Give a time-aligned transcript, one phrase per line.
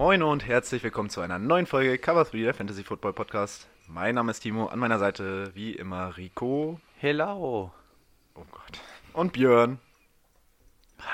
[0.00, 3.68] Moin und herzlich willkommen zu einer neuen Folge Cover 3 der Fantasy Football Podcast.
[3.86, 6.80] Mein Name ist Timo, an meiner Seite wie immer Rico.
[6.96, 7.70] Hello.
[8.34, 8.80] Oh Gott.
[9.12, 9.78] Und Björn.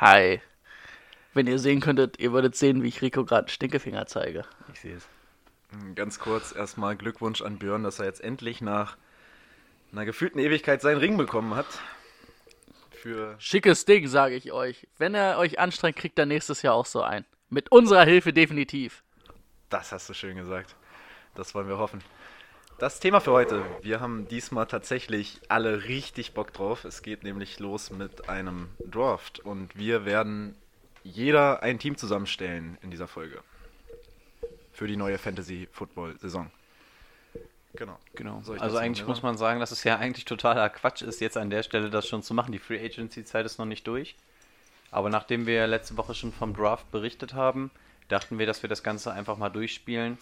[0.01, 0.41] Hi.
[1.35, 4.45] Wenn ihr sehen könntet, ihr würdet sehen, wie ich Rico gerade einen Stinkefinger zeige.
[4.73, 5.09] Ich sehe es.
[5.97, 8.97] Ganz kurz erstmal Glückwunsch an Björn, dass er jetzt endlich nach
[9.91, 11.67] einer gefühlten Ewigkeit seinen Ring bekommen hat.
[12.93, 14.87] Für Schickes Ding, sage ich euch.
[14.97, 17.25] Wenn er euch anstrengt, kriegt er nächstes Jahr auch so ein.
[17.49, 19.05] Mit unserer Hilfe definitiv.
[19.71, 20.75] das hast du schön gesagt.
[21.35, 22.03] Das wollen wir hoffen.
[22.79, 23.65] Das Thema für heute.
[23.83, 26.85] Wir haben diesmal tatsächlich alle richtig Bock drauf.
[26.85, 30.57] Es geht nämlich los mit einem Draft und wir werden
[31.05, 33.41] jeder ein Team zusammenstellen in dieser Folge.
[34.73, 36.51] Für die neue Fantasy Football Saison.
[37.75, 37.99] Genau.
[38.15, 38.43] Genau.
[38.59, 41.63] Also eigentlich muss man sagen, dass es ja eigentlich totaler Quatsch ist, jetzt an der
[41.63, 42.53] Stelle das schon zu machen.
[42.53, 44.17] Die Free Agency Zeit ist noch nicht durch.
[44.97, 47.71] Aber nachdem wir letzte Woche schon vom Draft berichtet haben,
[48.09, 50.17] dachten wir, dass wir das Ganze einfach mal durchspielen.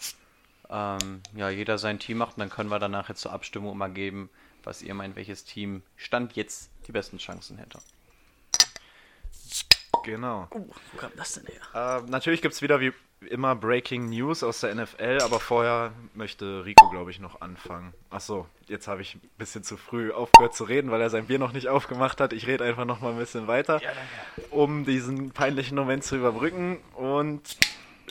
[0.69, 3.89] Ähm, ja, jeder sein Team macht und dann können wir danach jetzt zur Abstimmung mal
[3.89, 4.29] geben,
[4.65, 7.79] was ihr meint, welches Team Stand jetzt die besten Chancen hätte.
[10.03, 10.49] Genau.
[10.53, 12.01] Uh, wo kam das denn her?
[12.03, 12.91] Äh, natürlich gibt es wieder wie
[13.27, 17.93] immer Breaking News aus der NFL, aber vorher möchte Rico, glaube ich, noch anfangen.
[18.09, 21.39] Achso, jetzt habe ich ein bisschen zu früh aufgehört zu reden, weil er sein Bier
[21.39, 22.33] noch nicht aufgemacht hat.
[22.33, 23.81] Ich rede einfach noch mal ein bisschen weiter,
[24.49, 27.57] um diesen peinlichen Moment zu überbrücken und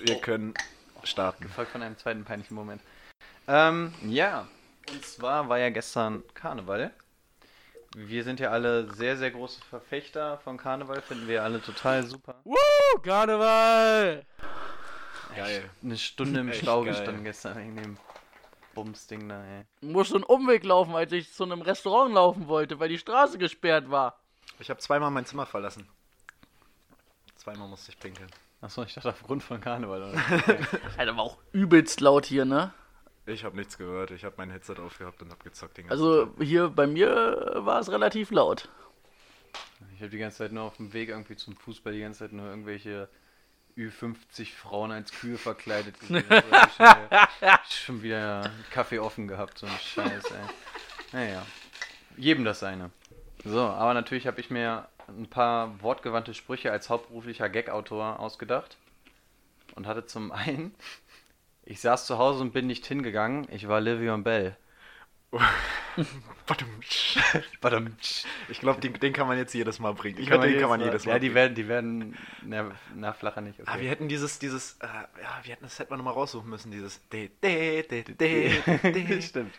[0.03, 0.55] wir können
[1.03, 1.45] starten.
[1.45, 2.83] Gefolgt von einem zweiten peinlichen Moment.
[3.47, 4.47] Ähm, ja,
[4.91, 6.91] und zwar war ja gestern Karneval.
[7.97, 12.35] Wir sind ja alle sehr, sehr große Verfechter von Karneval, finden wir alle total super.
[12.43, 14.25] Woo, Karneval!
[15.37, 15.71] Geil.
[15.83, 17.97] Eine Stunde im Stau gestanden gestern wegen dem
[18.75, 19.65] Bumsding da, ey.
[19.81, 23.91] Musste einen Umweg laufen, als ich zu einem Restaurant laufen wollte, weil die Straße gesperrt
[23.91, 24.19] war.
[24.59, 25.89] Ich habe zweimal mein Zimmer verlassen.
[27.37, 28.29] Zweimal musste ich pinkeln.
[28.61, 30.23] Achso, ich dachte aufgrund von Karneval, oder?
[30.97, 32.73] Alter, war auch übelst laut hier, ne?
[33.27, 34.11] Ich habe nichts gehört.
[34.11, 36.43] Ich habe mein Headset aufgehabt und habe gezockt den ganzen Also Tag.
[36.43, 38.69] hier bei mir war es relativ laut.
[39.95, 42.33] Ich habe die ganze Zeit nur auf dem Weg irgendwie zum Fußball die ganze Zeit
[42.33, 43.09] nur irgendwelche
[43.77, 46.25] Ü50 Frauen als Kühe verkleidet gesehen.
[46.29, 50.55] So, hab ich schon, wieder, schon wieder Kaffee offen gehabt, so ein Scheiß, ey.
[51.13, 51.47] Naja,
[52.17, 52.91] jedem das seine.
[53.45, 58.77] So, aber natürlich habe ich mir ein paar wortgewandte Sprüche als hauptberuflicher Gag-Autor ausgedacht.
[59.75, 60.75] Und hatte zum einen,
[61.65, 64.57] ich saß zu Hause und bin nicht hingegangen, ich war Livion Bell.
[68.51, 70.19] Ich glaube, den, den kann man jetzt jedes Mal bringen.
[70.19, 71.35] Ich glaube, den kann man jedes Mal- Ja, die bringen.
[71.37, 73.61] werden, die werden, na, na flacher nicht.
[73.61, 73.89] Ah, wir Okay.
[73.89, 77.31] hätten dieses, dieses, äh, ja, wir hätten das hätten wir nochmal raussuchen müssen, dieses de,
[77.43, 79.23] de, de, de, de.
[79.23, 79.55] Stimmt.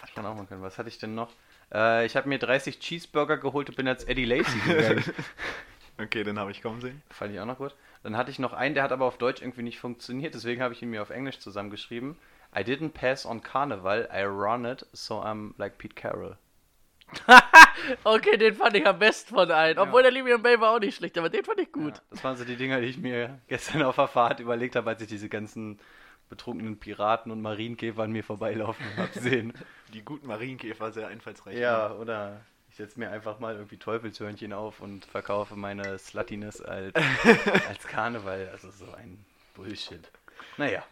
[0.00, 0.62] Was kann auch mal können.
[0.62, 1.32] Was hatte ich denn noch?
[1.72, 5.04] Äh, ich habe mir 30 Cheeseburger geholt und bin als Eddie Lacey gegangen.
[5.98, 7.02] Okay, den habe ich kommen sehen.
[7.10, 7.74] Fand ich auch noch gut.
[8.02, 10.72] Dann hatte ich noch einen, der hat aber auf Deutsch irgendwie nicht funktioniert, deswegen habe
[10.72, 12.16] ich ihn mir auf Englisch zusammengeschrieben.
[12.54, 16.36] I didn't pass on Carnival, I run it, so I'm like Pete Carroll.
[18.04, 19.78] Okay, den fand ich am besten von allen.
[19.78, 21.94] Obwohl der Livian Bay war auch nicht schlecht, aber den fand ich gut.
[21.94, 24.90] Ja, das waren so die Dinger, die ich mir gestern auf der Fahrt überlegt habe,
[24.90, 25.80] als ich diese ganzen
[26.28, 29.52] betrunkenen Piraten und Marienkäfer an mir vorbeilaufen habe sehen.
[29.92, 31.58] Die guten Marienkäfer sehr einfallsreich.
[31.58, 36.94] Ja, oder ich setze mir einfach mal irgendwie Teufelshörnchen auf und verkaufe meine Sluttiness als,
[37.68, 38.48] als Karneval.
[38.52, 39.24] Also so ein
[39.54, 40.08] Bullshit.
[40.56, 40.84] Naja.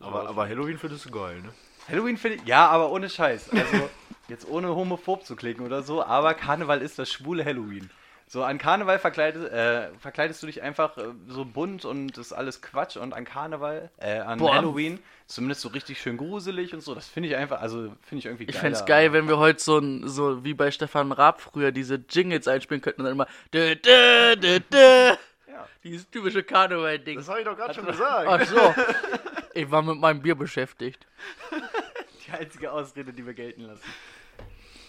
[0.00, 1.48] Aber, aber Halloween findest du geil, ne?
[1.88, 2.46] Halloween finde ich.
[2.46, 3.50] Ja, aber ohne Scheiß.
[3.50, 3.90] Also,
[4.28, 7.90] jetzt ohne homophob zu klicken oder so, aber Karneval ist das schwule Halloween.
[8.26, 12.32] So, an Karneval verkleidest, äh, verkleidest du dich einfach äh, so bunt und das ist
[12.32, 14.54] alles Quatsch und an Karneval, äh, an Boah.
[14.54, 16.94] Halloween zumindest so richtig schön gruselig und so.
[16.94, 18.60] Das finde ich einfach, also finde ich irgendwie Ich geiler.
[18.60, 21.96] fände es geil, wenn wir heute so, ein, so wie bei Stefan Raab früher diese
[22.08, 25.08] Jingles einspielen könnten und dann immer dö, dö, dö, dö.
[25.46, 25.68] Ja.
[25.84, 27.18] Dieses typische Karneval-Ding.
[27.18, 28.26] Das habe ich doch gerade schon gesagt.
[28.26, 28.74] Ach so.
[29.54, 31.06] Ich war mit meinem Bier beschäftigt.
[32.26, 33.84] Die einzige Ausrede, die wir gelten lassen.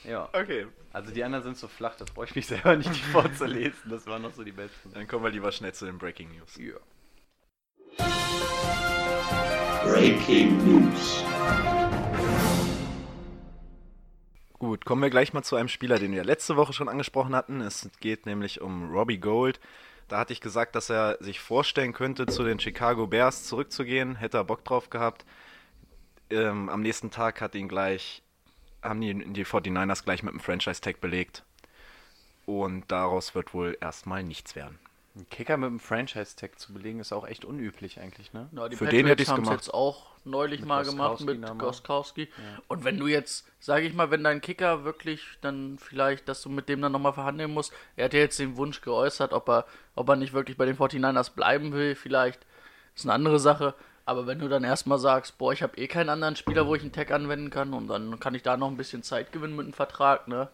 [0.04, 3.00] Ja, Okay, also die anderen sind so flach, da brauche ich mich selber nicht die
[3.12, 3.90] vorzulesen.
[3.90, 4.94] Das waren noch so die besten.
[4.94, 6.58] dann kommen wir lieber schnell zu den Breaking News.
[6.58, 6.76] Ja.
[9.84, 11.24] Breaking News.
[14.60, 17.62] Gut, kommen wir gleich mal zu einem Spieler, den wir letzte Woche schon angesprochen hatten.
[17.62, 19.60] Es geht nämlich um Robbie Gold.
[20.08, 24.16] Da hatte ich gesagt, dass er sich vorstellen könnte, zu den Chicago Bears zurückzugehen.
[24.16, 25.26] Hätte er Bock drauf gehabt.
[26.30, 28.22] Ähm, am nächsten Tag hat ihn gleich,
[28.84, 31.44] haben die, die 49ers gleich mit einem Franchise-Tag belegt.
[32.46, 34.80] Und daraus wird wohl erstmal nichts werden.
[35.16, 38.50] Einen Kicker mit einem Franchise-Tag zu belegen, ist auch echt unüblich eigentlich, ne?
[38.52, 39.62] Ja, die Für den hätte ich's haben's gemacht.
[39.62, 41.58] jetzt auch neulich Mit mal gemacht mit.
[41.58, 42.28] Goskowski.
[42.68, 46.50] Und wenn du jetzt, sage ich mal, wenn dein Kicker wirklich dann vielleicht, dass du
[46.50, 49.66] mit dem dann nochmal verhandeln musst, er hat ja jetzt den Wunsch geäußert, ob er,
[49.96, 52.46] ob er nicht wirklich bei den 49ers bleiben will, vielleicht
[52.94, 53.74] ist eine andere Sache.
[54.04, 56.82] Aber wenn du dann erstmal sagst, boah, ich habe eh keinen anderen Spieler, wo ich
[56.82, 59.64] einen Tag anwenden kann und dann kann ich da noch ein bisschen Zeit gewinnen mit
[59.64, 60.50] einem Vertrag, ne?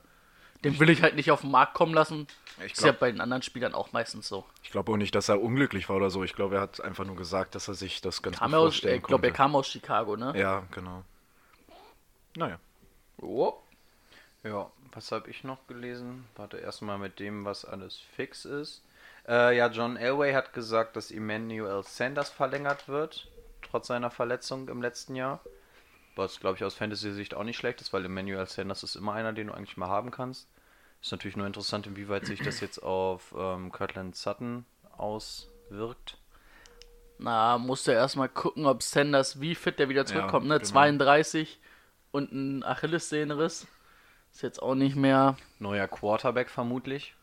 [0.64, 2.28] Den will ich halt nicht auf den Markt kommen lassen.
[2.66, 4.46] Ich ist ja glaub- bei den anderen Spielern auch meistens so.
[4.64, 6.24] Ich glaube auch nicht, dass er unglücklich war oder so.
[6.24, 8.60] Ich glaube, er hat einfach nur gesagt, dass er sich das ganz Kam gut er
[8.60, 10.34] aus, vorstellen ich glaube, er kam aus Chicago, ne?
[10.36, 11.04] Ja, genau.
[12.36, 12.60] Naja.
[13.20, 13.54] Oh.
[14.44, 16.26] Ja, was habe ich noch gelesen?
[16.36, 18.84] Warte erstmal mit dem, was alles fix ist.
[19.28, 23.28] Äh, ja, John Elway hat gesagt, dass Emmanuel Sanders verlängert wird,
[23.62, 25.42] trotz seiner Verletzung im letzten Jahr.
[26.16, 29.34] Was, glaube ich, aus Fantasy-Sicht auch nicht schlecht ist, weil Emmanuel Sanders ist immer einer,
[29.34, 30.48] den du eigentlich mal haben kannst.
[31.02, 34.66] Ist natürlich nur interessant, inwieweit sich das jetzt auf ähm, Cortland Sutton
[34.98, 36.18] auswirkt.
[37.18, 40.58] Na, musste erstmal gucken, ob Sanders, wie fit der wieder zurückkommt, ne?
[40.58, 40.70] genau.
[40.70, 41.60] 32
[42.12, 43.68] und ein Achillessehnenriss.
[44.34, 45.38] Ist jetzt auch nicht mehr.
[45.60, 47.16] Neuer Quarterback vermutlich.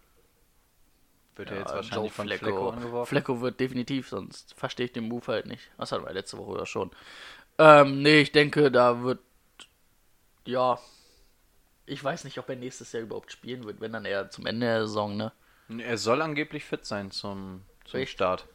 [1.37, 3.08] Wird er jetzt wahrscheinlich von Flecko, angeworfen.
[3.08, 5.70] Flecko wird definitiv, sonst verstehe ich den Move halt nicht.
[5.79, 6.90] Das hatten wir letzte Woche ja schon.
[7.58, 9.20] Ähm, nee, ich denke, da wird.
[10.44, 10.78] Ja.
[11.87, 14.66] Ich weiß nicht, ob er nächstes Jahr überhaupt spielen wird, wenn dann eher zum Ende
[14.66, 15.32] der Saison, ne?
[15.78, 18.12] Er soll angeblich fit sein zum, zum Echt?
[18.12, 18.46] Start.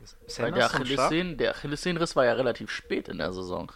[0.00, 0.98] Weil der Sanders zum Start?
[1.00, 3.70] Achillessehnen, der Achillessehnenriss war ja relativ spät in der Saison.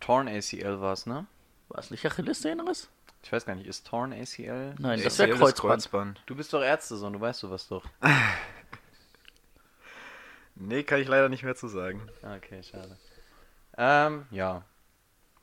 [0.00, 1.26] Torn ACL war es, ne?
[1.68, 2.88] War es nicht Achillessehnenriss?
[3.22, 4.74] Ich weiß gar nicht, ist Torn ACL?
[4.78, 5.60] Nein, das ACL wäre ist Kreuzband.
[5.82, 6.22] Kreuzband.
[6.26, 7.84] Du bist doch Ärztesohn, du weißt sowas doch.
[10.56, 12.08] Nee, kann ich leider nicht mehr zu sagen.
[12.22, 12.96] Ah, Okay, schade.
[13.76, 14.62] Ähm, ja.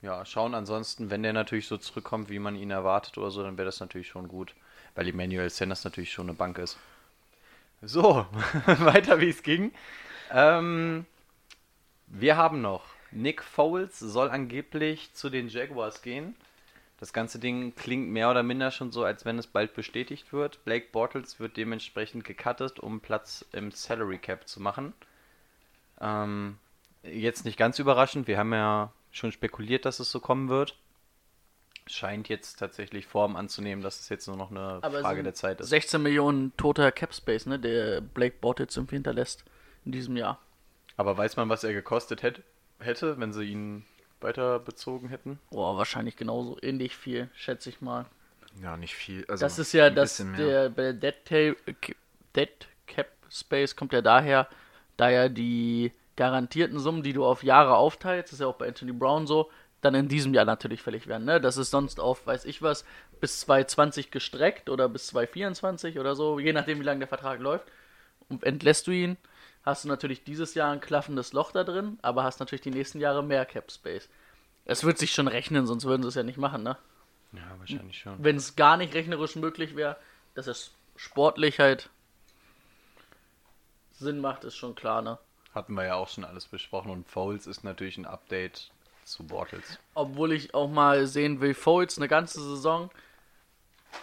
[0.02, 3.58] Ja, schauen ansonsten, wenn der natürlich so zurückkommt, wie man ihn erwartet oder so, dann
[3.58, 4.56] wäre das natürlich schon gut.
[4.96, 6.78] Weil Emmanuel Sanders natürlich schon eine Bank ist.
[7.82, 8.26] So,
[8.66, 9.72] weiter wie es ging.
[10.32, 11.06] Ähm,
[12.08, 16.36] wir haben noch Nick Foles soll angeblich zu den Jaguars gehen.
[17.00, 20.64] Das ganze Ding klingt mehr oder minder schon so, als wenn es bald bestätigt wird.
[20.66, 24.94] Blake Bortles wird dementsprechend gecuttet, um Platz im Salary Cap zu machen.
[26.00, 26.58] Ähm,
[27.04, 30.78] jetzt nicht ganz überraschend, wir haben ja schon spekuliert, dass es so kommen wird.
[31.88, 35.34] Scheint jetzt tatsächlich Form anzunehmen, dass es jetzt nur noch eine Aber Frage sind der
[35.34, 35.70] Zeit ist.
[35.70, 39.44] 16 Millionen toter Cap Space, ne, der Blake Bortles irgendwie hinterlässt
[39.84, 40.40] in diesem Jahr.
[40.96, 42.44] Aber weiß man, was er gekostet hätte,
[42.80, 43.86] hätte wenn sie ihn
[44.22, 45.40] weiter bezogen hätten?
[45.50, 48.06] Boah, wahrscheinlich genauso ähnlich viel, schätze ich mal.
[48.62, 49.26] Ja, nicht viel.
[49.28, 50.70] Also das ist ja ein das, bisschen mehr.
[50.70, 51.58] der, bei der Dead,
[52.36, 54.48] Dead Cap Space kommt ja daher,
[54.98, 58.68] da ja die garantierten Summen, die du auf Jahre aufteilst, das ist ja auch bei
[58.68, 59.50] Anthony Brown so,
[59.82, 61.26] dann in diesem Jahr natürlich fällig werden.
[61.26, 61.42] Ne?
[61.42, 62.86] Das ist sonst auf, weiß ich was,
[63.20, 67.66] bis 2020 gestreckt oder bis 2024 oder so, je nachdem, wie lange der Vertrag läuft.
[68.30, 69.18] Und entlässt du ihn,
[69.64, 73.00] hast du natürlich dieses Jahr ein klaffendes Loch da drin, aber hast natürlich die nächsten
[73.00, 74.10] Jahre mehr Cap Space.
[74.66, 76.78] Es wird sich schon rechnen, sonst würden sie es ja nicht machen, ne?
[77.34, 78.24] Ja, wahrscheinlich schon.
[78.24, 79.98] wenn es gar nicht rechnerisch möglich wäre,
[80.36, 81.90] dass es sportlich halt
[83.92, 85.18] Sinn macht, ist schon klar, ne?
[85.54, 88.72] Hatten wir ja auch schon alles besprochen und Foles ist natürlich ein Update
[89.04, 89.80] zu Bortles.
[89.94, 92.90] Obwohl ich auch mal sehen will, Foles eine ganze Saison,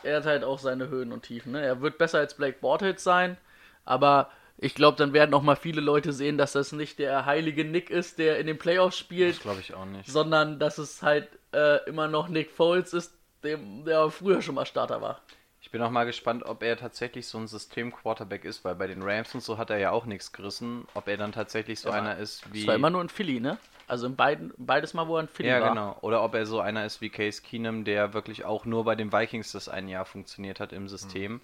[0.03, 1.63] er hat halt auch seine Höhen und Tiefen, ne?
[1.63, 3.39] Er wird besser als Blake Bortles sein,
[3.85, 7.65] aber ich glaube, dann werden auch mal viele Leute sehen, dass das nicht der heilige
[7.65, 10.11] Nick ist, der in den Playoffs spielt, Das glaube ich auch nicht.
[10.11, 14.67] sondern dass es halt äh, immer noch Nick Foles ist, dem, der früher schon mal
[14.67, 15.23] Starter war.
[15.69, 19.03] Ich bin auch mal gespannt, ob er tatsächlich so ein System-Quarterback ist, weil bei den
[19.03, 20.89] Rams und so hat er ja auch nichts gerissen.
[20.95, 22.61] Ob er dann tatsächlich so Ja, einer ist wie.
[22.61, 23.59] Das war immer nur in Philly, ne?
[23.87, 25.69] Also in beiden, beides Mal, wo er in Philly ja, war.
[25.69, 25.99] genau.
[26.01, 29.13] Oder ob er so einer ist wie Case Keenum, der wirklich auch nur bei den
[29.13, 31.43] Vikings das ein Jahr funktioniert hat im System.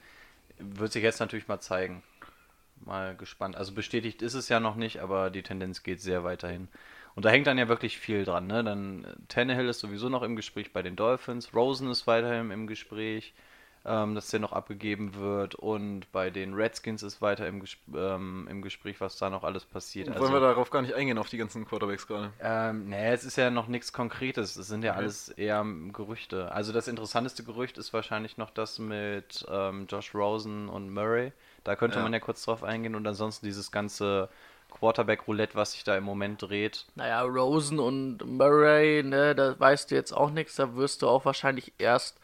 [0.58, 2.02] Wird sich jetzt natürlich mal zeigen.
[2.82, 3.56] Mal gespannt.
[3.56, 6.68] Also bestätigt ist es ja noch nicht, aber die Tendenz geht sehr weiterhin.
[7.14, 8.46] Und da hängt dann ja wirklich viel dran.
[8.46, 8.64] Ne?
[8.64, 11.54] Dann äh, Tannehill ist sowieso noch im Gespräch bei den Dolphins.
[11.54, 13.34] Rosen ist weiterhin im Gespräch,
[13.86, 15.54] ähm, dass der noch abgegeben wird.
[15.54, 19.64] Und bei den Redskins ist weiter im, Ges ähm, im Gespräch, was da noch alles
[19.64, 20.08] passiert.
[20.18, 22.32] Wollen wir darauf gar nicht eingehen, auf die ganzen Quarterbacks gerade?
[22.40, 24.56] Ähm, nee, es ist ja noch nichts Konkretes.
[24.56, 26.50] Es sind ja alles eher ähm, Gerüchte.
[26.52, 31.32] Also das interessanteste Gerücht ist wahrscheinlich noch das mit ähm, Josh Rosen und Murray.
[31.64, 32.02] Da könnte Ja.
[32.02, 32.94] man ja kurz drauf eingehen.
[32.94, 34.28] Und ansonsten dieses ganze
[34.70, 36.86] Quarterback-Roulette, was sich da im Moment dreht.
[36.94, 41.24] Naja, Rosen und Murray, ne, da weißt du jetzt auch nichts, da wirst du auch
[41.24, 42.18] wahrscheinlich erst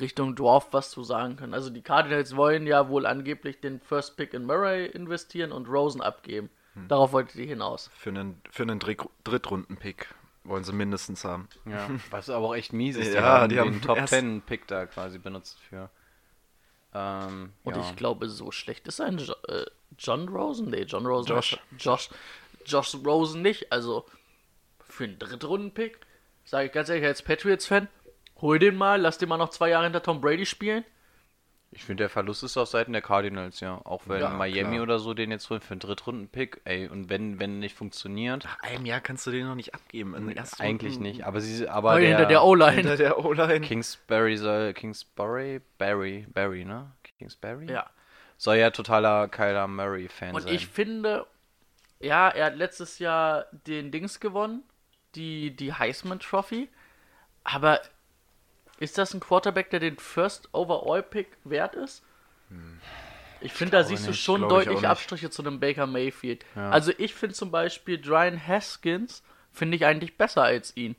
[0.00, 1.54] Richtung Dwarf was zu sagen können.
[1.54, 6.00] Also die Cardinals wollen ja wohl angeblich den First Pick in Murray investieren und Rosen
[6.00, 6.50] abgeben.
[6.74, 6.88] Hm.
[6.88, 7.90] Darauf wolltet ihr hinaus.
[7.96, 10.08] Für einen, für einen Dritt- Drittrunden-Pick
[10.44, 11.48] wollen sie mindestens haben.
[11.64, 13.08] Ja, was aber auch echt mies ist.
[13.10, 15.90] Die Ja, haben die den haben Top erst- 10 Pick da quasi benutzt für.
[16.94, 17.82] Ähm, Und ja.
[17.82, 19.66] ich glaube, so schlecht ist ein jo äh,
[19.98, 20.70] John Rosen?
[20.70, 21.28] Nee, John Rosen.
[21.28, 21.58] Josh.
[21.78, 22.10] Josh.
[22.64, 23.70] Josh Rosen nicht.
[23.72, 24.06] Also
[24.88, 25.98] für einen Drittrunden-Pick,
[26.44, 27.88] sage ich ganz ehrlich als Patriots-Fan,
[28.40, 30.84] hol den mal, lass den mal noch zwei Jahre hinter Tom Brady spielen.
[31.72, 33.80] Ich finde, der Verlust ist auf Seiten der Cardinals, ja.
[33.84, 34.82] Auch wenn Ja, Miami klar.
[34.84, 38.60] oder so den jetzt holen für einen Drittrunden-Pick, ey, und wenn, wenn nicht funktioniert, Nach
[38.62, 40.14] einem Jahr kannst du den noch nicht abgeben.
[40.14, 41.26] In den ersten eigentlich nicht.
[41.26, 42.72] Aber sie, aber der, hinter der O-Line.
[42.76, 43.60] Hinter der O-Line.
[43.60, 45.60] Kingsbury soll, Kingsbury?
[45.76, 46.92] Barry, Barry, ne?
[47.18, 47.70] Kingsbury?
[47.70, 47.90] Ja.
[48.38, 50.54] Soll ja totaler Kyler Murray-Fan Und sein.
[50.54, 51.26] ich finde,
[52.00, 54.62] ja, er hat letztes Jahr den Dings gewonnen,
[55.14, 56.68] die, die Heisman Trophy.
[57.44, 57.80] Aber
[58.78, 62.02] ist das ein Quarterback, der den First Overall Pick wert ist?
[63.40, 64.90] Ich finde, da siehst du nicht, schon glaub ich auch deutlich nicht.
[64.90, 66.44] Abstriche zu einem Baker Mayfield.
[66.54, 70.96] Also ich finde zum Beispiel Brian Haskins finde ich eigentlich besser als ihn.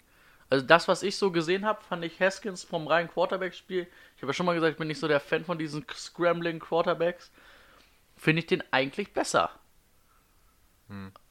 [0.50, 3.88] Also das, was ich so gesehen habe, fand ich Haskins vom reinen Quarterback-Spiel.
[4.16, 6.60] Ich habe ja schon mal gesagt, ich bin nicht so der Fan von diesen Scrambling
[6.60, 7.32] Quarterbacks.
[8.16, 9.52] Finde ich den eigentlich besser.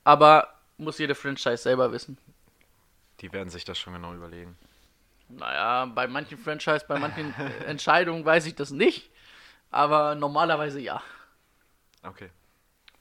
[0.05, 2.19] Aber muss jede Franchise selber wissen.
[3.21, 4.57] Die werden sich das schon genau überlegen.
[5.29, 7.35] Naja, bei manchen Franchise, bei manchen
[7.67, 9.11] Entscheidungen weiß ich das nicht.
[9.71, 11.03] Aber normalerweise ja.
[12.03, 12.31] Okay.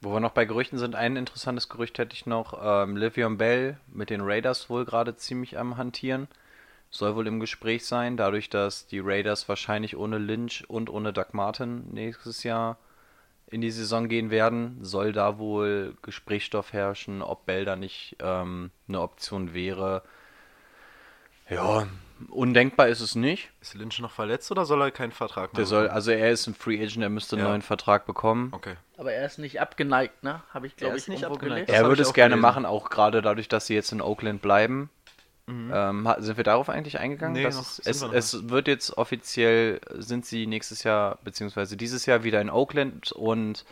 [0.00, 2.58] Wo wir noch bei Gerüchten sind, ein interessantes Gerücht hätte ich noch.
[2.62, 6.28] Ähm, Livion Bell mit den Raiders wohl gerade ziemlich am Hantieren.
[6.90, 11.32] Soll wohl im Gespräch sein, dadurch, dass die Raiders wahrscheinlich ohne Lynch und ohne Doug
[11.32, 12.78] Martin nächstes Jahr
[13.48, 18.70] in die Saison gehen werden, soll da wohl Gesprächsstoff herrschen, ob Bell da nicht ähm,
[18.88, 20.02] eine Option wäre.
[21.48, 21.86] Ja,
[22.28, 23.50] undenkbar ist es nicht.
[23.60, 25.94] Ist Lynch noch verletzt oder soll er keinen Vertrag mehr Der soll, bekommen?
[25.96, 27.50] also er ist ein Free Agent, er müsste einen Ja.
[27.50, 28.50] neuen Vertrag bekommen.
[28.52, 28.74] Okay.
[28.96, 30.42] Aber er ist nicht abgeneigt, ne?
[30.54, 31.68] Habe ich, glaube Er ich, nicht abgeneigt.
[31.68, 32.42] Er würde es gerne gelesen.
[32.42, 34.90] machen, auch gerade dadurch, dass sie jetzt in Oakland bleiben.
[35.48, 37.34] Ähm, ha- sind wir darauf eigentlich eingegangen?
[37.34, 41.76] Nee, dass noch es, es, wir es wird jetzt offiziell, sind sie nächstes Jahr, beziehungsweise
[41.76, 43.64] dieses Jahr wieder in Oakland und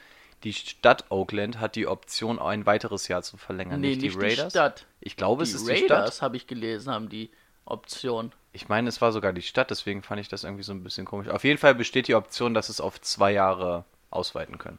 [0.44, 3.80] die Stadt Oakland hat die Option, ein weiteres Jahr zu verlängern.
[3.80, 4.52] Nee, nicht, nicht die die Raiders.
[4.52, 4.86] Stadt.
[5.00, 5.90] Ich glaube, Die es ist die Stadt.
[5.98, 7.30] Raiders, habe ich gelesen, haben die
[7.64, 8.32] Option.
[8.52, 11.06] Ich meine, es war sogar die Stadt, deswegen fand ich das irgendwie so ein bisschen
[11.06, 11.28] komisch.
[11.28, 14.78] Auf jeden Fall besteht die Option, dass es auf zwei Jahre ausweiten können.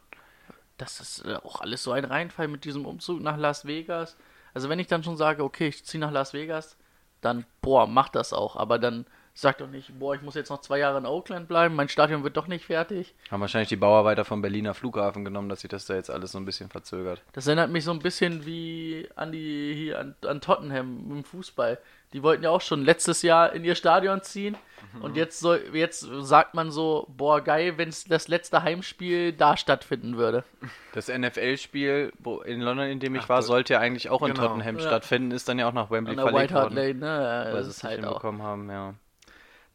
[0.78, 4.18] Das ist äh, auch alles so ein Reinfall mit diesem Umzug nach Las Vegas.
[4.54, 6.78] Also wenn ich dann schon sage, okay, ich ziehe nach Las Vegas,
[7.22, 8.56] dann, boah, mach das auch.
[8.56, 9.06] Aber dann
[9.38, 12.24] sag doch nicht, boah, ich muss jetzt noch zwei Jahre in Oakland bleiben, mein Stadion
[12.24, 13.14] wird doch nicht fertig.
[13.30, 16.38] Haben wahrscheinlich die Bauarbeiter vom Berliner Flughafen genommen, dass sich das da jetzt alles so
[16.40, 17.22] ein bisschen verzögert.
[17.34, 21.78] Das erinnert mich so ein bisschen wie an die hier an, an Tottenham im Fußball.
[22.14, 24.56] Die wollten ja auch schon letztes Jahr in ihr Stadion ziehen
[25.02, 30.16] und jetzt soll jetzt sagt man so, boah geil, wenn das letzte Heimspiel da stattfinden
[30.16, 30.46] würde.
[30.94, 34.34] Das NFL-Spiel wo- in London, in dem ich Ach, war, sollte ja eigentlich auch in
[34.34, 34.48] genau.
[34.48, 34.82] Tottenham Ja.
[34.82, 37.46] stattfinden, ist dann ja auch nach Wembley verlegt White Hart worden, Lane, ne?
[37.48, 38.04] weil Das sie es ist halt auch.
[38.06, 38.94] hinbekommen haben, ja.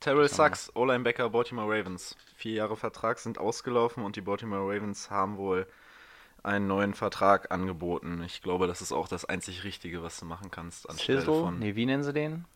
[0.01, 2.17] Terrell Sachs, O-Linebacker Baltimore Ravens.
[2.35, 5.67] Vier Jahre Vertrag sind ausgelaufen und die Baltimore Ravens haben wohl
[6.43, 8.23] einen neuen Vertrag angeboten.
[8.25, 11.43] Ich glaube, das ist auch das einzig Richtige, was du machen kannst anstelle Sizzle?
[11.43, 12.47] von Nee, wie nennen sie den?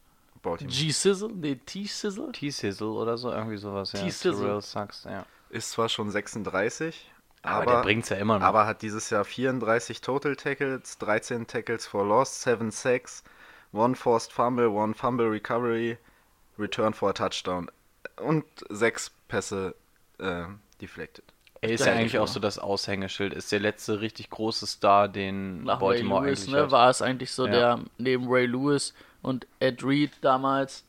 [0.43, 0.75] Baltimore.
[0.75, 1.33] G-Sizzle?
[1.35, 2.33] Nee, T-Sizzle?
[2.33, 4.01] T-Sizzle oder so, irgendwie sowas, ja.
[4.01, 4.47] T-Sizzle.
[4.47, 5.27] Terrell Sucks, ja.
[5.51, 7.11] Ist zwar schon 36,
[7.43, 8.47] Aber, aber, der bringt's ja immer noch.
[8.47, 13.23] aber hat dieses Jahr 34 Total Tackles, 13 Tackles for Loss, 7 Sacks,
[13.75, 15.99] 1 Forced Fumble, 1 Fumble Recovery,
[16.59, 17.71] Return for a Touchdown
[18.17, 19.75] und 6 Pässe
[20.19, 20.45] äh,
[20.81, 21.25] deflected.
[21.61, 25.65] er ist ja eigentlich auch so das Aushängeschild, ist der letzte richtig große Star, den
[25.65, 26.71] Nach Baltimore Ray Lewis, eigentlich ne, hat.
[26.71, 27.53] war es eigentlich so Ja.
[27.53, 30.85] der, neben Ray Lewis und Ed Reed damals,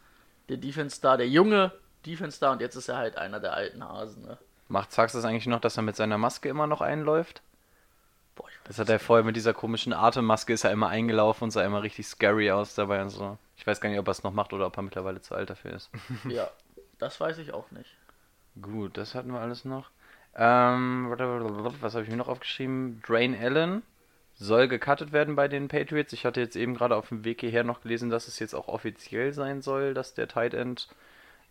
[0.50, 1.72] der Defense-Star, der junge
[2.06, 4.38] Defense-Star und jetzt ist er halt einer der alten Hasen, ne?
[4.68, 7.42] Macht Sachs das eigentlich noch, dass er mit seiner Maske immer noch einläuft?
[8.36, 11.64] Boah, Das hat er vorher mit dieser komischen Atemmaske ist er immer eingelaufen und sah
[11.64, 13.38] immer richtig scary aus dabei und so.
[13.58, 15.50] Ich weiß gar nicht, ob er es noch macht oder ob er mittlerweile zu alt
[15.50, 15.90] dafür ist.
[16.30, 16.50] Ja,
[17.00, 17.90] das weiß ich auch nicht.
[18.62, 19.90] Gut, das hatten wir alles noch.
[20.36, 21.08] Ähm,
[21.82, 23.02] was habe ich mir noch aufgeschrieben?
[23.06, 23.84] Drain Allen
[24.36, 26.12] soll gecuttet werden bei den Patriots.
[26.14, 28.68] Ich hatte jetzt eben gerade auf dem Weg hierher noch gelesen, dass es jetzt auch
[28.68, 30.90] offiziell sein soll, dass der Tight End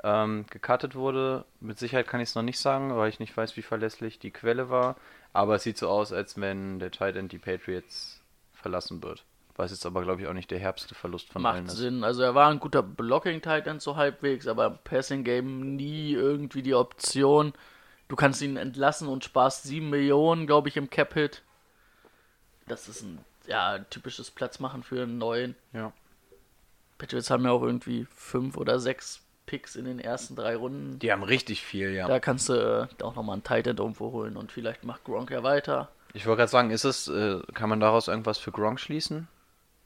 [0.02, 1.44] ähm, gecuttet wurde.
[1.60, 4.30] Mit Sicherheit kann ich es noch nicht sagen, weil ich nicht weiß, wie verlässlich die
[4.30, 4.96] Quelle war.
[5.32, 8.20] Aber es sieht so aus, als wenn der Tight End die Patriots
[8.52, 9.24] verlassen wird.
[9.56, 11.76] Weiß jetzt aber, glaube ich, auch nicht der herbste Verlust von allen Macht.
[11.76, 12.02] Sinn.
[12.02, 16.74] Also er war ein guter Blocking-Tight End so halbwegs, aber im Passing-Game nie irgendwie die
[16.74, 17.52] Option.
[18.08, 21.42] Du kannst ihn entlassen und sparst 7 Millionen, glaube ich, im Cap-Hit.
[22.66, 25.54] Das ist ein ja, typisches Platzmachen für einen neuen.
[25.72, 25.92] Ja.
[26.98, 30.98] Patriots haben ja auch irgendwie fünf oder sechs Picks in den ersten drei Runden.
[30.98, 32.08] Die haben richtig viel, ja.
[32.08, 35.30] Da kannst du äh, auch nochmal einen Tight End irgendwo holen und vielleicht macht Gronk
[35.30, 35.90] ja weiter.
[36.12, 39.28] Ich wollte gerade sagen, ist es, äh, kann man daraus irgendwas für Gronk schließen?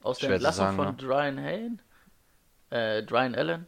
[0.03, 0.93] Aus der Schwer zu Entlassung sagen, von ne?
[0.93, 1.81] Dryan Hain?
[2.69, 3.67] Äh, Dryan Allen?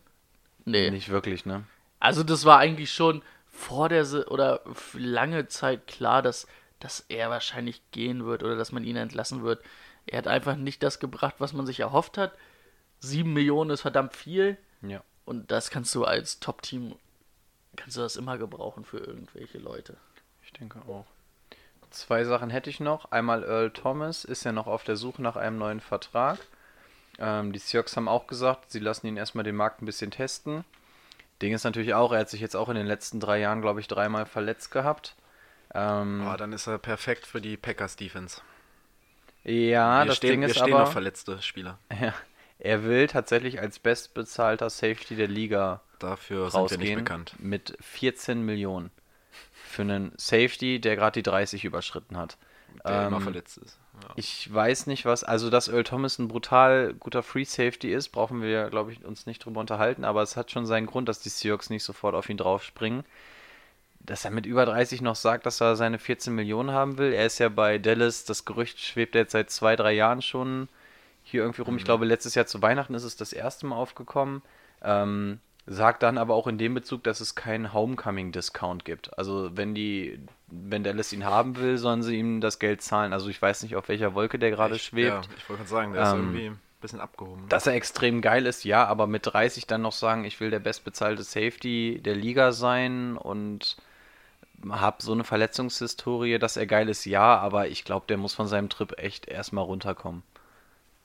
[0.65, 0.91] Nee.
[0.91, 1.63] Nicht wirklich, ne?
[1.99, 4.61] Also das war eigentlich schon vor der Se oder
[4.93, 6.47] lange Zeit klar, dass,
[6.79, 9.61] dass er wahrscheinlich gehen wird oder dass man ihn entlassen wird.
[10.05, 12.33] Er hat einfach nicht das gebracht, was man sich erhofft hat.
[12.99, 15.03] Sieben Millionen ist verdammt viel Ja.
[15.25, 16.95] Und das kannst du als Top-Team,
[17.75, 19.97] kannst du das immer gebrauchen für irgendwelche Leute.
[20.43, 21.05] Ich denke auch.
[21.89, 23.11] Zwei Sachen hätte ich noch.
[23.11, 26.39] Einmal Earl Thomas ist ja noch auf der Suche nach einem neuen Vertrag.
[27.19, 30.63] Ähm, die Seahawks haben auch gesagt, sie lassen ihn erstmal den Markt ein bisschen testen.
[31.41, 33.79] Ding ist natürlich auch, er hat sich jetzt auch in den letzten drei Jahren, glaube
[33.81, 35.15] ich, dreimal verletzt gehabt.
[35.73, 38.41] Ähm, Oh, dann ist er perfekt für die Packers Defense.
[39.43, 41.77] ja, wir das stehen, Ding wir ist stehen aber, auf verletzte Spieler.
[42.01, 42.13] ja,
[42.61, 47.35] er will tatsächlich als bestbezahlter Safety der Liga Dafür sind wir nicht rausgehen bekannt.
[47.39, 48.91] mit 14 Millionen
[49.53, 52.37] für einen Safety, der gerade die 30 überschritten hat.
[52.87, 53.79] Der immer Ähm, verletzt ist.
[54.01, 54.09] Ja.
[54.15, 55.23] Ich weiß nicht, was.
[55.23, 59.25] Also, dass Earl Thomas ein brutal guter Free Safety ist, brauchen wir, glaube ich, uns
[59.25, 60.03] nicht drüber unterhalten.
[60.05, 63.03] Aber es hat schon seinen Grund, dass die Seahawks nicht sofort auf ihn draufspringen.
[63.99, 67.13] Dass er mit über 30 noch sagt, dass er seine 14 Millionen haben will.
[67.13, 70.69] Er ist ja bei Dallas, das Gerücht schwebt jetzt seit zwei, drei Jahren schon
[71.23, 71.77] hier irgendwie rum.
[71.77, 74.41] Ich glaube, letztes Jahr zu Weihnachten ist es das erste Mal aufgekommen.
[74.83, 79.17] Ähm, sagt dann aber auch in dem Bezug, dass es keinen Homecoming-Discount gibt.
[79.17, 83.13] Also wenn die, wenn Dallas ihn haben will, sollen sie ihm das Geld zahlen.
[83.13, 85.09] Also ich weiß nicht, auf welcher Wolke der gerade Ich- schwebt.
[85.09, 87.47] Ja, ich wollte gerade sagen, der ist Ähm, irgendwie ein bisschen abgehoben.
[87.47, 90.59] Dass er extrem geil ist, ja, aber mit 30 dann noch sagen, ich will der
[90.59, 93.77] bestbezahlte Safety der Liga sein und
[94.69, 98.47] hab so eine Verletzungshistorie, dass er geil ist, ja, aber ich glaube, der muss von
[98.47, 100.23] seinem Trip echt erstmal runterkommen.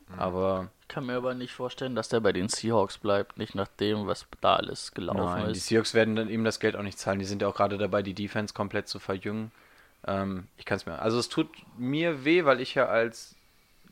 [0.09, 0.19] Mhm.
[0.19, 3.69] Aber Ich kann mir aber nicht vorstellen, dass der bei den Seahawks bleibt, nicht nach
[3.69, 5.67] dem, was da alles gelaufen nein, die ist.
[5.67, 7.19] Seahawks werden dann ihm das Geld auch nicht zahlen.
[7.19, 9.51] Die sind ja auch gerade dabei, die Defense komplett zu verjüngen.
[10.07, 11.01] Ähm, ich kann es mir.
[11.01, 13.35] Also es tut mir weh, weil ich ja als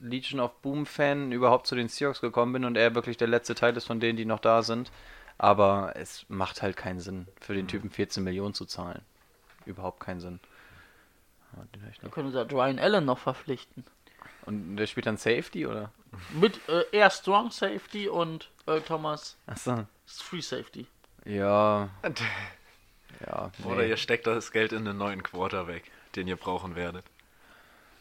[0.01, 3.55] Legion of Boom Fan überhaupt zu den Seahawks gekommen bin und er wirklich der letzte
[3.55, 4.91] Teil ist von denen, die noch da sind.
[5.37, 9.03] Aber es macht halt keinen Sinn, für den Typen 14 Millionen zu zahlen.
[9.67, 10.39] Überhaupt keinen Sinn.
[11.75, 12.11] Den noch.
[12.11, 13.85] können wir da Ryan Allen noch verpflichten.
[14.47, 15.91] Und der spielt dann Safety, oder?
[16.33, 19.87] Mit äh, eher Strong Safety und Earl Thomas Achso.
[20.07, 20.87] ist Free Safety.
[21.25, 21.89] Ja.
[23.27, 23.51] Ja.
[23.65, 23.91] Oder nee.
[23.91, 25.85] ihr steckt das Geld in den neuen Quarterback,
[26.17, 27.05] den ihr brauchen werdet.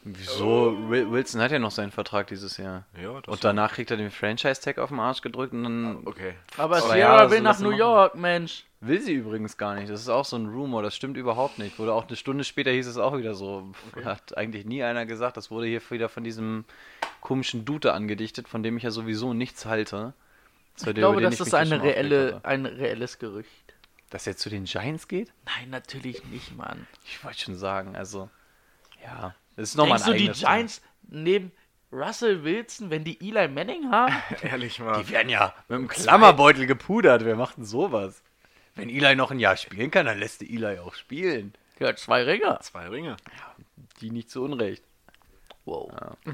[0.06, 0.76] Wieso?
[0.90, 2.84] Wil- Wilson hat ja noch seinen Vertrag dieses Jahr.
[3.02, 6.34] Ja, das Und danach kriegt er den Franchise-Tag auf den Arsch gedrückt und dann Okay.
[6.58, 7.80] Aber Sierra ja, will so nach New machen.
[7.80, 8.66] York, Mensch.
[8.82, 9.90] will sie übrigens gar nicht.
[9.90, 11.80] Das ist auch so ein Rumor, das stimmt überhaupt nicht.
[11.80, 13.72] Wurde auch eine Stunde später hieß es auch wieder so.
[14.04, 15.38] Hat eigentlich nie einer gesagt.
[15.38, 16.66] Das wurde hier wieder von diesem
[17.24, 20.14] komischen Dute angedichtet, von dem ich ja sowieso nichts halte.
[20.78, 23.50] Ich der- glaube, das ich ist ja eine reelle, ein reelles Gerücht.
[24.10, 25.32] Dass er zu den Giants geht?
[25.46, 26.86] Nein, natürlich nicht, Mann.
[27.06, 28.30] Ich wollte schon sagen, also.
[29.04, 29.34] Ja.
[29.56, 30.30] Das ist nochmal ein du, die.
[30.30, 31.52] Giants neben
[31.92, 34.14] Russell Wilson, wenn die Eli Manning haben?
[34.42, 35.02] Ehrlich mal.
[35.04, 37.24] Die werden ja mit dem Klammerbeutel gepudert.
[37.24, 38.22] Wer macht denn sowas?
[38.76, 41.54] Wenn Eli noch ein Jahr spielen kann, dann lässt die Eli auch spielen.
[41.80, 42.60] Ja, zwei Ringer.
[42.62, 43.16] Zwei Ringe.
[44.02, 44.84] Die nicht zu Unrecht.
[45.66, 45.92] Wow.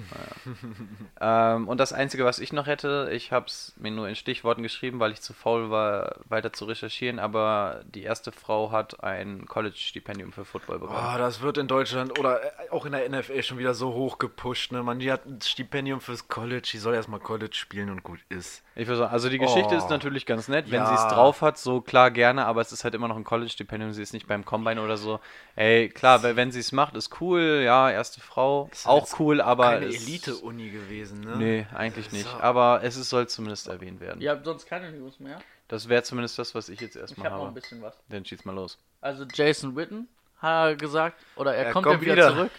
[1.21, 4.63] Ähm, und das Einzige, was ich noch hätte, ich habe es mir nur in Stichworten
[4.63, 9.45] geschrieben, weil ich zu faul war, weiter zu recherchieren, aber die erste Frau hat ein
[9.45, 10.99] College-Stipendium für Football bekommen.
[10.99, 14.17] Oh, das wird in Deutschland oder äh, auch in der NFL schon wieder so hoch
[14.17, 14.71] gepusht.
[14.71, 14.81] Ne?
[14.81, 18.63] Man, die hat ein Stipendium fürs College, die soll erstmal College spielen und gut ist.
[18.79, 19.77] Ich würde sagen, also die Geschichte Oh.
[19.77, 20.85] ist natürlich ganz nett, wenn Ja.
[20.87, 23.93] sie es drauf hat, so klar gerne, aber es ist halt immer noch ein College-Stipendium,
[23.93, 25.19] sie ist nicht beim Combine oder so.
[25.55, 29.41] Ey, klar, wenn- wenn sie es macht, ist cool, ja, erste Frau, Ist auch cool,
[29.41, 31.35] aber Keine Elite-Uni gewesen, ne?
[31.37, 32.37] Nee, eigentlich nicht, So.
[32.39, 34.21] aber es ist, soll zumindest erwähnt werden.
[34.21, 35.39] Ihr habt sonst keine News mehr?
[35.67, 37.95] Das wäre zumindest das, was ich jetzt Ich erstmal habe noch ein bisschen was.
[38.09, 38.77] Dann schieß mal los.
[39.01, 40.07] Also Jason Witten
[40.39, 42.29] hat er gesagt, oder er, Er kommt, kommt ja wieder, wieder.
[42.35, 42.51] zurück.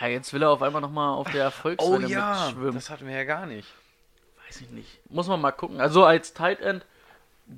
[0.00, 2.68] Ja, jetzt will er auf einmal nochmal auf der Erfolgswelle mitschwimmen.
[2.68, 3.68] Oh das hatten wir ja gar nicht.
[4.50, 4.98] Weiß ich nicht.
[5.10, 5.80] Muss man mal gucken.
[5.80, 6.84] Also als Tight End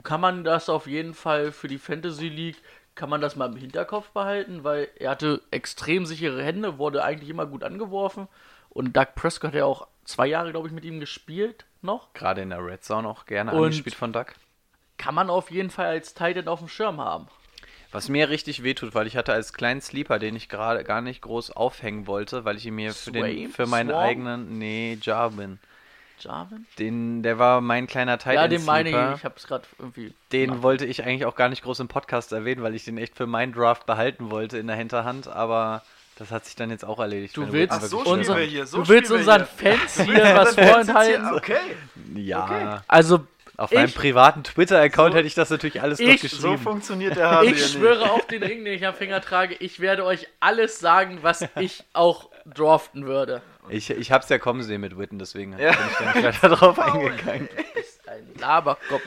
[0.03, 2.57] kann man das auf jeden Fall für die Fantasy League,
[2.95, 7.31] kann man das mal im Hinterkopf behalten, weil er hatte extrem sichere Hände, wurde eigentlich
[7.31, 8.29] immer gut angeworfen.
[8.69, 12.13] Und Doug Prescott hat ja auch zwei Jahre, glaube ich, mit ihm gespielt noch.
[12.13, 14.35] Gerade in der Red Zone auch gerne Und- angespielt von Duck.
[14.99, 17.27] Kann man auf jeden Fall als Tight End auf dem Schirm haben.
[17.91, 21.21] Was mir richtig wehtut, weil ich hatte als kleinen Sleeper, den ich gerade gar nicht
[21.23, 24.01] groß aufhängen wollte, weil ich ihn mir für, den, für meinen Swarm?
[24.03, 25.59] eigenen, nee, Jarvin,
[26.23, 26.67] Jarvin?
[26.79, 29.11] den, der war mein kleiner Tight Ja, den meine Sleeper.
[29.13, 29.19] ich.
[29.19, 30.15] Ich habe es gerade irgendwie.
[30.33, 33.17] Den wollte ich eigentlich auch gar nicht groß im Podcast erwähnen, weil ich den echt
[33.17, 35.83] für meinen Draft behalten wollte in der Hinterhand, aber
[36.19, 37.37] das hat sich dann jetzt auch erledigt.
[37.37, 39.77] Du willst, Ach, so unser, wir hier, so du willst unseren hier.
[39.79, 41.35] Fans hier was vorenthalten.
[41.35, 41.57] Okay.
[42.15, 46.43] Ja, Also, Auf meinem Ich- privaten Twitter-Account hätte ich das natürlich alles ich- geschrieben.
[46.43, 49.79] So funktioniert der Hase Ich schwöre auf den Ring, den ich am Finger trage, ich
[49.81, 53.41] werde euch alles sagen, was ich auch draften würde.
[53.69, 55.71] Ich, ich hab's ja kommen sehen mit Witten, deswegen Ja.
[55.73, 57.49] bin ich da nicht weiter drauf eingegangen.
[57.75, 59.03] ist ein Laberkopf.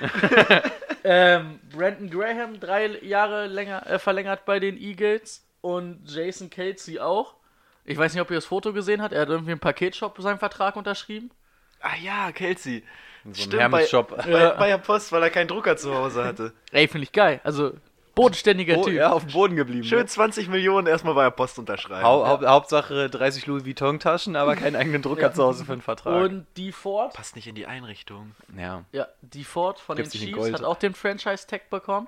[1.04, 7.36] ähm, Brandon Graham drei Jahre länger äh, verlängert bei den Eagles und Jason Kelsey auch.
[7.84, 9.14] Ich weiß nicht, ob ihr das Foto gesehen habt.
[9.14, 11.30] Er hat irgendwie im Paketshop seinen Vertrag unterschrieben.
[11.82, 12.84] Ah ja, Kelsey.
[13.26, 14.18] So ein Stimmt, Hermes-Shop.
[14.18, 16.54] Bei, bei der Post, weil er keinen Drucker zu Hause hatte.
[16.72, 17.42] Ey, finde ich geil.
[17.44, 17.74] Also,
[18.16, 18.94] bodenständiger Oh, Typ.
[18.96, 19.84] ja, auf dem Boden geblieben.
[19.84, 20.06] Schön ne?
[20.06, 22.04] 20 Millionen erstmal bei der Post unterschreiben.
[22.04, 26.24] Hau, Haupt, Hauptsache 30 Louis Vuitton-Taschen, aber keinen eigenen Drucker zu Hause für einen Vertrag.
[26.24, 28.32] Und die Ford, Passt nicht in die Einrichtung.
[28.58, 28.84] ja.
[28.92, 32.08] ja, die Ford von Gibt's den Chiefs hat auch den Franchise-Tag bekommen.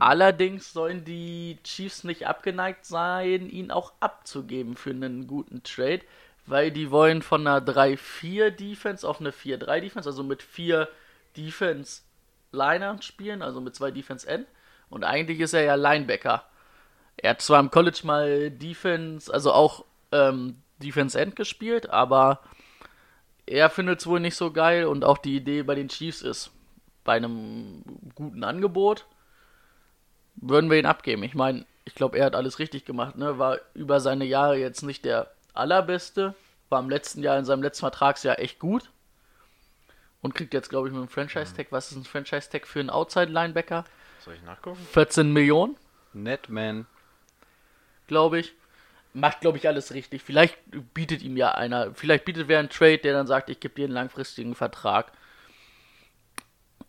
[0.00, 6.00] Allerdings sollen die Chiefs nicht abgeneigt sein, ihn auch abzugeben für einen guten Trade,
[6.46, 10.88] weil die wollen von einer 3-4-Defense auf eine 4-3-Defense, also mit vier
[11.36, 14.46] Defense-Linern spielen, also mit zwei Defense-End.
[14.94, 16.44] Und eigentlich ist er ja Linebacker.
[17.16, 22.38] Er hat zwar im College mal Defense, also auch ähm, Defense-End gespielt, aber
[23.44, 26.52] er findet es wohl nicht so geil und auch die Idee bei den Chiefs ist,
[27.02, 27.82] bei einem
[28.14, 29.06] guten Angebot
[30.36, 31.24] würden wir ihn abgeben.
[31.24, 33.36] Ich meine, ich glaube, er hat alles richtig gemacht, ne?
[33.36, 36.36] War über seine Jahre jetzt nicht der allerbeste,
[36.68, 38.92] war im letzten Jahr in seinem letzten Vertragsjahr echt gut
[40.22, 43.84] und kriegt jetzt, glaube ich, mit dem Franchise-Tag, was ist ein Franchise-Tag für einen Outside-Linebacker?
[44.24, 44.80] Soll ich nachgucken?
[44.92, 45.76] 14 Millionen,
[46.14, 46.86] Netman.
[48.06, 48.54] glaube ich.
[49.12, 50.22] Macht, glaube ich, alles richtig.
[50.22, 50.58] Vielleicht
[50.94, 53.84] bietet ihm ja einer, vielleicht bietet wer einen Trade, der dann sagt, ich gebe dir
[53.84, 55.12] einen langfristigen Vertrag.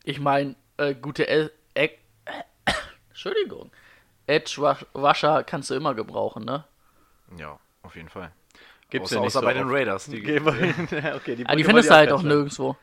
[0.06, 1.90] Ich meine, äh, gute El e
[3.10, 3.70] Entschuldigung.
[4.28, 6.64] Edge-Washer kannst du immer gebrauchen, ne?
[7.38, 8.32] Ja, auf jeden Fall.
[8.90, 9.68] Gibt's außer, ja nicht außer so bei den.
[9.70, 10.06] Raiders.
[10.06, 10.88] Die Gehen wir hin.
[11.16, 12.78] Okay, Ah, die findest du halt auch nirgendwo.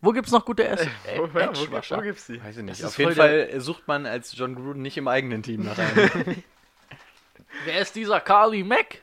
[0.00, 2.42] Wo gibt's noch gute S Wo, ja, wo, wo gibt's die?
[2.42, 2.80] Weiß ich nicht.
[2.82, 6.42] Das Auf jeden Fall sucht man als John Gruden nicht im eigenen Team nach einem.
[7.64, 9.02] Wer ist dieser Carly Mack?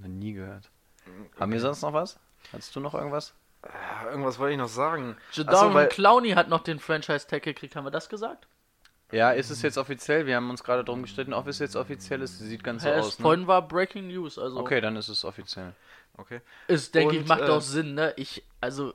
[0.00, 0.68] Noch Nie gehört.
[1.38, 2.18] Haben wir sonst noch was?
[2.52, 3.34] Hast du noch irgendwas?
[3.62, 5.16] Ah, Irgendwas wollte ich noch sagen.
[5.32, 8.46] Jadon Achso, weil- Clowney hat noch den Franchise-Tag gekriegt, haben wir das gesagt?
[9.12, 10.26] Ja, ist es jetzt offiziell?
[10.26, 12.38] Wir haben uns gerade darum gestritten, ob es jetzt offiziell ist.
[12.38, 13.18] Sieht ganz so Ja, es aus.
[13.18, 13.22] Ne?
[13.22, 15.72] vorhin war Breaking News, also Okay, dann ist es offiziell.
[16.16, 16.40] Okay.
[16.68, 18.12] ist, denke ich, macht äh, auch Sinn, ne?
[18.16, 18.94] Ich, also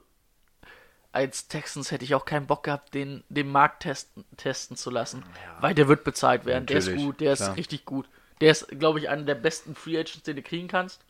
[1.12, 5.24] als Texans hätte ich auch keinen Bock gehabt, den, den Markt testen, testen zu lassen.
[5.60, 6.66] Weil der wird bezahlt werden.
[6.68, 7.56] Der ist Natürlich, gut, der ist klar.
[7.58, 8.08] richtig gut.
[8.42, 11.04] Der ist, glaube ich, einer der besten Free Agents, den du kriegen kannst.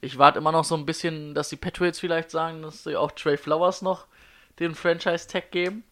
[0.00, 3.12] Ich warte immer noch so ein bisschen, dass die Patriots vielleicht sagen, dass sie auch
[3.12, 4.06] Trey Flowers noch
[4.58, 5.84] den Franchise-Tag geben.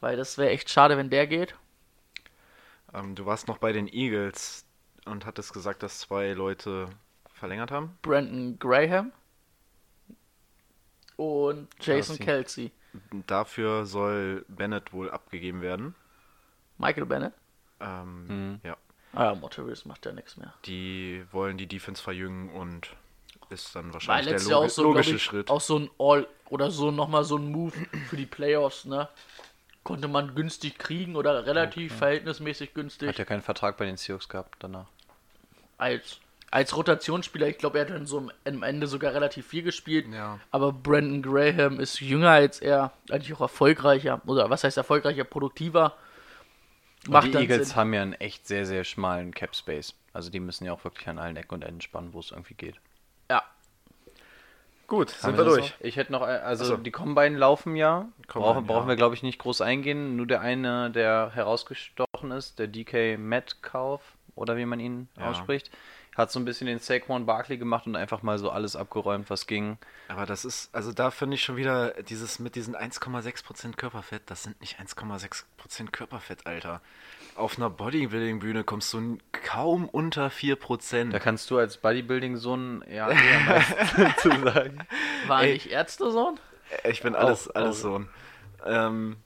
[0.00, 1.54] Weil das wäre echt schade, wenn der geht.
[2.94, 4.64] Ähm, du warst noch bei den Eagles
[5.04, 6.88] und hattest gesagt, dass zwei Leute
[7.32, 7.98] verlängert haben.
[8.02, 9.12] Brandon Graham
[11.20, 12.70] und Jason Kelsey.
[12.94, 13.22] Kelsey.
[13.26, 15.94] Dafür soll Bennett wohl abgegeben werden.
[16.78, 17.34] Michael Bennett.
[17.80, 18.60] Ähm, Mhm.
[18.64, 18.76] Ja.
[19.12, 20.54] Ah ja, Motorius macht ja nichts mehr.
[20.64, 22.90] Die wollen die Defense verjüngen und
[23.50, 25.50] ist dann wahrscheinlich der letztes Jahr logi auch so, logische ich, Schritt.
[25.50, 27.72] auch so ein All oder so nochmal so ein Move
[28.08, 29.08] für die Playoffs, ne?
[29.82, 33.08] Konnte man günstig kriegen oder relativ verhältnismäßig günstig.
[33.08, 34.86] Hat ja keinen Vertrag bei den Seahawks gehabt danach.
[35.78, 36.20] als,
[36.50, 40.06] als Rotationsspieler, ich glaube, er hat dann so am- Ende sogar relativ viel gespielt.
[40.12, 40.40] Ja.
[40.50, 45.94] Aber Brandon Graham ist jünger als er, eigentlich auch erfolgreicher, oder was heißt erfolgreicher, produktiver.
[47.08, 47.76] Und die Eagles Sinn.
[47.76, 49.94] haben ja einen echt sehr, sehr schmalen Cap Space.
[50.12, 52.54] Also die müssen ja auch wirklich an allen Ecken und Enden spannen, wo es irgendwie
[52.54, 52.74] geht.
[53.30, 53.42] Ja,
[54.86, 55.70] Gut, Haben sind wir durch.
[55.70, 55.80] noch?
[55.82, 56.76] Ich hätte noch, ein- also Achso.
[56.78, 58.08] die Combine laufen ja.
[58.26, 58.88] Combine, brauchen, brauchen ja.
[58.88, 60.16] wir, glaube ich, nicht groß eingehen.
[60.16, 64.00] Nur der eine, der herausgestochen ist, der DK Metcalf,
[64.34, 65.30] oder wie man ihn Ja.
[65.30, 65.70] ausspricht,
[66.16, 69.46] hat so ein bisschen den Saquon Barkley gemacht und einfach mal so alles abgeräumt, was
[69.46, 69.78] ging.
[70.08, 74.42] Aber das ist, also da finde ich schon wieder dieses mit diesen 1,6% Körperfett, das
[74.42, 76.80] sind nicht 1,6% Körperfett, Alter.
[77.36, 81.10] Auf einer Bodybuilding-Bühne kommst du kaum unter 4%.
[81.10, 83.08] Da kannst du als Bodybuilding-Sohn ja
[83.96, 84.78] eher zu sagen.
[85.28, 85.54] war Ey.
[85.54, 86.38] nicht Ärztesohn?
[86.84, 87.82] Ich bin alles, Auch- alles auch.
[87.82, 88.08] Sohn.
[88.66, 89.16] Ähm,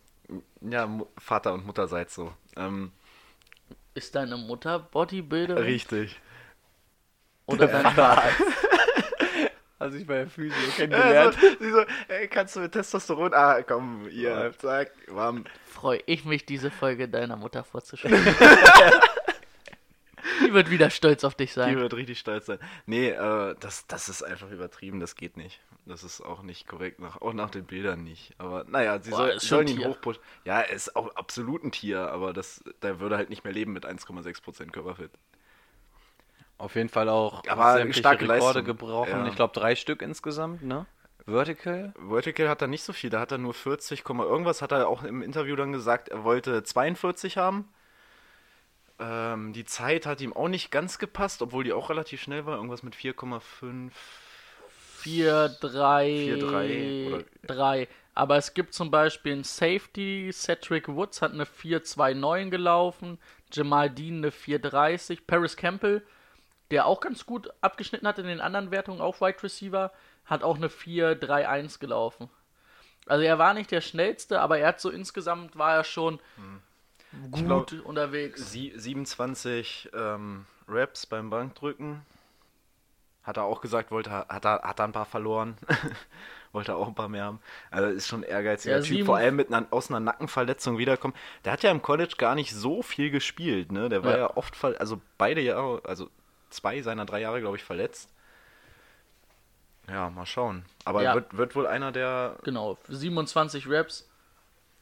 [0.60, 2.32] ja, Vater und Mutterseits so.
[2.56, 2.92] Ähm,
[3.94, 5.62] Ist deine Mutter Bodybuilderin?
[5.64, 6.20] richtig.
[7.46, 8.22] Oder dein Vater?
[9.76, 11.36] Also ich bei der Physio Ja, kennengelernt.
[11.38, 13.34] so, sie so, ey, kannst du mit Testosteron?
[13.34, 15.44] Ah, komm, hier, zack, warm.
[15.66, 18.24] Freue ich mich, diese Folge deiner Mutter vorzustellen.
[20.46, 21.76] Die wird wieder stolz auf dich Die sein.
[21.76, 22.58] wird richtig stolz sein.
[22.86, 25.60] Nee, äh, das, das ist einfach übertrieben, das geht nicht.
[25.84, 28.32] Das ist auch nicht korrekt, nach, auch nach den Bildern nicht.
[28.38, 30.22] Aber naja, sie Boah, soll, sollen ihn hochpushen.
[30.44, 33.72] Ja, er ist auch absolut ein Tier, aber das, der würde halt nicht mehr leben
[33.74, 35.10] mit 1,6% Körperfett.
[36.58, 38.64] Auf jeden Fall auch Aber sämtliche starke Rekorde Leistung.
[38.64, 39.10] gebrochen.
[39.10, 39.26] Ja.
[39.26, 40.86] Ich glaube drei Stück insgesamt, ne?
[41.26, 41.92] Vertical?
[41.98, 44.88] Vertical hat er nicht so viel, da hat er nur 40, Komma irgendwas, hat er
[44.88, 47.68] auch im Interview dann gesagt, er wollte 42 haben.
[49.00, 52.56] Ähm, die Zeit hat ihm auch nicht ganz gepasst, obwohl die auch relativ schnell war,
[52.56, 53.90] irgendwas mit 4,5.
[54.98, 57.88] 4, 3, 4-3 oder- 3.
[58.14, 63.18] Aber es gibt zum Beispiel einen Safety, Cedric Woods hat eine 4-2-9 gelaufen,
[63.52, 66.06] Jamal Dean eine 4-30, Paris Campbell,
[66.70, 69.92] der auch ganz gut abgeschnitten hat in den anderen Wertungen, auch Wide Receiver,
[70.24, 72.28] hat auch eine 4-3-1 gelaufen.
[73.06, 76.20] Also er war nicht der schnellste, aber er hat so insgesamt war er schon
[77.30, 78.50] gut glaub, unterwegs.
[78.50, 82.02] Sie, 27 ähm, Reps beim Bankdrücken.
[83.22, 85.56] Hat er auch gesagt, wollte, hat er, hat er ein paar verloren.
[86.52, 87.40] wollte er auch ein paar mehr haben.
[87.70, 91.14] Also ist schon ein ehrgeiziger Ja, Typ, vor allem mit einer, aus einer Nackenverletzung wiederkommen.
[91.44, 93.88] Der hat ja im College gar nicht so viel gespielt, ne?
[93.88, 94.18] Der war Ja.
[94.18, 96.08] ja, oft, also beide Jahre, also
[96.54, 98.08] zwei seiner drei Jahre, glaube ich, verletzt.
[99.88, 100.64] Ja, mal schauen.
[100.84, 101.14] Aber Ja.
[101.14, 104.08] wird, wird wohl einer der Genau, 27 Reps.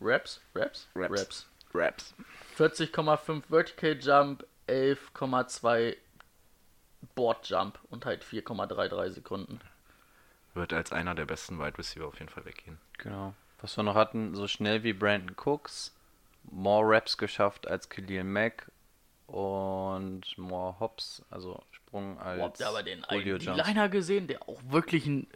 [0.01, 0.41] Reps?
[0.55, 0.89] Reps?
[0.95, 1.47] Reps.
[1.75, 2.15] Raps.
[2.57, 5.97] 40,5 Vertical Jump, 11,2
[7.15, 9.61] Board Jump und halt 4,33 Sekunden.
[10.55, 12.79] Wird als einer der besten Wide Receiver auf jeden Fall weggehen.
[12.99, 13.35] Genau.
[13.61, 15.93] Was wir noch hatten, so schnell wie Brandon Cooks,
[16.45, 18.71] more Raps geschafft als Khalil Mack
[19.27, 23.41] und more Hops, also Sprung als Boah, habt ihr aber den einen.
[23.41, 25.27] Liner gesehen, der auch wirklich ein,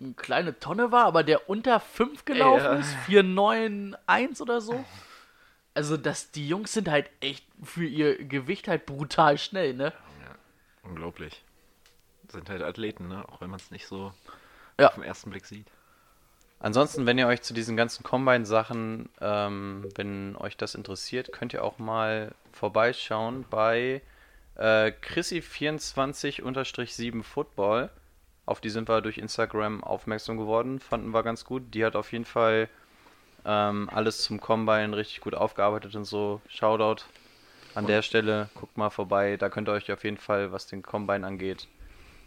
[0.00, 2.74] eine kleine Tonne war, aber der unter 5 gelaufen Ja.
[2.74, 4.84] ist, 4,91 oder so.
[5.74, 9.92] Also, dass die Jungs sind halt echt für ihr Gewicht halt brutal schnell, ne?
[10.82, 11.42] Unglaublich.
[12.28, 13.24] Sind halt Athleten, ne?
[13.28, 14.12] Auch wenn man es nicht so
[14.80, 14.88] Ja.
[14.88, 15.66] auf den ersten Blick sieht.
[16.60, 21.62] Ansonsten, wenn ihr euch zu diesen ganzen Combine-Sachen, ähm, wenn euch das interessiert, könnt ihr
[21.62, 24.02] auch mal vorbeischauen bei
[24.56, 27.90] äh, Chrissy24-7 Football.
[28.44, 31.74] Auf die sind wir durch Instagram aufmerksam geworden, fanden wir ganz gut.
[31.74, 32.68] Die hat auf jeden Fall
[33.44, 36.40] ähm, alles zum Combine richtig gut aufgearbeitet und so.
[36.48, 37.04] Shoutout
[37.74, 39.36] an der Stelle, guckt mal vorbei.
[39.36, 41.68] Da könnt ihr euch auf jeden Fall, was den Combine angeht,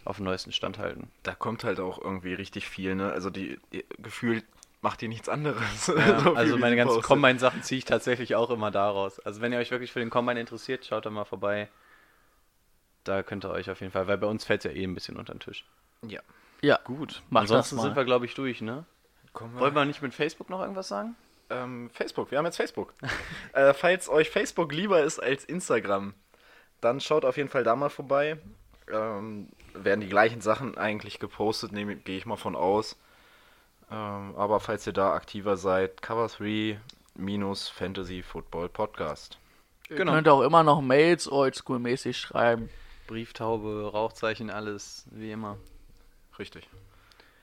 [0.04, 1.10] auf den neuesten Stand halten.
[1.22, 3.12] Da kommt halt auch irgendwie richtig viel, ne?
[3.12, 4.44] Also die, die gefühlt
[4.80, 5.86] macht ihr nichts anderes.
[5.86, 7.02] Ja, So also meine ganzen.
[7.02, 9.20] Combine-Sachen ziehe ich tatsächlich auch immer daraus.
[9.20, 11.68] Also wenn ihr euch wirklich für den Combine interessiert, schaut da mal vorbei.
[13.04, 14.94] Da könnt ihr euch auf jeden Fall, weil bei uns fällt es ja eh ein
[14.94, 15.64] bisschen unter den Tisch.
[16.06, 16.20] Ja.
[16.60, 17.22] Ja, Gut.
[17.30, 17.88] Mach Ansonsten das mal.
[17.88, 18.84] sind wir, glaube ich, durch, ne?
[19.32, 21.16] Kommen Wollen wir nicht mit Facebook noch irgendwas sagen?
[21.50, 22.94] Ähm, Facebook, wir haben jetzt Facebook.
[23.52, 26.14] äh, falls euch Facebook lieber ist als Instagram,
[26.80, 28.38] dann schaut auf jeden Fall da mal vorbei.
[28.90, 32.96] Ähm, werden die gleichen Sachen eigentlich gepostet, nehme- gehe ich mal von aus.
[33.90, 36.80] Ähm, aber falls ihr da aktiver seid, Cover 3
[37.14, 39.38] minus Fantasy Football Podcast.
[39.90, 40.12] ihr Genau.
[40.12, 42.70] könnt auch immer noch Mails oldschool-mäßig schreiben.
[43.06, 45.58] Brieftaube, Rauchzeichen, alles, wie immer.
[46.38, 46.68] Richtig.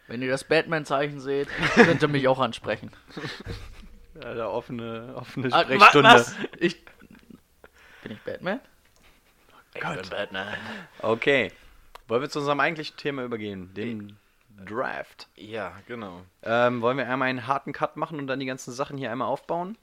[0.08, 2.92] Wenn ihr das Batman-Zeichen seht, könnt ihr mich auch ansprechen.
[4.22, 6.10] Ja, da offene, offene Ah, Sprechstunde.
[6.10, 6.36] was?
[6.58, 6.84] Ich.
[8.04, 8.60] Bin ich Batman?
[9.74, 10.48] Ich bin Batman.
[11.02, 11.52] Okay.
[12.08, 14.18] Wollen wir zu unserem eigentlichen Thema übergehen, dem
[14.66, 15.28] Draft.
[15.36, 16.24] Ja, genau.
[16.44, 19.28] Ähm, wollen wir einmal einen harten Cut machen und dann die ganzen Sachen hier einmal
[19.28, 19.78] aufbauen?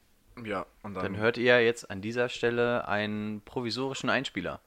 [0.44, 4.61] Ja, und dann, Dann hört ihr jetzt an dieser Stelle einen provisorischen Einspieler.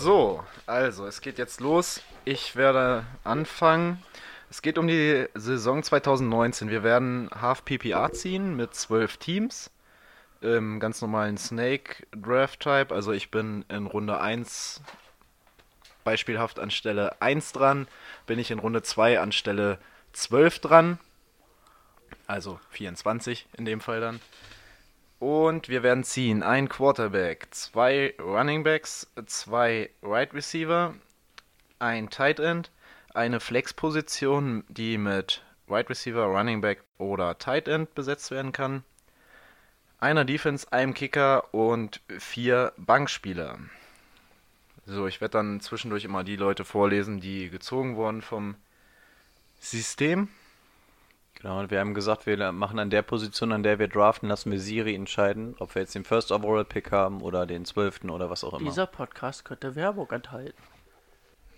[0.00, 2.00] So, also es geht jetzt los.
[2.24, 4.02] Ich werde anfangen.
[4.50, 6.70] Es geht um die Saison 2019.
[6.70, 9.70] Wir werden Half PPA ziehen mit zwölf Teams
[10.40, 12.94] im ganz normalen Snake Draft Type.
[12.94, 14.80] Also ich bin in Runde 1
[16.02, 17.86] beispielhaft an Stelle 1 dran,
[18.26, 19.78] bin ich in Runde 2 an Stelle
[20.14, 20.98] 12 dran.
[22.26, 24.20] Also 24 in dem Fall dann.
[25.18, 30.94] Und wir werden ziehen ein Quarterback, zwei Running Backs, zwei Right Receiver,
[31.80, 32.70] ein Tight End,
[33.18, 38.84] eine Flex-Position, die mit Right Receiver, Running Back oder Tight End besetzt werden kann,
[39.98, 43.58] einer Defense, einem Kicker und vier Bankspieler.
[44.86, 48.54] So, ich werde dann zwischendurch immer die Leute vorlesen, die gezogen wurden vom
[49.58, 50.28] System.
[51.34, 54.52] Genau, und wir haben gesagt, wir machen an der Position, an der wir draften, lassen
[54.52, 58.04] wir Siri entscheiden, ob wir jetzt den First Overall Pick haben oder den 12.
[58.04, 58.70] oder was auch immer.
[58.70, 60.62] Dieser Podcast könnte Werbung enthalten.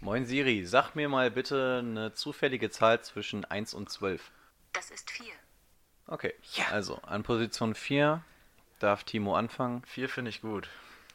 [0.00, 4.30] Moin Siri, sag mir mal bitte eine zufällige Zahl zwischen 1 und 12.
[4.72, 5.32] Das ist vier.
[6.06, 6.32] Okay,
[6.72, 8.22] also an Position 4
[8.78, 9.82] darf Timo anfangen.
[9.86, 10.68] Vier finde ich gut.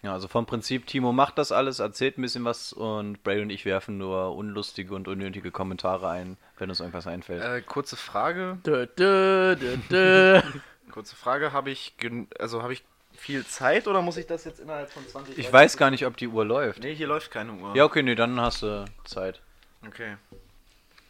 [0.03, 3.49] Ja, also vom Prinzip, Timo macht das alles, erzählt ein bisschen was und Bray und
[3.49, 7.43] ich werfen nur unlustige und unnötige Kommentare ein, wenn uns irgendwas einfällt.
[7.43, 8.59] Äh, kurze Frage.
[8.65, 10.41] Dö, dö, dö, dö.
[10.91, 12.83] Kurze Frage, habe ich, gen- also habe ich
[13.25, 16.15] viel Zeit oder muss ich das jetzt innerhalb von 20 Ich weiß gar nicht, ob
[16.15, 16.83] die Uhr läuft.
[16.83, 17.75] Nee, hier läuft keine Uhr.
[17.75, 19.41] Ja, okay, nee, dann hast du Zeit.
[19.87, 20.17] Okay.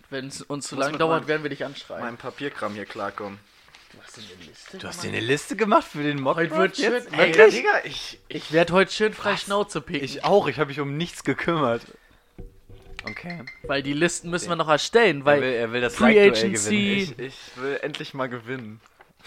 [0.09, 2.01] Wenn es uns zu Muss lang mit dauert, werden wir dich anschreien.
[2.01, 3.37] Meinem Papierkram hier klarkommen.
[3.91, 6.37] Du hast eine Liste Du hast dir eine Liste gemacht für den Mock?
[6.37, 7.03] Heute wird schön.
[7.13, 8.19] Ey, Digga, ich.
[8.29, 10.03] ich werde heute schön frei Schnauze picken.
[10.05, 11.81] Ich auch, ich habe mich um nichts gekümmert.
[13.07, 13.43] Okay.
[13.63, 17.05] weil die Listen müssen wir noch erstellen, Er weil will, er will das Free Agency-
[17.05, 17.15] gewinnen.
[17.17, 18.81] Ich, ich will endlich mal gewinnen.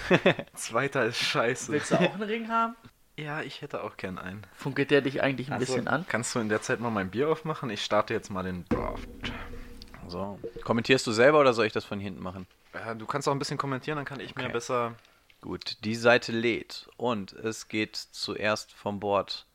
[0.54, 1.72] Zweiter ist scheiße.
[1.72, 2.76] willst du auch einen Ring haben?
[3.16, 4.46] Ja, ich hätte auch gern einen.
[4.54, 6.06] Funkelt der dich eigentlich ein bisschen an?
[6.08, 7.68] Kannst du in der Zeit mal mein Bier aufmachen?
[7.70, 9.08] Ich starte jetzt mal den Draft.
[10.06, 10.38] So.
[10.62, 12.46] Kommentierst du selber oder soll ich das von hinten machen?
[12.72, 14.52] Äh, du kannst auch ein bisschen kommentieren, dann kann ich mir Okay.
[14.52, 14.94] besser.
[15.40, 19.46] Gut, die Seite lädt und es geht zuerst vom Board.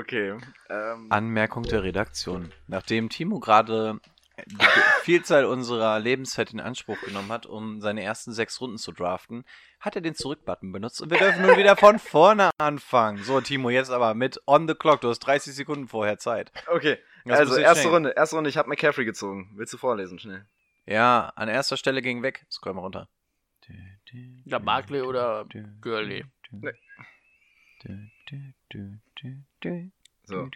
[0.00, 0.38] Okay.
[0.70, 2.52] Ähm, Anmerkung der Redaktion.
[2.66, 4.00] Nachdem Timo gerade
[4.46, 4.56] die
[5.02, 9.44] Vielzahl unserer Lebenszeit in Anspruch genommen hat, um seine ersten sechs Runden zu draften,
[9.78, 13.22] hat er den Zurück-Button benutzt und wir dürfen nun wieder von vorne anfangen.
[13.22, 15.02] So, Timo, jetzt aber mit on the clock.
[15.02, 16.50] Du hast 30 Sekunden vorher Zeit.
[16.66, 16.98] okay.
[17.26, 17.94] Das also, erste schnell.
[17.94, 18.10] Runde.
[18.16, 19.50] Erste Runde, ich habe McCaffrey gezogen.
[19.54, 20.46] Willst du vorlesen, schnell?
[20.86, 22.46] Ja, an erster Stelle ging weg.
[22.50, 23.08] Scroll mal runter.
[24.44, 25.46] Ja, Barkley oder
[25.82, 26.24] Gurley.
[26.50, 26.72] Nee.
[30.26, 30.48] So.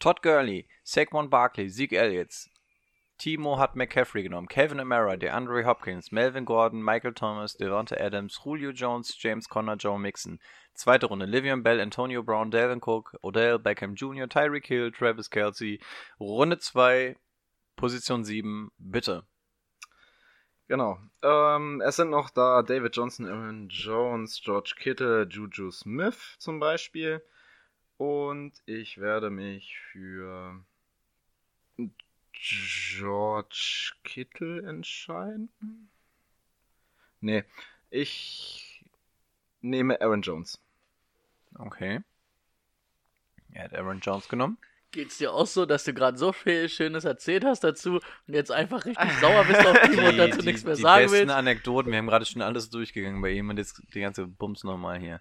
[0.00, 2.48] Todd Gurley, Saquon Barkley, Zeke Elliott.
[3.18, 4.48] Timo hat McCaffrey genommen.
[4.48, 9.98] Kevin Amara, DeAndre Hopkins, Melvin Gordon, Michael Thomas, Devonta Adams, Julio Jones, James Conner, Joe
[9.98, 10.38] Mixon.
[10.76, 11.26] Zweite Runde.
[11.26, 15.80] Livian Bell, Antonio Brown, Dalvin Cook, Odell Beckham Jr., Tyreek Hill, Travis Kelsey.
[16.20, 17.16] Runde 2,
[17.76, 19.24] Position 7, bitte.
[20.68, 20.98] Genau.
[21.22, 27.24] Ähm, es sind noch da David Johnson, Aaron Jones, George Kittle, Juju Smith zum Beispiel.
[27.96, 30.62] Und ich werde mich für
[32.32, 35.90] George Kittle entscheiden.
[37.20, 37.44] Nee,
[37.90, 38.84] ich
[39.60, 40.60] nehme Aaron Jones.
[41.58, 42.00] Okay.
[43.52, 44.58] Er hat Aaron Jones genommen.
[44.90, 47.96] Geht's dir auch so, dass du gerade so viel Schönes erzählt hast dazu
[48.26, 51.18] und jetzt einfach richtig sauer bist auf Timo und dazu nichts mehr die sagen besten
[51.28, 51.34] willst?
[51.34, 54.98] Anekdoten, wir haben gerade schon alles durchgegangen bei ihm und jetzt die ganze Bums nochmal
[54.98, 55.20] hier.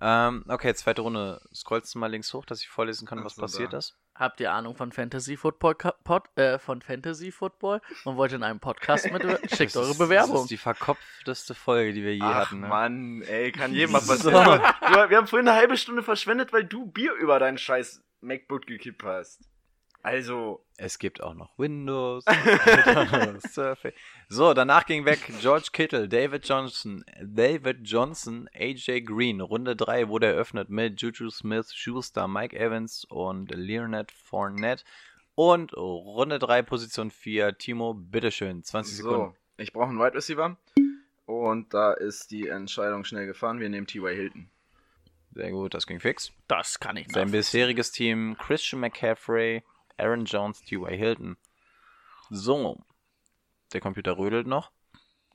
[0.00, 1.40] Ähm, okay, zweite Runde.
[1.54, 3.78] Scrollst du mal links hoch, dass ich vorlesen kann, Ach was so, passiert da.
[3.78, 3.94] ist?
[4.16, 8.58] Habt ihr Ahnung von Fantasy Football Pod, äh, von Fantasy Football und wollt in einem
[8.60, 10.32] Podcast mit schickt Das eure ist- Bewerbung.
[10.34, 12.60] Das ist die verkopfteste Folge, die wir je Ach hatten.
[12.60, 12.68] Ne?
[12.68, 14.30] Mann, ey, kann jedem mal So.
[14.30, 14.62] passieren.
[15.10, 19.02] Wir haben vorhin eine halbe Stunde verschwendet, weil du Bier über deinen scheiß MacBook gekippt
[19.04, 19.48] hast.
[20.02, 22.24] Also, Es gibt auch noch Windows.
[23.48, 23.94] Surface.
[24.28, 29.40] so, danach ging weg George Kittle, David Johnson, David Johnson, AJ Green.
[29.40, 34.84] Runde 3 wurde eröffnet mit Juju Smith, Schuster, Mike Evans und Leonard Fournette.
[35.36, 39.32] Und Runde 3, Position 4, Timo, bitteschön, 20 Sekunden.
[39.32, 40.56] so, ich brauche einen Wide Receiver.
[41.26, 43.58] Und da ist die Entscheidung schnell gefahren.
[43.58, 44.14] Wir nehmen T.Y.
[44.14, 44.50] Hilton.
[45.34, 46.32] Sehr gut, das ging fix.
[46.46, 47.32] Das kann ich Sein nicht.
[47.32, 49.64] bisheriges Team Christian McCaffrey,
[49.96, 50.96] Aaron Jones, T.Y.
[50.96, 51.36] Hilton.
[52.30, 52.84] So.
[53.72, 54.70] Der Computer rödelt noch.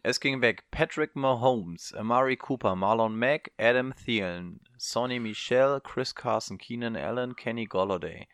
[0.01, 0.63] Es ging weg.
[0.71, 7.65] Patrick Mahomes, Amari Cooper, Marlon Mack, Adam Thielen, Sonny Michel, Chris Carson, Keenan Allen, Kenny
[7.65, 8.29] Golladay.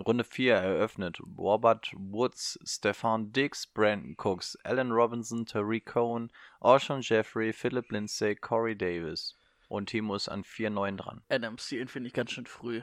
[0.00, 1.18] Runde 4 eröffnet.
[1.36, 6.30] Robert Woods, Stefan Diggs, Brandon Cooks, Allen Robinson, Tariq Cohen,
[6.62, 9.36] Alshon Jeffrey, Philip Lindsay, Corey Davis.
[9.72, 11.22] Und Timo ist an 4-9 dran.
[11.30, 12.82] Adam Thielen finde ich ganz schön früh.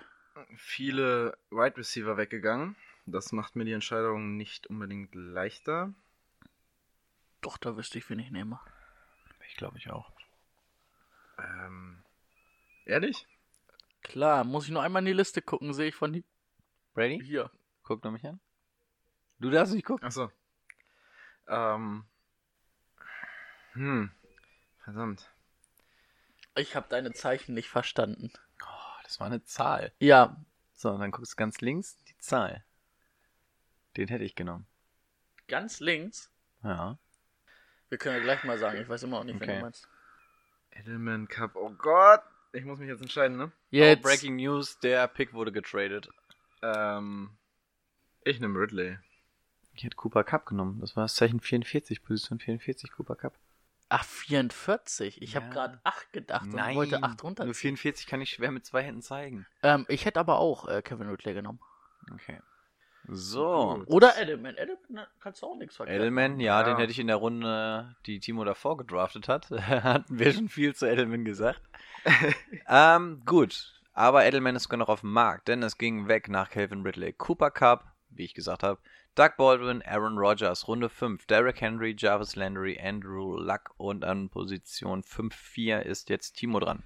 [0.56, 2.76] Viele Wide Receiver weggegangen.
[3.06, 5.94] Das macht mir die Entscheidung nicht unbedingt leichter.
[7.42, 8.60] Doch, da wüsste ich, wen ich nehme.
[9.48, 10.12] Ich glaube ich auch.
[11.38, 12.02] Ähm,
[12.86, 13.28] ehrlich?
[14.02, 16.26] Klar, muss ich nur einmal in die Liste gucken, sehe ich von die
[16.96, 17.22] Brady?
[17.24, 17.52] hier.
[17.84, 18.40] Guck noch mich an.
[19.38, 20.08] Du darfst nicht gucken.
[20.08, 20.32] Achso.
[21.48, 22.06] Ähm.
[23.74, 24.10] Hm.
[24.84, 25.32] Verdammt.
[26.56, 28.32] Ich habe deine Zeichen nicht verstanden.
[28.64, 29.92] Oh, das war eine Zahl.
[30.00, 30.36] Ja,
[30.74, 32.64] So, und dann guckst du ganz links die Zahl.
[33.98, 34.66] Den hätte ich genommen.
[35.48, 36.30] ganz links.
[36.64, 36.98] Ja.
[37.90, 39.56] Wir können ja gleich mal sagen, ich weiß immer noch nicht, wen Okay.
[39.58, 39.88] du meinst.
[40.72, 41.56] Edelman Cup.
[41.56, 42.22] Oh Gott.
[42.54, 43.52] Ich muss mich jetzt entscheiden, ne?
[43.72, 44.00] Jetzt.
[44.00, 46.10] Oh, Breaking News, der Pick wurde getradet.
[46.62, 47.32] Ähm.
[48.24, 48.98] Ich nehme Ridley.
[49.74, 50.80] Ich hätte Cooper Cup genommen.
[50.82, 53.34] Das war das Zeichen 44, Position 44, Cooper Cup.
[53.90, 55.22] Ach, 44.
[55.22, 55.52] Ich habe Ja.
[55.52, 57.46] gerade 8 gedacht und wollte 8 runter.
[57.46, 59.46] Nur 44 kann ich schwer mit zwei Händen zeigen.
[59.64, 61.60] Ähm, ich hätte aber auch äh, Kevin Ridley genommen.
[62.14, 62.40] Okay.
[63.08, 63.84] So.
[63.88, 64.56] Oder Edelman.
[64.58, 66.00] Edelman kannst du auch nichts verkehren.
[66.00, 66.64] Edelman, ja, Ja.
[66.64, 69.50] den hätte ich in der Runde, die Timo davor gedraftet hat.
[69.52, 71.62] Hatten wir schon viel zu Edelman gesagt.
[72.68, 73.74] ähm, gut.
[73.94, 77.14] Aber Edelman ist sogar noch auf dem Markt, denn es ging weg nach Calvin Ridley.
[77.14, 78.80] Cooper Cup, wie ich gesagt habe,
[79.20, 85.04] Doug Baldwin, Aaron Rodgers, Runde 5, Derrick Henry, Jarvis Landry, Andrew Luck und an Position
[85.04, 86.84] 5-4 ist jetzt Timo dran.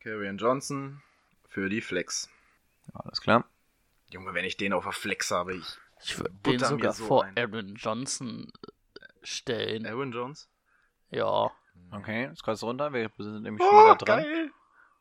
[0.00, 1.00] Karrion Johnson
[1.48, 2.28] für die Flex.
[2.92, 3.46] Alles klar.
[4.10, 5.78] Junge, wenn ich den auf der Flex habe, ich.
[6.02, 7.38] Ich würde den sogar so vor ein.
[7.38, 8.52] Aaron Johnson
[9.00, 9.86] äh, stellen.
[9.86, 10.50] Aaron Jones?
[11.08, 11.52] Ja.
[11.90, 12.92] Okay, jetzt kannst du runter.
[12.92, 14.18] Wir sind nämlich schon wieder dran.
[14.18, 14.50] Oh, geil!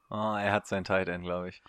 [0.10, 1.62] Oh, er hat sein Tight End, glaube ich.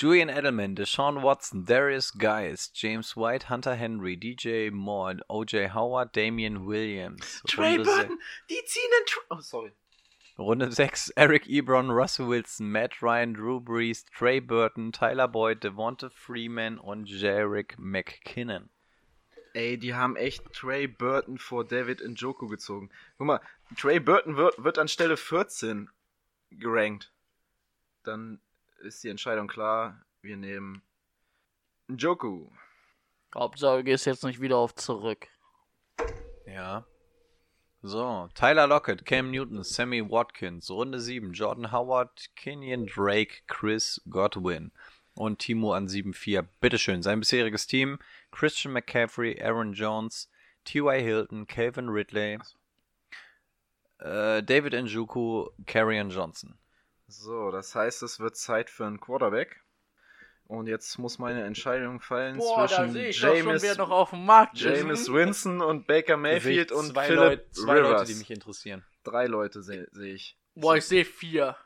[0.00, 6.64] Julian Edelman, Deshaun Watson, Darius Geis, James White, Hunter Henry, DJ Moore, OJ Howard, Damian
[6.64, 7.42] Williams.
[7.46, 9.72] Trey Runde Burton, die ziehen den Tra Oh, sorry.
[10.38, 16.08] Runde 6, Eric Ebron, Russell Wilson, Matt Ryan, Drew Brees, Trey Burton, Tyler Boyd, Devonta
[16.08, 18.70] Freeman und Jarek McKinnon.
[19.52, 22.88] Ey, die haben echt Trey Burton vor David Njoku gezogen.
[23.18, 23.40] Guck mal,
[23.76, 25.90] Trey Burton wird, wird an Stelle 14
[26.52, 27.12] gerankt.
[28.02, 28.40] Dann
[28.80, 30.00] ist die Entscheidung klar.
[30.22, 30.82] Wir nehmen
[31.88, 32.48] Njoku.
[33.34, 35.28] Hauptsache, du gehst jetzt nicht wieder auf zurück.
[36.46, 36.84] Ja.
[37.82, 44.70] So, Tyler Lockett, Cam Newton, Sammy Watkins, Runde 7, Jordan Howard, Kenyon Drake, Chris Godwin
[45.14, 46.46] und Timo an 7-4.
[46.60, 47.98] Bitteschön, sein bisheriges Team,
[48.32, 50.28] Christian McCaffrey, Aaron Jones,
[50.64, 51.00] T.Y.
[51.02, 52.38] Hilton, Calvin Ridley,
[53.98, 56.58] äh, David Njoku, Carrion Johnson.
[57.10, 59.62] So, das heißt, es wird Zeit für einen Quarterback.
[60.44, 64.62] Und jetzt muss meine Entscheidung fallen Boah, zwischen James, wer noch auf dem Markt ist.
[64.62, 67.90] James Winston und Baker Mayfield und zwei, Philip Leute, zwei Rivers.
[68.00, 68.84] Leute, die mich interessieren.
[69.04, 70.36] Drei Leute sehe seh ich.
[70.54, 71.56] Boah, ich sehe vier.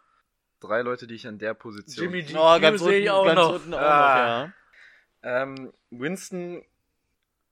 [0.60, 2.06] Drei Leute, die ich an der Position.
[2.06, 2.34] Jimmy G.
[2.36, 3.54] Oh, ganz sehe ich unten, auch ganz noch.
[3.54, 4.46] unten auch Ah.
[4.46, 4.52] noch,
[5.22, 5.42] ja.
[5.42, 6.62] Ähm, Winston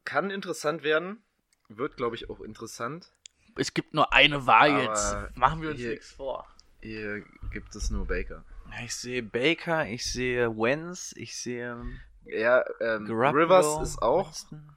[0.05, 1.23] kann interessant werden.
[1.69, 3.11] Wird, glaube ich, auch interessant.
[3.57, 5.17] Es gibt nur eine Wahl Aber jetzt.
[5.35, 6.47] Machen wir uns nichts vor.
[6.83, 7.23] Hier
[7.53, 8.45] gibt es nur Baker.
[8.85, 11.81] Ich sehe Baker, ich sehe Wenz, ich sehe
[12.25, 14.69] Ja, ähm, Garoppolo, Rivers ist auch, Winston.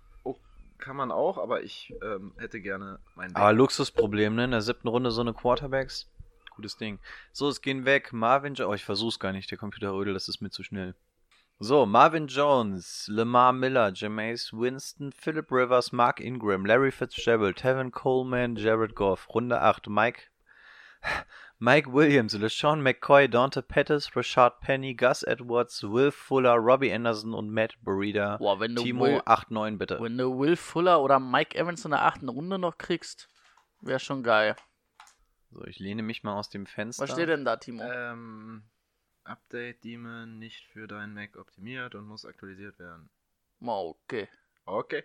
[0.77, 4.45] kann man auch, aber ich ähm, hätte gerne meinen Aber Luxusproblem, ne?
[4.45, 6.11] In der siebten Runde so eine Quarterbacks.
[6.55, 6.99] Gutes Ding.
[7.33, 8.13] So, es gehen weg.
[8.13, 9.49] Marvin Jo Oh, ich versuch's gar nicht.
[9.51, 10.95] Der Computer rödelt, das ist mir zu schnell.
[11.57, 18.57] So, Marvin Jones, Lamar Miller, Jameis Winston, Philip Rivers, Mark Ingram, Larry Fitzgerald, Tevin Coleman,
[18.57, 19.33] Jared Goff.
[19.33, 19.87] Runde 8.
[19.87, 20.23] Mike.
[21.59, 27.49] Mike Williams, LeSean McCoy, Dante Pettis, Rashad Penny, Gus Edwards, Will Fuller, Robbie Anderson und
[27.49, 28.37] Matt Burida.
[28.37, 29.99] Boah, wenn du Timo Will- 8-9 bitte.
[30.01, 33.29] Wenn du Will Fuller oder Mike Evans in der achten Runde noch kriegst,
[33.81, 34.55] wäre schon geil.
[35.51, 37.03] So, ich lehne mich mal aus dem Fenster.
[37.03, 37.83] Was steht denn da, Timo?
[37.83, 38.63] Ähm,
[39.23, 43.09] Update Demon nicht für deinen Mac optimiert und muss aktualisiert werden.
[43.61, 44.27] Okay.
[44.65, 45.03] Okay.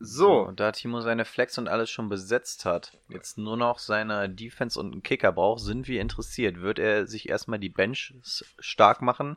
[0.00, 4.28] So, und da Timo seine Flex und alles schon besetzt hat, jetzt nur noch seine
[4.28, 6.60] Defense und einen Kicker braucht, sind wir interessiert.
[6.60, 8.14] Wird er sich erstmal die Bench
[8.58, 9.36] stark machen?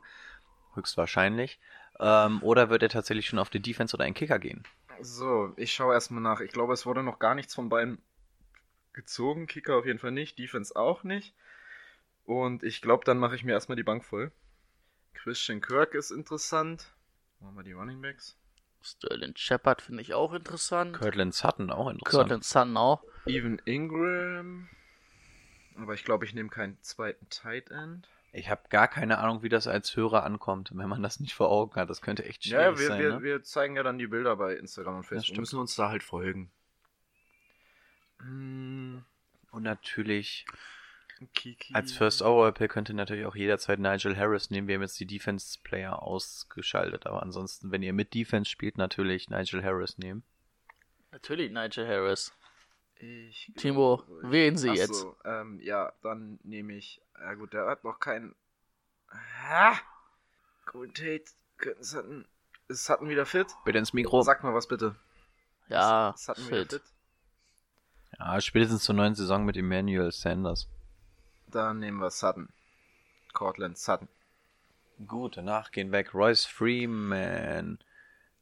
[0.74, 1.60] Höchstwahrscheinlich.
[2.00, 4.64] Ähm, oder wird er tatsächlich schon auf die Defense oder einen Kicker gehen?
[5.00, 6.40] so, ich schaue erstmal nach.
[6.40, 7.98] Ich glaube, es wurde noch gar nichts von beiden
[8.92, 9.46] gezogen.
[9.46, 11.34] Kicker auf jeden Fall nicht, Defense auch nicht.
[12.24, 14.32] Und ich glaube, dann mache ich mir erstmal die Bank voll.
[15.14, 16.94] Christian Kirk ist interessant.
[17.40, 18.36] Machen wir die Running Backs.
[18.82, 20.96] Sterling Shepard finde ich auch interessant.
[20.96, 22.10] Cortland Sutton auch interessant.
[22.10, 23.02] Cortland Sun auch.
[23.26, 24.68] Even Ingram.
[25.76, 28.08] Aber ich glaube, ich nehme keinen zweiten Tight End.
[28.32, 31.50] Ich habe gar keine Ahnung, wie das als Hörer ankommt, wenn man das nicht vor
[31.50, 31.88] Augen hat.
[31.88, 33.00] Das könnte echt schwierig Ja, wir, sein.
[33.00, 33.22] wir, ne?
[33.22, 35.36] wir zeigen ja dann die Bilder bei Instagram und Facebook.
[35.36, 36.50] Wir müssen uns da halt folgen.
[38.20, 39.04] Und
[39.52, 40.44] natürlich
[41.34, 41.74] Kiki.
[41.74, 44.68] Als First Overall Pick könnte natürlich auch jederzeit Nigel Harris nehmen.
[44.68, 49.28] Wir haben jetzt die Defense Player ausgeschaltet, aber ansonsten, wenn ihr mit Defense spielt, natürlich
[49.28, 50.22] Nigel Harris nehmen.
[51.10, 52.32] Natürlich Nigel Harris.
[53.00, 55.06] Ich Timo, glaube, wählen Sie Ach jetzt.
[55.24, 57.00] Ähm, ja, dann nehme ich.
[57.18, 58.34] Ja gut, der hat noch keinen.
[59.48, 59.76] Ah!
[60.66, 61.24] Golden Tate.
[61.58, 62.24] Könnten Sutton.
[62.68, 63.46] Ist Sutton wieder fit?
[63.64, 64.22] Bitte ins Mikro.
[64.22, 64.94] Sag mal was bitte.
[65.68, 66.72] Ja, Ist Sutton wieder fit.
[66.72, 66.82] fit?
[68.18, 70.68] Ja, spätestens zur neuen Saison mit Emmanuel Sanders.
[71.50, 72.48] Dann nehmen wir Sutton.
[73.32, 74.08] Cortland Sutton.
[75.06, 77.78] Gut, danach gehen weg Royce Freeman,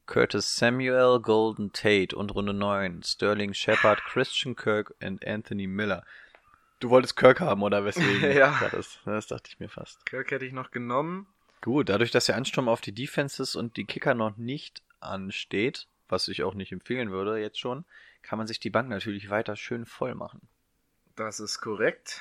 [0.06, 6.02] Curtis Samuel, Golden Tate und Runde 9 Sterling Shepard, Christian Kirk und Anthony Miller.
[6.80, 8.32] Du wolltest Kirk haben, oder weswegen?
[8.36, 8.68] Ja.
[8.70, 10.04] Das, das dachte ich mir fast.
[10.06, 11.26] Kirk hätte ich noch genommen.
[11.60, 16.28] Gut, dadurch, dass der Ansturm auf die Defenses und die Kicker noch nicht ansteht, was
[16.28, 17.84] ich auch nicht empfehlen würde jetzt schon,
[18.22, 20.48] kann man sich die Bank natürlich weiter schön voll machen.
[21.16, 22.20] Das ist korrekt.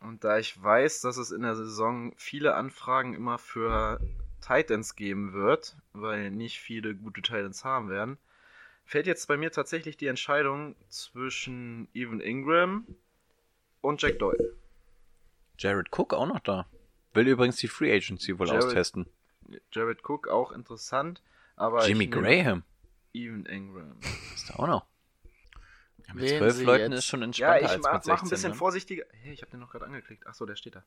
[0.00, 4.00] Und da ich weiß, dass es in der Saison viele Anfragen immer für
[4.40, 8.18] Titans geben wird, weil nicht viele gute Titans haben werden,
[8.84, 12.86] fällt jetzt bei mir tatsächlich die Entscheidung zwischen Evan Ingram
[13.80, 14.54] und Jack Doyle.
[15.58, 16.66] Jared Cook auch noch da.
[17.14, 19.06] Will übrigens die Free Agency wohl Jared- austesten.
[19.72, 21.22] Jared Cook auch interessant,
[21.56, 22.62] aber Jimmy Graham.
[23.14, 23.96] Evan Ingram.
[24.34, 24.86] Ist da auch noch.
[26.08, 28.06] Ja, mit Wählen zwölf Sie Leuten jetzt- ist schon Ja, entspannter ich als mach, mit
[28.06, 28.26] mach 16.
[28.26, 28.56] ein bisschen ne?
[28.56, 29.04] vorsichtiger.
[29.12, 30.26] Hey, ich habe den noch gerade angeklickt.
[30.26, 30.84] Achso, der steht da.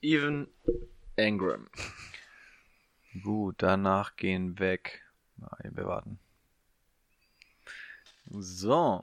[0.00, 0.48] Evan
[1.16, 1.68] Ingram.
[3.22, 5.02] Gut, danach gehen weg.
[5.36, 6.18] Nein, wir warten.
[8.30, 9.02] So.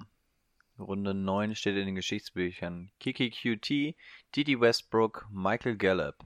[0.77, 2.91] Runde 9 steht in den Geschichtsbüchern.
[2.99, 3.95] Kiki QT,
[4.35, 6.25] Didi Westbrook, Michael Gallup,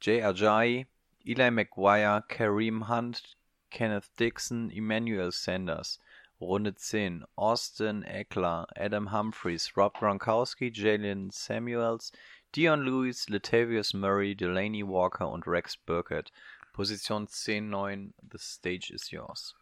[0.00, 0.86] Jay Ajayi,
[1.24, 3.36] Eli McGuire, Kareem Hunt,
[3.70, 6.00] Kenneth Dixon, Emmanuel Sanders.
[6.40, 7.24] Runde 10.
[7.36, 12.12] Austin Eckler, Adam Humphreys, Rob Gronkowski, Jalen Samuels,
[12.54, 16.32] Dion Lewis, Latavius Murray, Delaney Walker und Rex Burkett.
[16.72, 19.54] Position 10-9, the stage is yours.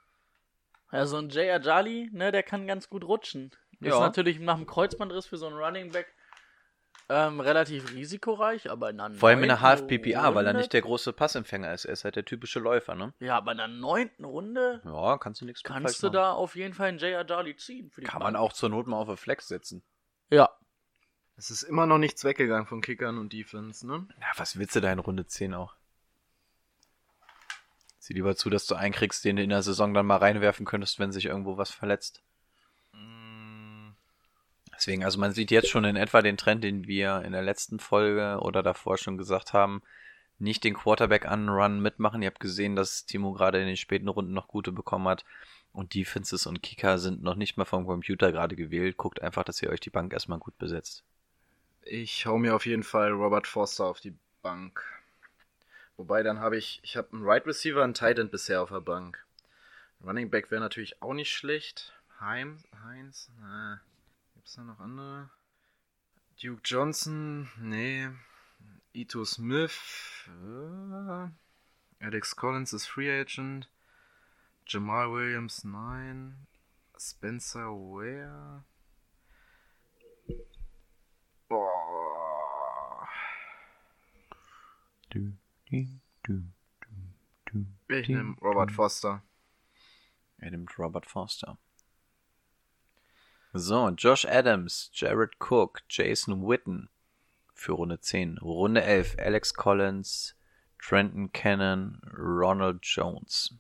[0.93, 3.51] Ja, so ein Jay Ajali, ne, der kann ganz gut rutschen.
[3.81, 4.01] Ist Ja.
[4.01, 6.14] natürlich nach dem Kreuzbandriss für so einen Running Back
[7.11, 10.83] ähm, relativ risikoreich, aber in einer Vor allem in der Half-PPA, weil er nicht der
[10.83, 11.87] große Passempfänger ist.
[11.87, 13.15] Er ist halt der typische Läufer, ne?
[13.21, 16.15] Ja, aber in der neunten Runde Ja, kannst du nichts kannst du machen.
[16.15, 17.91] da auf jeden Fall einen Jay Ajali ziehen.
[17.91, 18.35] Für die Kann Bank.
[18.35, 19.83] man auch zur Not mal auf eine Flex setzen.
[20.31, 20.51] Ja.
[21.37, 24.07] Es ist immer noch nichts weggegangen von Kickern und Defense, ne?
[24.21, 25.75] Ja, was willst du da in Runde 10 auch?
[28.01, 30.67] Sieh lieber zu, dass du einen kriegst, den du in der Saison dann mal reinwerfen
[30.67, 32.23] könntest, wenn sich irgendwo was verletzt.
[34.79, 37.81] Deswegen, also man sieht jetzt schon in etwa den Trend, den wir in der letzten
[37.81, 39.83] Folge oder davor schon gesagt haben.
[40.39, 42.22] Nicht den Quarterback an Run mitmachen.
[42.22, 45.24] Ihr habt gesehen, dass Timo gerade in den späten Runden noch gute bekommen hat.
[45.72, 48.97] Und Defenses und Kicker sind noch nicht mal vom Computer gerade gewählt.
[48.97, 51.03] Guckt einfach, dass ihr euch die Bank erstmal gut besetzt.
[51.83, 54.85] Ich hau mir auf jeden Fall Robert Foster auf die Bank.
[55.97, 58.81] Wobei dann habe ich, ich habe einen Right Receiver, einen Tight End bisher auf der
[58.81, 59.26] Bank.
[60.05, 61.93] Running Back wäre natürlich auch nicht schlecht.
[62.20, 63.81] Heinz, Heinz, na,
[64.49, 65.30] gibt's da noch andere?
[66.40, 68.09] Duke Johnson, nee.
[68.94, 71.28] Ito Smith, äh,
[72.03, 73.68] Alex Collins ist Free Agent.
[74.66, 76.46] Jamal Williams, nein.
[76.99, 78.64] Spencer Ware.
[81.49, 83.09] Boah.
[85.11, 85.36] Du,
[85.70, 85.88] du,
[86.22, 86.42] du,
[86.80, 88.72] du, du, Ich nehme Robert.
[88.72, 89.22] Foster.
[90.38, 91.59] Er nimmt Robert Foster.
[93.55, 96.90] So, Josh Adams, Jared Cook, Jason Witten
[97.55, 98.38] für Runde 10.
[98.38, 100.36] Runde 11, Alex Collins,
[100.78, 103.55] Trenton Cannon, Ronald Jones.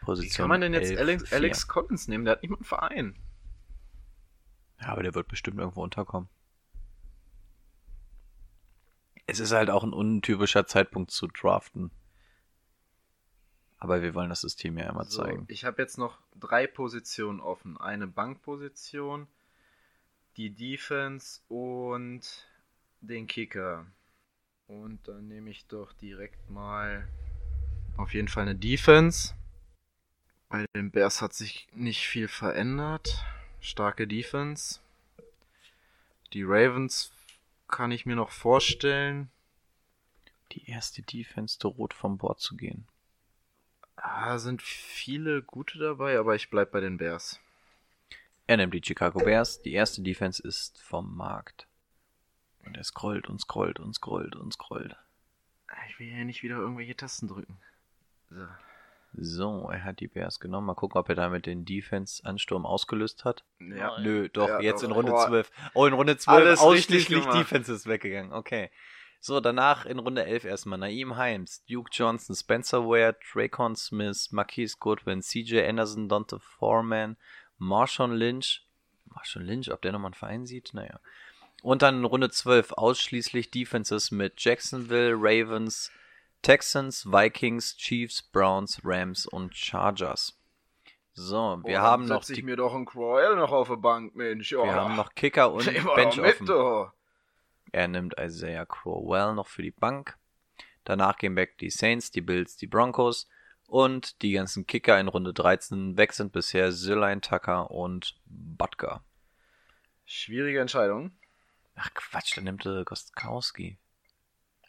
[0.00, 1.36] Wie Position kann man denn jetzt 11, Alex, 4.
[1.38, 2.24] Alex Collins nehmen?
[2.24, 3.16] Der hat nicht mal einen Verein.
[4.80, 6.28] Ja, aber der wird bestimmt irgendwo unterkommen.
[9.26, 11.90] Es ist halt auch ein untypischer Zeitpunkt zu draften.
[13.78, 15.44] Aber wir wollen das System ja einmal So, zeigen.
[15.48, 17.76] ich habe jetzt noch drei Positionen offen.
[17.76, 19.28] Eine Bankposition,
[20.36, 22.46] die Defense und
[23.00, 23.86] den Kicker.
[24.66, 27.08] Und dann nehme ich doch direkt mal
[27.96, 29.34] auf jeden Fall eine Defense.
[30.48, 33.24] Bei den Bears hat sich nicht viel verändert.
[33.60, 34.80] Starke Defense.
[36.32, 37.12] Die Ravens
[37.68, 39.30] kann ich mir noch vorstellen.
[40.52, 42.86] Die erste Defense droht vom Bord zu gehen.
[44.10, 47.40] Ah, sind viele gute dabei, aber ich bleib bei den Bears.
[48.46, 49.60] Er nimmt die Chicago Bears.
[49.62, 51.66] Die erste Defense ist vom Markt.
[52.64, 54.96] Und er scrollt und scrollt und scrollt und scrollt.
[55.88, 57.58] Ich will ja nicht wieder irgendwelche Tasten drücken.
[58.30, 58.46] So.
[59.14, 60.66] So, er hat die Bears genommen.
[60.66, 63.42] Mal gucken, ob er damit den Defense-Ansturm ausgelöst hat.
[63.58, 63.98] Ja.
[64.00, 64.88] Nö, doch, Ja, jetzt doch.
[64.88, 65.26] in Runde Boah.
[65.26, 65.50] 12.
[65.74, 67.26] Oh, in Runde 12 Alles ausschließlich.
[67.26, 68.32] Defense ist weggegangen.
[68.32, 68.70] Okay.
[69.20, 74.76] So, danach in Runde 11 erstmal Naeem Himes, Duke Johnson, Spencer Ware, Traycon Smith, Marquise
[74.78, 77.16] Goodwin, CJ Anderson, Dante Foreman,
[77.58, 78.64] Marshawn Lynch.
[79.06, 80.72] Marshawn Lynch, ob der nochmal einen Verein sieht?
[80.72, 81.00] Naja.
[81.62, 85.90] Und dann in Runde 12 ausschließlich Defenses mit Jacksonville, Ravens,
[86.42, 90.38] Texans, Vikings, Chiefs, Browns, Rams und Chargers.
[91.14, 93.76] So, wir Oh, haben noch setz ich die, mir doch einen Crowell noch auf der
[93.76, 94.52] Bank, Mensch.
[94.52, 96.46] wir haben noch Kicker und Bench doch offen.
[96.46, 96.86] du.
[97.72, 100.16] Er nimmt Isaiah Crowell noch für die Bank.
[100.84, 103.28] Danach gehen weg die Saints, die Bills, die Broncos
[103.66, 105.96] und die ganzen Kicker in Runde 13.
[105.96, 109.04] Weg sind bisher Zilline Tucker und Butker.
[110.04, 111.12] Schwierige Entscheidung.
[111.74, 113.78] Ach Quatsch, dann nimmt er Gostkowski.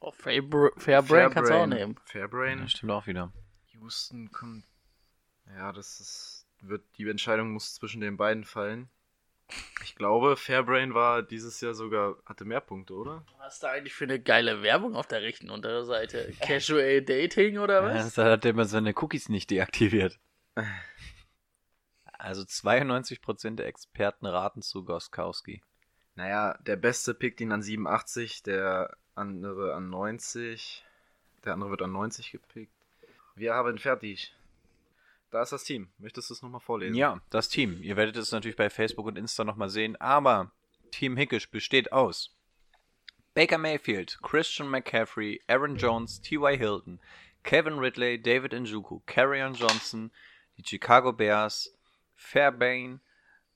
[0.02, 0.44] Oh, Fair,
[0.78, 1.98] Fair Brain kannst du auch nehmen.
[2.06, 2.60] Fairbrain.
[2.60, 3.34] Das stimmt auch wieder.
[3.74, 4.64] Houston kommt.
[5.48, 6.46] Ja, das ist.
[6.62, 8.90] Wird, die Entscheidung muss zwischen den beiden fallen.
[9.84, 13.26] Ich glaube, Fairbrain war dieses Jahr sogar, hatte mehr Punkte, oder?
[13.40, 16.32] Was ist da eigentlich für eine geile Werbung auf der rechten Unterseite?
[16.42, 18.14] Casual Dating oder Ja, was?
[18.16, 20.20] das hat er immer seine Cookies nicht deaktiviert.
[22.22, 25.62] Also 92% der Experten raten zu Goskowski.
[26.16, 30.84] Naja, der Beste pickt ihn an 87, der andere an 90.
[31.46, 32.74] Der andere wird an 90 gepickt.
[33.36, 34.36] Wir haben fertig.
[35.32, 35.90] Da ist das Team.
[35.98, 36.96] Möchtest du es nochmal vorlesen?
[36.96, 37.82] Ja, das Team.
[37.84, 40.52] Ihr werdet es natürlich bei Facebook und Insta nochmal sehen, aber
[40.92, 42.36] Team Hickisch besteht aus
[43.36, 46.58] Baker Mayfield, Christian McCaffrey, Aaron Jones, T.Y.
[46.58, 47.00] Hilton,
[47.44, 50.12] Kevin Ridley, David Njoku, Carrion Johnson,
[50.58, 51.78] die Chicago Bears,
[52.16, 53.00] Fairbairn,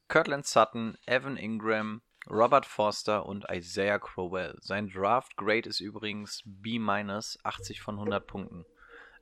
[0.07, 4.57] Kirtland Sutton, Evan Ingram, Robert Forster und Isaiah Crowell.
[4.61, 8.65] Sein Draft Grade ist übrigens B-, 80 von 100 Punkten.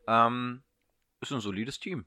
[0.08, 0.64] Ähm,
[1.22, 2.06] ist ein solides Team.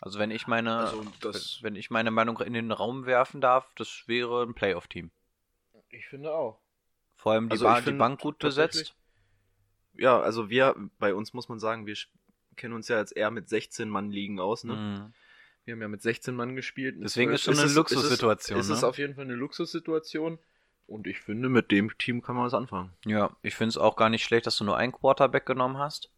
[0.00, 0.92] Also wenn ich meine,
[1.24, 5.10] Also wenn ich meine Meinung in den Raum werfen darf, das wäre ein Playoff-Team.
[5.90, 6.60] Ich finde auch.
[7.16, 8.94] Vor allem die, Also ba die Bank gut besetzt.
[9.94, 11.96] Ja, also wir, bei uns muss man sagen, wir
[12.54, 14.74] kennen uns ja jetzt eher mit 16 Mann liegen aus, ne?
[14.74, 15.14] Mhm.
[15.64, 16.96] Wir haben ja mit 16 Mann gespielt.
[16.98, 18.88] Deswegen 12 ist schon eine Luxussituation, Es ist, es ist ne?
[18.88, 20.38] auf jeden Fall eine Luxussituation.
[20.86, 22.92] Und ich finde, mit dem Team kann man was anfangen.
[23.04, 26.10] Ja, ich finde es auch gar nicht schlecht, dass du nur einen Quarterback genommen hast.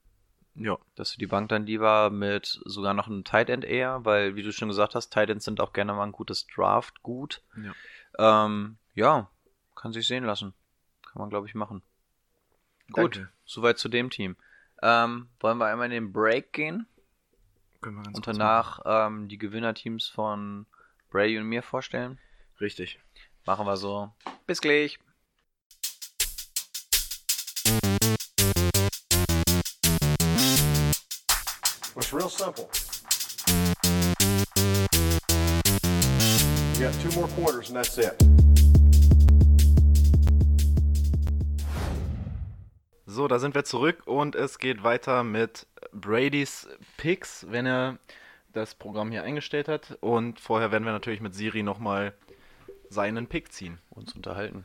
[0.60, 0.76] Ja.
[0.94, 4.42] Dass du die Bank dann lieber mit sogar noch einem Tight End eher, weil, wie
[4.42, 7.42] du schon gesagt hast, Tight Ends sind auch gerne mal ein gutes Draft gut.
[7.56, 8.44] Ja.
[8.44, 9.30] Ähm, ja,
[9.74, 10.52] kann sich sehen lassen.
[11.02, 11.82] Kann man, glaube ich, machen.
[12.92, 13.32] Gut, Danke.
[13.46, 14.36] soweit zu dem Team.
[14.82, 16.86] Ähm, wollen wir einmal in den Break gehen
[17.80, 20.66] Können wir ganz und danach ähm, die Gewinnerteams von
[21.10, 22.18] Brady und mir vorstellen?
[22.60, 23.00] Richtig.
[23.46, 24.12] Machen wir so.
[24.46, 24.98] Bis gleich.
[31.96, 32.70] It's real simple.
[36.74, 38.14] You got two more quarters and that's it.
[43.06, 47.98] So, da sind wir zurück und es geht weiter mit Brady's Picks, wenn er
[48.52, 49.98] das Programm hier eingestellt hat.
[50.00, 52.14] Und vorher werden wir natürlich mit Siri nochmal
[52.88, 53.80] seinen Pick ziehen.
[53.90, 54.64] uns unterhalten.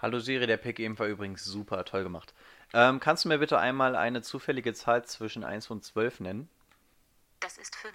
[0.00, 2.34] Hallo Siri, der Pick eben war übrigens super, toll gemacht.
[2.74, 6.48] Ähm, kannst du mir bitte einmal eine zufällige Zahl zwischen 1 und 12 nennen?
[7.38, 7.94] Das ist 5.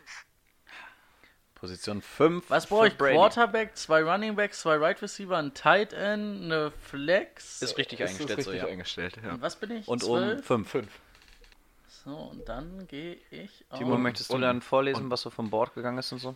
[1.55, 2.49] Position 5.
[2.49, 2.97] Was brauche ich?
[2.97, 7.61] Quarterback, zwei Running Backs, zwei Right Receiver, ein Tight End, eine Flex.
[7.61, 8.71] Ist richtig Ist eingestellt, so richtig ja.
[8.71, 9.31] eingestellt, ja.
[9.31, 9.87] Und was bin ich?
[9.89, 10.45] Und um Zwölf?
[10.45, 10.87] 5.
[12.05, 13.77] So, und dann gehe ich auf.
[13.77, 16.33] Timo, möchtest du und- dann vorlesen, was so vom Board gegangen ist und so?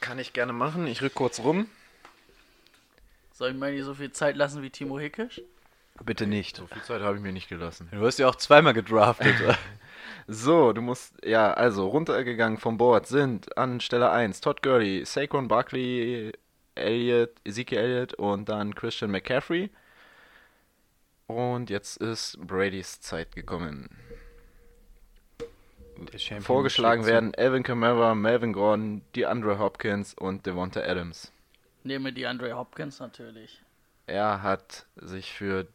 [0.00, 0.88] Kann ich gerne machen.
[0.88, 1.70] Ich rück kurz rum.
[3.32, 5.40] Soll ich mir nicht so viel Zeit lassen wie Timo Hickisch?
[6.02, 6.56] Bitte nicht.
[6.56, 7.88] So viel Zeit habe ich mir nicht gelassen.
[7.92, 9.34] Du wirst ja auch zweimal gedraftet.
[10.26, 15.48] So, du musst, ja, also runtergegangen vom Board sind an Stelle 1 Todd Gurley, Saquon
[15.48, 16.32] Barkley,
[16.74, 19.70] Elliott, Ezekiel Elliott und dann Christian McCaffrey.
[21.26, 23.90] Und jetzt ist Bradys Zeit gekommen.
[26.40, 31.32] Vorgeschlagen werden Alvin Kamara, Melvin Gordon, DeAndre Hopkins und Devonta Adams.
[31.82, 33.62] Nehme die Andre Hopkins natürlich.
[34.06, 35.66] Er hat sich für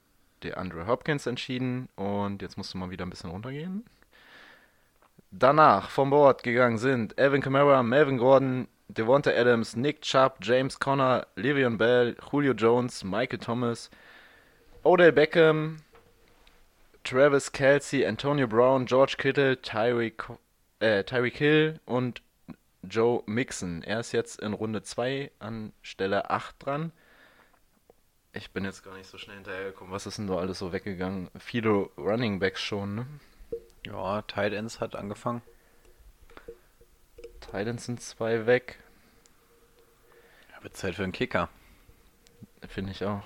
[0.43, 3.85] DeAndre Hopkins entschieden und jetzt musst du mal wieder ein bisschen runtergehen.
[5.31, 11.27] Danach vom Board gegangen sind Alvin Kamara, Melvin Gordon, Devonta Adams, Nick Chubb, James Conner,
[11.35, 13.91] Le'Veon Bell, Julio Jones, Michael Thomas,
[14.83, 15.77] Odell Beckham,
[17.03, 20.23] Travis Kelsey, Antonio Brown, George Kittle, Tyreek
[20.79, 22.21] äh, Tyreek Hill und
[22.83, 23.83] Joe Mixon.
[23.83, 26.91] Er ist jetzt in Runde 2 an Stelle 8 dran.
[28.33, 29.91] Ich bin jetzt gar nicht so schnell hinterhergekommen.
[29.91, 31.29] Was ist denn da alles so weggegangen?
[31.39, 33.07] Viele Running Backs schon, ne?
[33.85, 35.41] Ja, Tight Ends hat angefangen.
[37.39, 38.79] Titans sind zwei weg.
[40.51, 41.49] Ja, wird Zeit für einen Kicker.
[42.67, 43.23] Finde ich auch.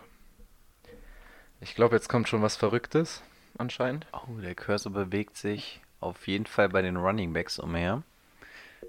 [1.59, 3.23] Ich glaube, jetzt kommt schon was Verrücktes,
[3.57, 4.07] anscheinend.
[4.13, 8.03] Oh, der Cursor bewegt sich auf jeden Fall bei den Running Backs umher.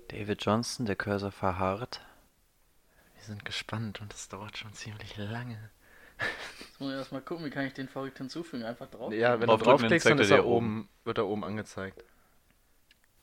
[0.09, 2.01] David Johnson, der Cursor verharrt.
[3.15, 5.71] Wir sind gespannt und es dauert schon ziemlich lange.
[6.61, 8.65] Jetzt muss ich erstmal gucken, wie kann ich den verrückt hinzufügen?
[8.65, 9.13] Einfach drauf.
[9.13, 12.05] Ja, wenn Draufdrücken, du draufklickst, dann ist er oben, wird er oben angezeigt.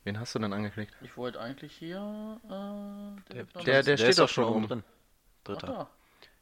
[0.04, 0.94] Wen hast du denn angeklickt?
[1.02, 2.40] Ich wollte eigentlich hier.
[2.44, 4.84] Äh, David Johnson- Der- der steht doch schon oben drin.
[5.44, 5.66] Dritter.
[5.66, 5.90] da.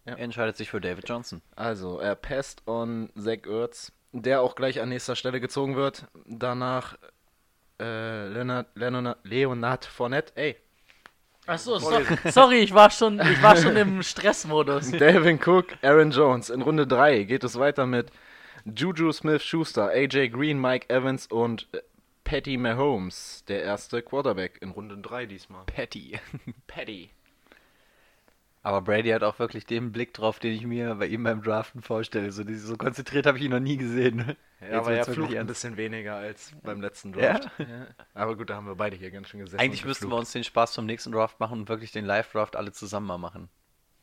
[0.07, 0.17] Ja.
[0.17, 1.43] Er entscheidet sich für David Johnson.
[1.57, 6.07] Also, er passt on Zach Ertz, der auch gleich an nächster Stelle gezogen wird.
[6.27, 6.97] Danach
[7.81, 10.57] äh, Leonard, Leonard, Leonard Fournette, ey,
[11.47, 11.91] Ach so, so,
[12.31, 14.91] sorry, ich war schon, ich war schon im Stressmodus.
[14.99, 16.51] Dalvin Cook, Aaron Jones.
[16.51, 18.11] In Runde 3 geht es weiter mit
[18.65, 21.81] Juju Smith-Schuster, AJ Green, Mike Evans und äh,
[22.25, 25.65] Patty Mahomes, der erste Quarterback in Runde 3 diesmal.
[25.65, 26.19] Patty.
[26.67, 27.11] Patty.
[28.63, 31.81] Aber Brady hat auch wirklich den Blick drauf, den ich mir bei ihm beim Draften
[31.81, 32.31] vorstelle.
[32.31, 34.37] So, so konzentriert habe ich ihn noch nie gesehen.
[34.61, 37.39] Ja, aber er flucht ein bisschen weniger als beim letzten Ja?
[37.39, 37.51] Draft.
[37.59, 37.87] Ja?
[38.13, 39.59] Aber gut, da haben wir beide hier ganz schön gesessen.
[39.59, 42.73] Eigentlich müssten wir uns den Spaß zum nächsten Draft machen und wirklich den Live-Draft alle
[42.73, 43.49] zusammen mal machen.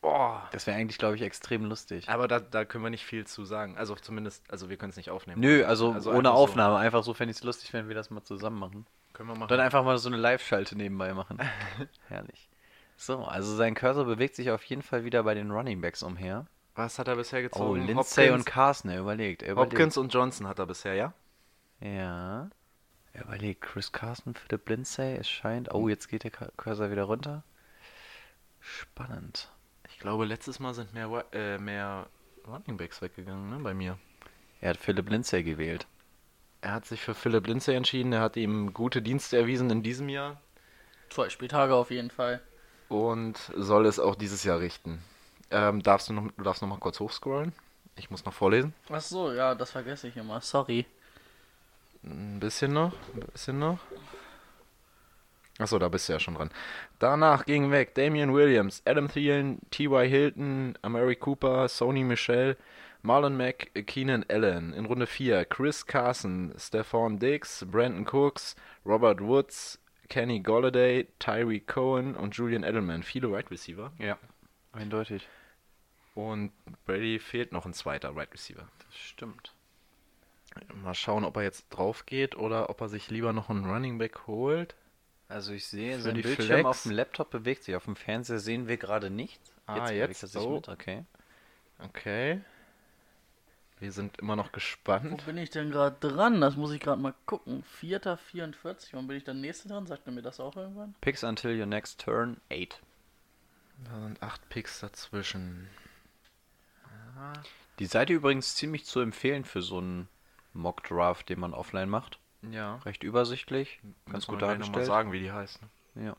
[0.01, 0.47] Boah.
[0.51, 2.09] Das wäre eigentlich, glaube ich, extrem lustig.
[2.09, 3.77] Aber da, da können wir nicht viel zu sagen.
[3.77, 5.41] Also zumindest, also wir können es nicht aufnehmen.
[5.41, 6.37] Nö, also, Also ohne einfach so.
[6.43, 6.77] Aufnahme.
[6.77, 8.87] Einfach so fände ich es lustig, wenn wir das mal zusammen machen.
[9.13, 9.49] Können wir machen.
[9.49, 11.37] Dann einfach mal so eine Live-Schalte nebenbei machen.
[12.07, 12.49] Herrlich.
[12.97, 16.47] So, also sein Cursor bewegt sich auf jeden Fall wieder bei den Running Backs umher.
[16.75, 17.85] Was hat er bisher Oh, gezogen?
[17.85, 19.43] Lindsay und Hopkins, Carson, er überlegt.
[19.43, 19.73] Er überlegt.
[19.73, 21.13] Hopkins und Johnson hat er bisher, ja?
[21.79, 22.49] Ja.
[23.13, 23.61] Er überlegt.
[23.61, 25.73] Chris Carson, Philip Lindsay, es scheint.
[25.73, 27.43] Oh, jetzt geht der Cu- Cursor wieder runter.
[28.59, 29.49] Spannend.
[29.89, 32.07] Ich glaube, letztes Mal sind mehr, äh, mehr
[32.47, 33.97] Running Backs weggegangen, ne, bei mir.
[34.61, 35.87] Er hat Philip Lindsay gewählt.
[36.61, 38.11] Er hat sich für Philip Lindsay entschieden.
[38.13, 40.41] Er hat ihm gute Dienste erwiesen in diesem Jahr
[41.09, 42.41] Zwei Spieltage auf jeden Fall.
[42.89, 44.99] Und soll es auch dieses Jahr richten.
[45.51, 47.53] Ähm, darfst du, noch, du darfst noch mal kurz hochscrollen.
[47.95, 48.73] Ich muss noch vorlesen.
[48.89, 50.41] Ach so, ja, das vergesse ich immer.
[50.41, 50.85] Sorry.
[52.03, 53.79] Ein bisschen noch, ein bisschen noch.
[55.59, 56.51] Achso, da bist du ja schon dran.
[56.99, 60.07] Danach ging weg Damian Williams, Adam Thielen, T.Y.
[60.07, 62.55] Hilton, Amari Cooper, Sony Michel,
[63.01, 64.73] Marlon Mack, Keenan Allen.
[64.73, 69.79] In Runde 4 Chris Carson, Stephon Diggs, Brandon Cooks, Robert Woods,
[70.09, 73.03] Kenny Golladay, Tyree Cohen und Julian Edelman.
[73.03, 73.91] Viele Wide Receiver.
[73.99, 74.17] Ja.
[74.71, 75.27] Eindeutig.
[76.15, 76.51] Und
[76.85, 78.67] Brady fehlt noch ein zweiter Wide Receiver.
[78.85, 79.53] Das stimmt.
[80.83, 83.97] Mal schauen, ob er jetzt drauf geht oder ob er sich lieber noch einen Running
[83.99, 84.75] Back holt.
[85.29, 86.65] Also ich sehe, sein die Bildschirm Flex.
[86.65, 87.75] auf dem Laptop bewegt sich.
[87.75, 89.51] Auf dem Fernseher sehen wir gerade nichts.
[89.65, 90.23] Ah, bewegt jetzt?
[90.23, 90.55] er sich Oh.
[90.55, 91.03] mit, okay.
[91.79, 92.41] Okay.
[93.79, 95.25] Wir sind immer noch Wo gespannt.
[95.25, 96.41] bin ich denn gerade dran?
[96.41, 97.63] Das muss ich gerade mal gucken.
[97.63, 98.93] Vierter, 44.
[98.95, 99.85] Wann bin ich dann nächste dran?
[99.85, 100.95] Sagt er mir das auch irgendwann?
[101.01, 102.81] Picks until your next turn, 8.
[103.85, 105.67] Da sind acht Picks dazwischen.
[107.79, 110.07] Die Seite übrigens ziemlich zu empfehlen für so einen
[110.53, 112.19] Mock-Draft, den man offline macht.
[112.41, 112.77] Ja.
[112.77, 114.85] Recht übersichtlich, ganz Muss man gut gleich noch mal dargestellt.
[114.87, 115.59] sagen, wie die heißt.
[115.95, 116.05] ne?
[116.07, 116.15] Ja.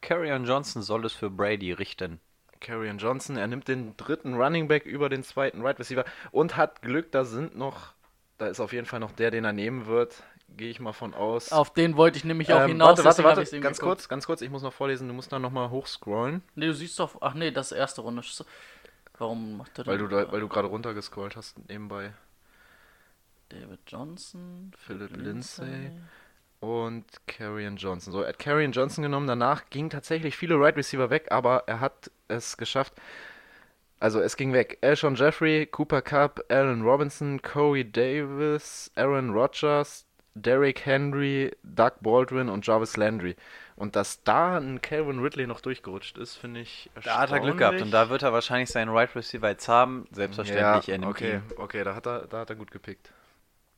[0.00, 2.20] Carrion Johnson soll es für Brady richten.
[2.60, 6.82] Carrion Johnson, er nimmt den dritten Running Back über den zweiten Right Receiver und hat
[6.82, 7.94] Glück, da sind noch,
[8.38, 10.22] da ist auf jeden Fall noch der, den er nehmen wird.
[10.56, 11.52] Gehe ich mal von aus.
[11.52, 13.02] Auf den wollte ich nämlich auch Ähm, hinaus.
[13.04, 15.70] warte, warte, warte, ganz kurz, ganz kurz, ich muss noch vorlesen, du musst dann nochmal
[15.70, 17.16] hochscrollen, Nee, du siehst doch.
[17.20, 18.22] Ach nee, das ist erste Runde.
[19.16, 22.12] Warum macht er weil du, da, weil du gerade runtergescrollt hast nebenbei.
[23.50, 25.90] David Johnson, Philip Lindsay.
[26.90, 28.12] Und Carrion Johnson.
[28.12, 29.28] So, er hat Carrion Johnson genommen.
[29.28, 32.94] Danach gingen tatsächlich viele Right Receiver weg, aber er hat es geschafft.
[34.00, 34.78] Also, es ging weg.
[34.80, 42.66] Elshon Jeffrey, Cooper Cup, Allen Robinson, Corey Davis, Aaron Rodgers, Derrick Henry, Doug Baldwin und
[42.66, 43.36] Jarvis Landry.
[43.76, 47.58] Und dass da ein Calvin Ridley noch durchgerutscht ist, finde ich Da hat er Glück
[47.58, 50.08] gehabt und da wird er wahrscheinlich seinen Right Receiver jetzt haben.
[50.10, 53.12] Selbstverständlich, ja, okay, okay, da hat er, da hat er gut gepickt.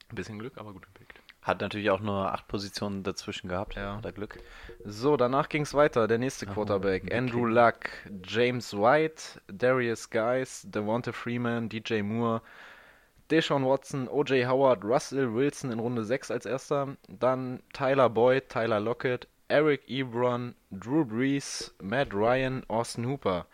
[0.08, 1.21] Ein bisschen Glück, aber gut gepickt.
[1.42, 3.74] Hat natürlich auch nur acht Positionen dazwischen gehabt.
[3.74, 3.96] Ja.
[3.96, 4.38] Hat er Glück.
[4.84, 6.06] So, danach ging es weiter.
[6.06, 7.04] Der nächste Oh, Quarterback.
[7.04, 7.16] okay.
[7.18, 7.90] Andrew Luck,
[8.24, 12.42] James White, Darius Guys, Devonta Freeman, DJ Moore,
[13.30, 16.96] Deshaun Watson, OJ Howard, Russell Wilson in Runde 6 als erster.
[17.08, 23.46] Dann Tyler Boyd, Tyler Lockett, Eric Ebron, Drew Brees, Matt Ryan, Austin Hooper.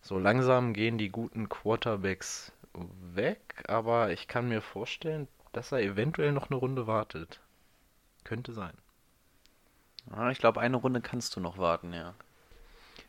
[0.00, 2.52] So langsam gehen die guten Quarterbacks
[3.14, 7.40] weg, aber ich kann mir vorstellen, dass er eventuell noch eine Runde wartet.
[8.24, 8.72] Könnte sein.
[10.10, 12.14] Ah, ich glaube, eine Runde kannst du noch warten, ja.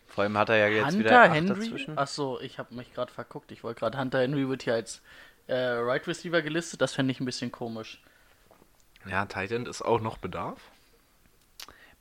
[0.07, 1.59] Vor allem hat er ja jetzt Hunter wieder acht Henry?
[1.59, 1.97] dazwischen.
[1.97, 3.51] Achso, ich habe mich gerade verguckt.
[3.51, 5.01] Ich wollte gerade Hunter Henry wird hier als
[5.47, 6.81] äh, Right Receiver gelistet.
[6.81, 8.01] Das fände ich ein bisschen komisch.
[9.09, 10.59] Ja, Titan ist auch noch Bedarf.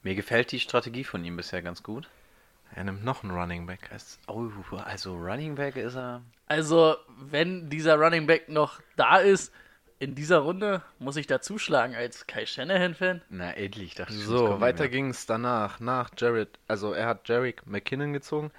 [0.03, 2.09] Mir gefällt die Strategie von ihm bisher ganz gut.
[2.75, 3.91] Er nimmt noch einen Running Back.
[4.27, 4.51] Oh,
[4.85, 6.23] also Running Back ist er.
[6.47, 9.53] Also, wenn dieser Running Back noch da ist,
[10.03, 13.23] in dieser Runde muss ich da zuschlagen als Kai Shanahan-Fan.
[13.31, 14.25] Na, endlich, dachte ich.
[14.25, 15.79] So, weiter ging es danach.
[15.79, 18.51] Nach Jared, also er hat Jarek McKinnon gezogen.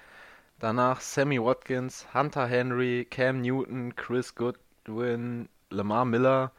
[0.58, 6.50] Danach Sammy Watkins, Hunter Henry, Cam Newton, Chris Goodwin, Lamar Miller,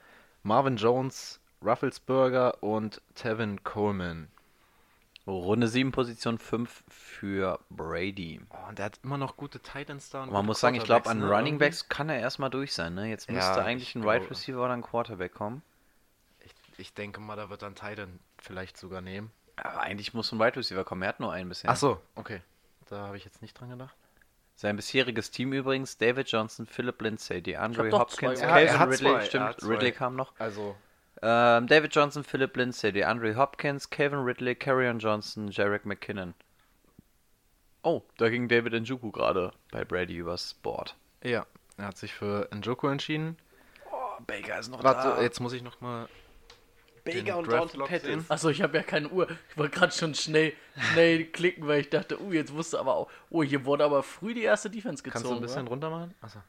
[0.44, 4.28] Marvin Jones, Rufflesberger und Tevin Coleman.
[5.28, 8.40] Runde 7, Position 5 für Brady.
[8.52, 10.24] Oh, und der hat immer noch gute Titans da.
[10.24, 11.66] und Man muss sagen, ich glaube, an ne, Running irgendwie.
[11.66, 12.94] Backs kann er erstmal durch sein.
[12.94, 13.08] Ne?
[13.10, 15.64] Jetzt Ja, müsste ich eigentlich ein glaube- Right Receiver oder ein Quarterback kommen.
[16.42, 19.32] Ich, ich denke mal, da wird dann Titan vielleicht sogar nehmen.
[19.58, 21.02] Aber eigentlich muss ein Right Receiver kommen.
[21.02, 21.72] Er hat nur einen bisher.
[21.72, 22.42] Ach so, okay.
[22.90, 23.96] Da habe ich jetzt nicht dran gedacht.
[24.58, 28.98] Sein bisheriges Team übrigens: David Johnson, Philip Lindsay, DeAndre Hopkins, Calvin Ridley.
[28.98, 29.64] zwei, Stimmt.
[29.64, 30.34] Ridley kam noch.
[30.40, 30.76] Also,
[31.28, 36.36] Ähm, David Johnson, Philip Lindsay, DeAndre Hopkins, Calvin Ridley, Carrion Johnson, Jarek McKinnon.
[37.82, 40.96] Oh, da ging David Njoku gerade bei Brady übers Board.
[41.24, 41.48] ja,
[41.78, 43.38] er hat sich für Njoku entschieden.
[43.92, 46.08] Oh, Baker ist noch Warte, jetzt muss ich noch mal
[47.04, 48.08] Baker und Draft Pettis.
[48.08, 48.26] sehen?
[48.30, 49.28] Achso, ich habe ja keine Uhr.
[49.50, 50.54] Ich wollte gerade schon schnell,
[50.92, 53.10] schnell klicken, weil ich dachte, uh, jetzt wusste aber auch.
[53.32, 55.24] Oh, hier wurde aber früh die erste Defense gezogen.
[55.24, 55.70] Kannst du ein bisschen wa?
[55.70, 56.14] runter machen?
[56.22, 56.40] Achso.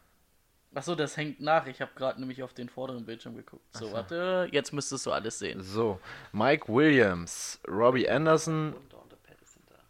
[0.77, 1.67] Achso, das hängt nach.
[1.67, 3.65] Ich habe gerade nämlich auf den vorderen Bildschirm geguckt.
[3.71, 5.63] So, warte, jetzt müsstest du alles sehen.
[5.63, 5.99] So,
[6.33, 8.75] Mike Williams, Robbie Anderson,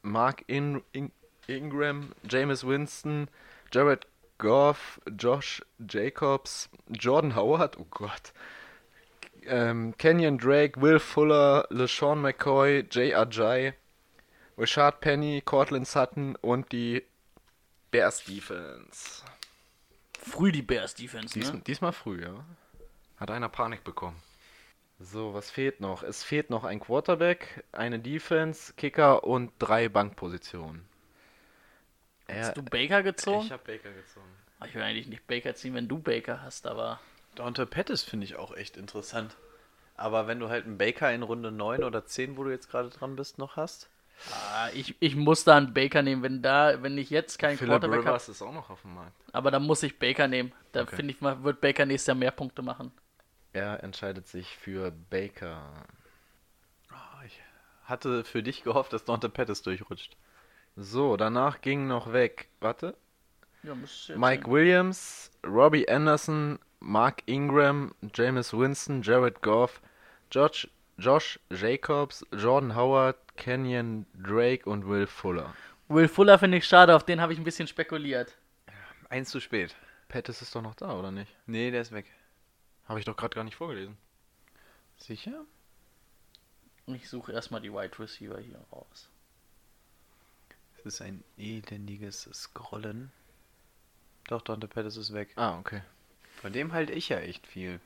[0.03, 1.11] Mark In In
[1.49, 3.29] Ingram, Jameis Winston,
[3.73, 4.07] Jared
[4.39, 8.33] Goff, Josh Jacobs, Jordan Howard, oh Gott,
[9.45, 13.73] ähm, Kenyon Drake, Will Fuller, LeSean McCoy, Jay Ajay,
[14.57, 17.03] Rashad Penny, Cortland Sutton und die
[17.91, 19.25] Bears Defense.
[20.29, 21.63] Früh die Bears Defense, Dies, ne?
[21.67, 22.45] Diesmal früh, ja.
[23.17, 24.21] Hat einer Panik bekommen.
[24.99, 26.03] So, was fehlt noch?
[26.03, 30.89] Es fehlt noch ein Quarterback, eine Defense, Kicker und drei Bankpositionen.
[32.29, 33.45] Hast du Baker gezogen?
[33.45, 34.27] ich habe Baker gezogen.
[34.67, 36.99] ich will eigentlich nicht Baker ziehen, wenn du Baker hast, aber.
[37.35, 39.37] Dante Pettis finde ich auch echt interessant.
[39.97, 42.89] Aber wenn du halt einen Baker in Runde 9 oder 10, wo du jetzt gerade
[42.91, 43.89] dran bist, noch hast.
[44.33, 47.73] Ah, ich, ich muss da einen Baker nehmen, wenn da, wenn ich jetzt keinen Philip
[47.81, 48.17] Quarterback habe.
[48.17, 49.13] Ist auch noch auf dem Markt.
[49.33, 50.53] Aber dann muss ich Baker nehmen.
[50.73, 50.97] Da Okay.
[50.97, 52.91] finde ich mal, wird Baker nächstes Jahr mehr Punkte machen.
[53.53, 55.63] Er entscheidet sich für Baker.
[56.91, 57.39] Ah, Ich
[57.85, 60.17] hatte für dich gehofft, dass Dante Pettis durchrutscht.
[60.77, 62.49] So, danach ging noch weg.
[62.61, 62.97] Warte.
[63.63, 63.75] Ja,
[64.17, 69.81] Mike Williams, Robbie Anderson, Mark Ingram, Jameis Winston, Jared Goff,
[70.31, 75.55] Josh, Josh Jacobs, Jordan Howard, Kenyon Drake und Will Fuller.
[75.89, 78.37] Will Fuller finde ich schade, auf den habe ich ein bisschen spekuliert.
[79.09, 79.77] Eins zu spät.
[80.09, 81.35] Pettis ist doch noch da, oder nicht?
[81.47, 82.07] Nee, der ist weg.
[82.87, 83.97] Habe ich doch gerade gar nicht vorgelesen.
[84.97, 85.45] Sicher?
[86.87, 89.09] Ich suche erstmal die Wide Receiver hier raus.
[90.79, 93.11] Es ist ein elendiges Scrollen.
[94.29, 95.33] Doch, Dante Pettis ist weg.
[95.37, 95.83] Ah, okay.
[96.41, 97.81] Von dem halte ich ja echt viel.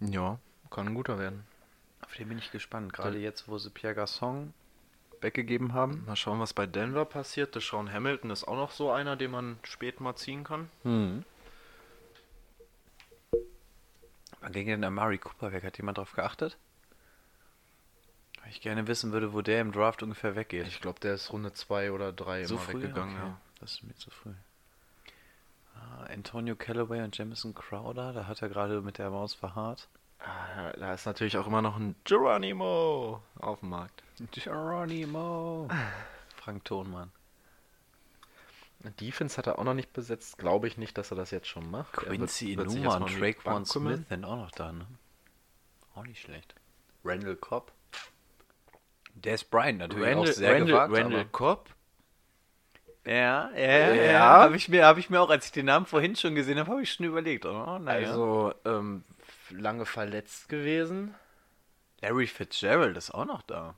[0.00, 0.38] Ja,
[0.70, 1.46] kann ein guter werden.
[2.06, 2.92] Auf den bin ich gespannt.
[2.92, 4.52] Gerade jetzt, wo sie Pierre Garçon
[5.20, 6.04] weggegeben haben.
[6.06, 7.54] Mal schauen, was bei Denver passiert.
[7.54, 10.70] Der Sean Hamilton ist auch noch so einer, den man spät mal ziehen kann.
[10.82, 11.24] Hm.
[14.40, 15.64] Wann ging denn Amari Cooper weg?
[15.64, 16.56] Hat jemand drauf geachtet?
[18.40, 20.68] Weil ich gerne wissen würde, wo der im Draft ungefähr weggeht.
[20.68, 23.16] Ich glaube, der ist Runde 2 oder 3 so immer früh weggegangen.
[23.16, 23.26] Okay.
[23.26, 23.40] Ja.
[23.58, 24.34] Das ist mir zu früh.
[25.74, 29.88] Ah, Antonio Callaway und Jamison Crowder, da hat er gerade mit der Maus verharrt.
[30.20, 34.02] Ah, Da ist natürlich auch immer noch ein Geronimo auf dem Markt.
[34.32, 35.68] Geronimo.
[36.36, 37.10] Frank Thonmann.
[39.00, 40.38] Defense hat er auch noch nicht besetzt.
[40.38, 41.94] Glaube ich nicht, dass er das jetzt schon macht.
[41.98, 43.66] Er wird- Quincy wird Numa und Traquan.
[43.66, 44.86] Smith sind auch noch da, ne?
[45.94, 46.54] Auch nicht schlecht.
[47.04, 47.72] Randall Cobb.
[49.14, 51.70] Des Bryant natürlich Randall, auch sehr Randall, gewagt, Randall Cobb?
[53.06, 53.94] Ja, ja, ja.
[53.94, 54.20] Ja.
[54.20, 56.70] Habe ich, mir, hab ich mir auch, als ich den Namen vorhin schon gesehen habe,
[56.70, 57.46] habe ich schon überlegt.
[57.46, 58.08] Oh, naja.
[58.08, 59.04] Also, ähm,
[59.50, 61.14] lange verletzt gewesen.
[62.00, 63.74] Larry Fitzgerald ist auch noch da.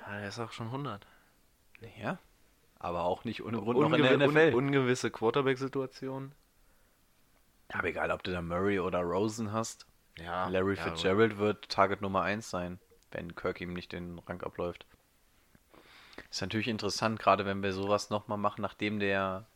[0.00, 1.06] Ja, er ist auch schon 100.
[1.98, 2.18] Ja.
[2.78, 4.54] Aber auch nicht ohne Grund noch in der NFL.
[4.54, 6.34] un ungewisse Quarterback-Situation.
[7.68, 9.86] aber egal, ob du da Murray oder Rosen hast.
[10.18, 12.78] Ja, Larry ja, Fitzgerald wird Target Nummer 1 sein,
[13.12, 14.86] wenn Kirk ihm nicht den Rang abläuft.
[16.30, 19.46] Ist natürlich interessant, gerade wenn wir sowas nochmal machen, nachdem der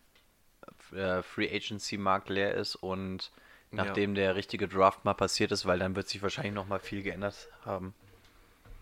[0.92, 3.32] äh, Free Agency Markt leer ist und
[3.72, 3.84] Ja.
[3.84, 7.48] nachdem der richtige Draft mal passiert ist, weil dann wird sich wahrscheinlich nochmal viel geändert
[7.64, 7.94] haben.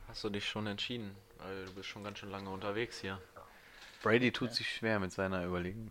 [0.08, 1.16] Hast du dich schon entschieden?
[1.38, 3.20] Weil du bist schon ganz schön lange unterwegs hier.
[4.02, 5.90] Brady tut sich schwer mit seiner Überlegung.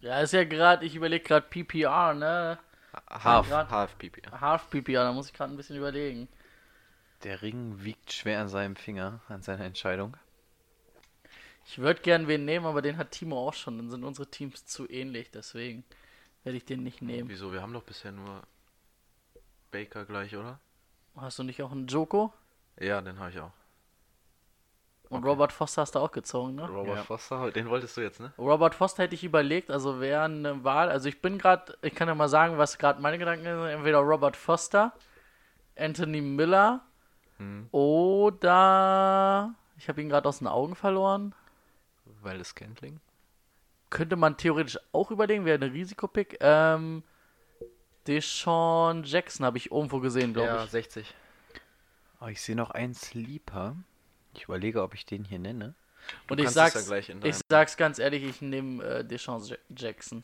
[0.00, 2.58] Ja, ist ja gerade, ich überlege gerade PPR, ne?
[3.08, 4.40] Half, grad- half PPR.
[4.40, 6.26] Half PPR, da muss ich gerade ein bisschen überlegen.
[7.22, 10.16] Der Ring wiegt schwer an seinem Finger, an seiner Entscheidung.
[11.66, 13.76] Ich würde gern wen nehmen, aber den hat Timo auch schon.
[13.78, 15.84] Dann sind unsere Teams zu ähnlich, deswegen
[16.44, 17.28] werde ich den nicht nehmen.
[17.28, 17.52] Wieso?
[17.52, 18.42] Wir haben doch bisher nur
[19.70, 20.58] Baker gleich, oder?
[21.16, 22.32] Hast du nicht auch einen Joko?
[22.78, 23.52] Ja, den habe ich auch.
[25.10, 26.68] Und Robert Foster hast du auch gezogen, ne?
[26.68, 27.02] Robert Ja.
[27.02, 28.32] Foster, den wolltest du jetzt, ne?
[28.38, 30.88] Robert Foster hätte ich überlegt, also wäre eine Wahl.
[30.88, 33.58] Also ich bin gerade, ich kann ja mal sagen, was gerade meine Gedanken sind.
[33.66, 34.92] Entweder Robert Foster,
[35.76, 36.82] Anthony Miller
[37.38, 37.68] Hm.
[37.72, 41.34] oder ich habe ihn gerade aus den Augen verloren.
[42.22, 43.00] Weil es Scantling.
[43.90, 46.38] Könnte man theoretisch auch überlegen, wäre ein Risikopick.
[46.40, 47.02] Ähm,
[48.06, 50.70] Deshaun Jackson habe ich irgendwo gesehen, glaube Ja, ich.
[50.70, 51.14] 60.
[52.20, 53.76] Oh, ich sehe noch einen Sleeper.
[54.34, 55.74] Ich überlege, ob ich den hier nenne.
[56.28, 59.56] Und ich sag's, ja gleich in ich sag's ganz ehrlich, ich nehme äh, Deshaun Ja-
[59.76, 60.22] Jackson.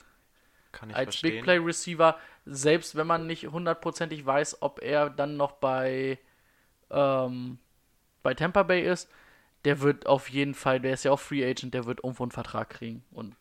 [0.73, 1.33] Kann ich als verstehen.
[1.37, 6.19] Big Play Receiver, selbst wenn man nicht hundertprozentig weiß, ob er dann noch bei,
[6.91, 7.59] ähm,
[8.23, 9.09] bei Tampa Bay ist,
[9.65, 12.31] der wird auf jeden Fall, der ist ja auch Free Agent, der wird irgendwo einen
[12.31, 13.05] Vertrag kriegen.
[13.11, 13.35] Und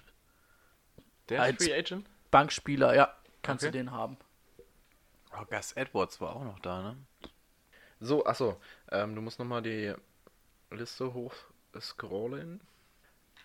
[1.30, 2.08] Der als- ist Free Agent?
[2.32, 3.72] Bankspieler, ja, kannst Okay.
[3.72, 4.18] du den haben.
[5.38, 6.98] Oh, Gus Edwards war auch noch da, ne?
[8.00, 8.60] So, achso,
[8.92, 9.94] ähm, du musst nochmal die
[10.72, 11.34] Liste hoch
[11.80, 12.62] scrollen.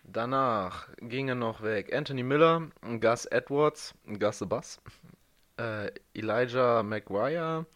[0.04, 2.68] Danach gingen noch weg Anthony Miller,
[3.00, 4.80] Gus Edwards, Gus the Bass,
[5.58, 7.66] äh, Elijah Maguire,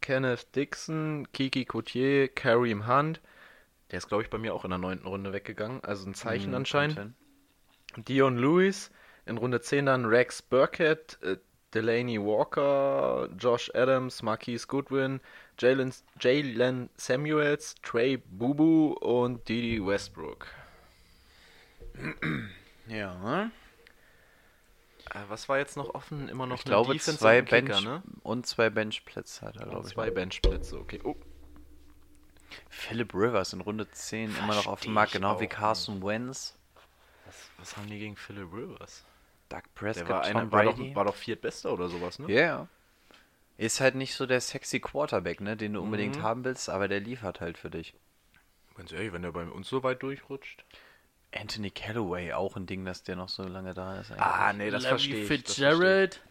[0.00, 3.20] Kenneth Dixon, Kiki Coutier, Kareem Hunt.
[3.90, 5.82] Der ist, glaube ich, bei mir auch in der neunten Runde weggegangen.
[5.84, 7.14] Also ein Zeichen Mhm, anscheinend.
[7.96, 8.90] Dion Lewis,
[9.26, 11.36] in Runde 10 dann Rex Burkett, äh,
[11.74, 15.20] Delaney Walker, Josh Adams, Marquise Goodwin,
[15.58, 20.46] Jalen Jalen Samuels, Trey Bubu und Didi Westbrook.
[22.88, 23.50] Ja.
[25.12, 26.28] Äh, was war jetzt noch offen?
[26.28, 28.02] Immer noch Ich glaube, Defense zwei und ein Kicker, Bench ne?
[28.22, 29.94] und zwei Benchplätze hat er, glaube ich.
[29.94, 31.00] zwei Benchplätze, okay.
[31.02, 31.16] Oh,
[32.68, 36.56] Philip Rivers in Runde 10 immer noch auf Versteh dem Markt, genau wie Carson Wentz,
[37.24, 39.04] was, was haben die gegen Philip Rivers?
[39.48, 40.88] Doug Der Prescott, war, Tom einer, war, Brady.
[40.90, 42.32] doch, war doch Viertbester oder sowas, ne?
[42.32, 42.68] Ja, ja.
[43.58, 46.22] Ist halt nicht so der sexy Quarterback, ne, den du unbedingt Mhm.
[46.22, 47.94] haben willst, aber der liefert halt für dich.
[48.76, 50.64] Ganz ehrlich, wenn der bei uns so weit durchrutscht.
[51.34, 54.10] Anthony Callaway, auch ein Ding, dass der noch so lange da ist.
[54.10, 54.22] eigentlich.
[54.22, 55.28] Ah, nee, das Larry verstehe ich.
[55.28, 56.22] Fitzgerald.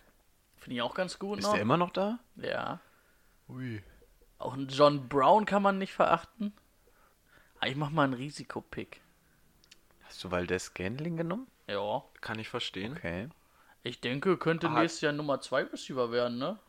[0.57, 1.53] Finde ich auch ganz gut ist noch.
[1.53, 2.19] der immer noch da?
[2.37, 2.79] ja.
[3.49, 3.81] Ui.
[4.37, 6.53] Auch einen John Brown kann man nicht verachten.
[7.59, 8.99] Ah, ich mach mal einen Risikopick.
[10.03, 11.47] Hast du Valdez Scantling genommen?
[11.67, 12.03] Ja.
[12.13, 12.21] ich.
[12.21, 12.93] Kann ich verstehen.
[12.97, 13.29] Okay.
[13.83, 16.59] Ich denke, könnte Hat- nächstes Jahr Nummer 2 Receiver werden, ne?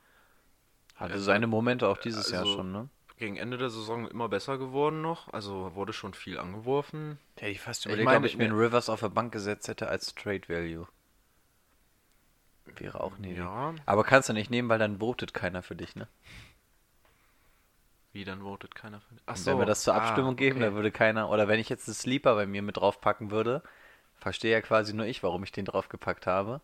[0.96, 2.88] Hatte Also- seine Momente auch dieses Jahr also- schon, ne?
[3.18, 5.32] Gegen Ende der Saison immer besser geworden noch.
[5.32, 7.18] Also wurde schon viel angeworfen.
[7.36, 9.32] Hätte ich fast Ich überlegt, meine, ob ich mir ne- einen Rivers auf der Bank
[9.32, 10.86] gesetzt hätte als Trade Value.
[12.78, 13.36] Wäre auch Idee.
[13.36, 13.74] Ja.
[13.86, 16.08] Aber kannst du nicht nehmen, weil dann votet keiner für dich, ne?
[18.12, 20.66] Wie dann votet keiner für Ach Und wenn wir das zur ah, Abstimmung geben, okay.
[20.66, 23.62] dann würde keiner, oder wenn ich jetzt einen Sleeper bei mir mit draufpacken würde,
[24.18, 26.60] verstehe ja quasi nur ich, warum ich den draufgepackt habe.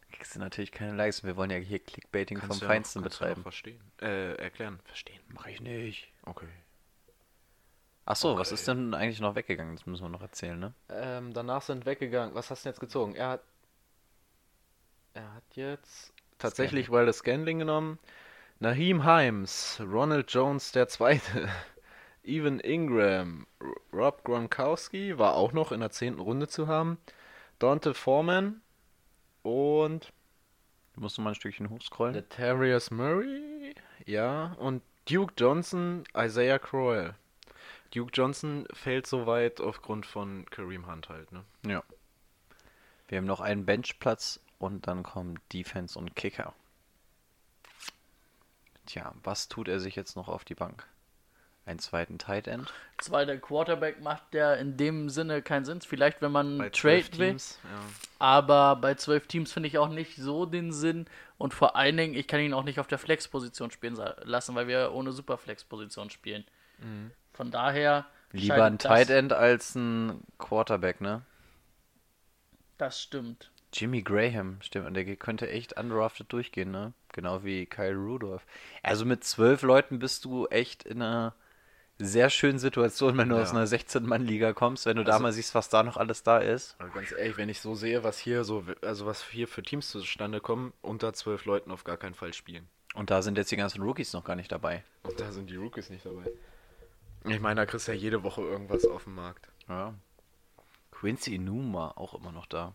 [0.00, 1.24] Dann kriegst du natürlich keine Likes.
[1.24, 3.42] Wir wollen ja hier Clickbaiting Kannst vom Feinsten kannst du ja noch betreiben.
[3.42, 3.80] verstehen.
[4.00, 4.80] Äh, erklären.
[4.84, 5.20] Verstehen.
[5.28, 6.08] Mach ich nicht.
[6.24, 6.48] Okay.
[8.04, 8.54] Achso, was Okay.
[8.54, 9.74] ist denn eigentlich noch weggegangen?
[9.74, 10.74] Das müssen wir noch erzählen, ne?
[10.90, 12.34] Ähm, danach sind weggegangen.
[12.36, 13.14] Was hast du denn jetzt gezogen?
[13.16, 13.40] Er hat.
[15.14, 17.98] Er hat jetzt tatsächlich Wilder Scanling genommen.
[18.60, 21.48] Naheem Himes, Ronald Jones der Zweite,
[22.26, 23.46] Evan Ingram,
[23.92, 26.98] Rob Gronkowski war auch noch in der zehnten Runde zu haben.
[27.58, 28.60] Dante Foreman
[29.42, 30.12] und
[30.96, 32.14] Du musst mal ein Stückchen hochscrollen.
[32.14, 33.74] Letarius Murray,
[34.06, 37.14] ja, und Duke Johnson, Isaiah Crowell.
[37.94, 41.44] Duke Johnson fällt so weit aufgrund von Kareem Hunt halt, ne?
[41.66, 41.82] Ja.
[43.08, 46.54] Wir haben noch einen Benchplatz und dann kommen Defense und Kicker.
[48.86, 50.86] Tja, was tut er sich jetzt noch auf die Bank?
[51.66, 52.72] Einen zweiten Tight End?
[52.98, 55.80] Zweiter Quarterback macht der in dem Sinne keinen Sinn.
[55.80, 57.28] Vielleicht, wenn man Bei Trade 12 will.
[57.30, 57.80] Teams, ja.
[58.20, 61.06] Aber bei zwölf Teams finde ich auch nicht so den Sinn.
[61.38, 64.68] Und vor allen Dingen, ich kann ihn auch nicht auf der Flex-Position spielen lassen, weil
[64.68, 66.44] wir ohne Superflex-Position spielen.
[67.32, 68.06] Von daher.
[68.30, 71.22] Lieber ein Tight End als ein Quarterback, ne?
[72.78, 73.50] Das stimmt.
[73.72, 76.92] Jimmy Graham, stimmt, und der könnte echt undrafted durchgehen, ne?
[77.12, 78.46] Genau wie Kyle Rudolph.
[78.84, 81.34] Also mit zwölf Leuten bist du echt in einer
[81.98, 83.42] sehr schönen Situation, wenn du Ja.
[83.42, 86.38] aus einer 16-Mann-Liga kommst, wenn du da Also- mal siehst, was da noch alles da
[86.38, 86.76] ist.
[86.78, 89.88] Aber ganz ehrlich, wenn ich so sehe, was hier so, also was hier für Teams
[89.88, 92.68] zustande kommen, unter zwölf Leuten auf gar keinen Fall spielen.
[92.94, 94.84] Und da sind jetzt die ganzen Rookies noch gar nicht dabei.
[95.02, 96.24] Und da sind die Rookies nicht dabei.
[97.24, 99.48] Ich meine, da kriegst du ja jede Woche irgendwas auf dem Markt.
[99.68, 99.94] Ja.
[100.92, 102.72] Quincy Numa auch immer noch da.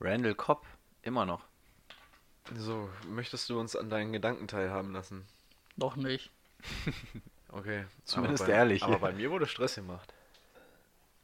[0.00, 0.66] Randall Cobb
[1.02, 1.44] immer noch.
[2.56, 5.26] So, möchtest du uns an deinen Gedanken teilhaben lassen?
[5.76, 6.30] Noch nicht.
[7.52, 7.84] Okay.
[8.04, 8.82] Zumindest aber bei, ehrlich.
[8.82, 10.12] Aber bei mir wurde Stress gemacht.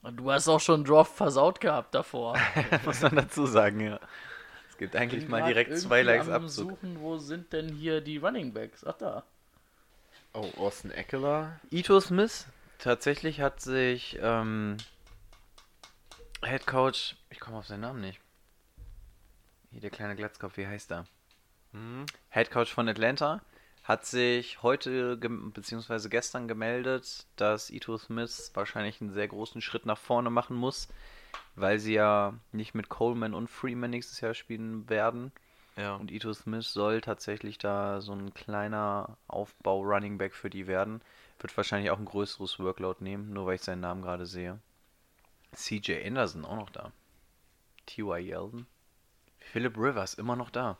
[0.02, 2.36] Und du hast auch schon Draft versaut gehabt davor.
[2.84, 4.00] Muss man dazu sagen, ja.
[4.68, 6.70] Es gibt eigentlich mal direkt zwei Likes Abzug.
[6.70, 8.84] Suchen, wo sind denn hier die Running Backs?
[8.84, 9.24] Ach da.
[10.34, 11.58] Oh, Austin Eckler.
[11.70, 12.46] Ito Smith
[12.78, 14.76] tatsächlich hat sich ähm,
[16.44, 18.20] Head Coach, ich komme auf seinen Namen nicht.
[19.70, 21.06] Hier der kleine Glatzkopf, wie heißt er?
[21.72, 22.06] Hm?
[22.30, 23.40] Head Coach von Atlanta
[23.86, 29.96] hat sich heute beziehungsweise gestern gemeldet, dass Ito Smith wahrscheinlich einen sehr großen Schritt nach
[29.96, 30.88] vorne machen muss,
[31.54, 35.30] weil sie ja nicht mit Coleman und Freeman nächstes Jahr spielen werden.
[35.76, 35.94] Ja.
[35.94, 41.00] Und Ito Smith soll tatsächlich da so ein kleiner Aufbau Running Back für die werden.
[41.38, 44.58] Wird wahrscheinlich auch ein größeres Workload nehmen, nur weil ich seinen Namen gerade sehe.
[45.54, 46.90] CJ Anderson auch noch da.
[47.86, 48.18] T.Y.
[48.18, 48.66] Yeldon.
[49.38, 50.76] Philip Rivers immer noch da.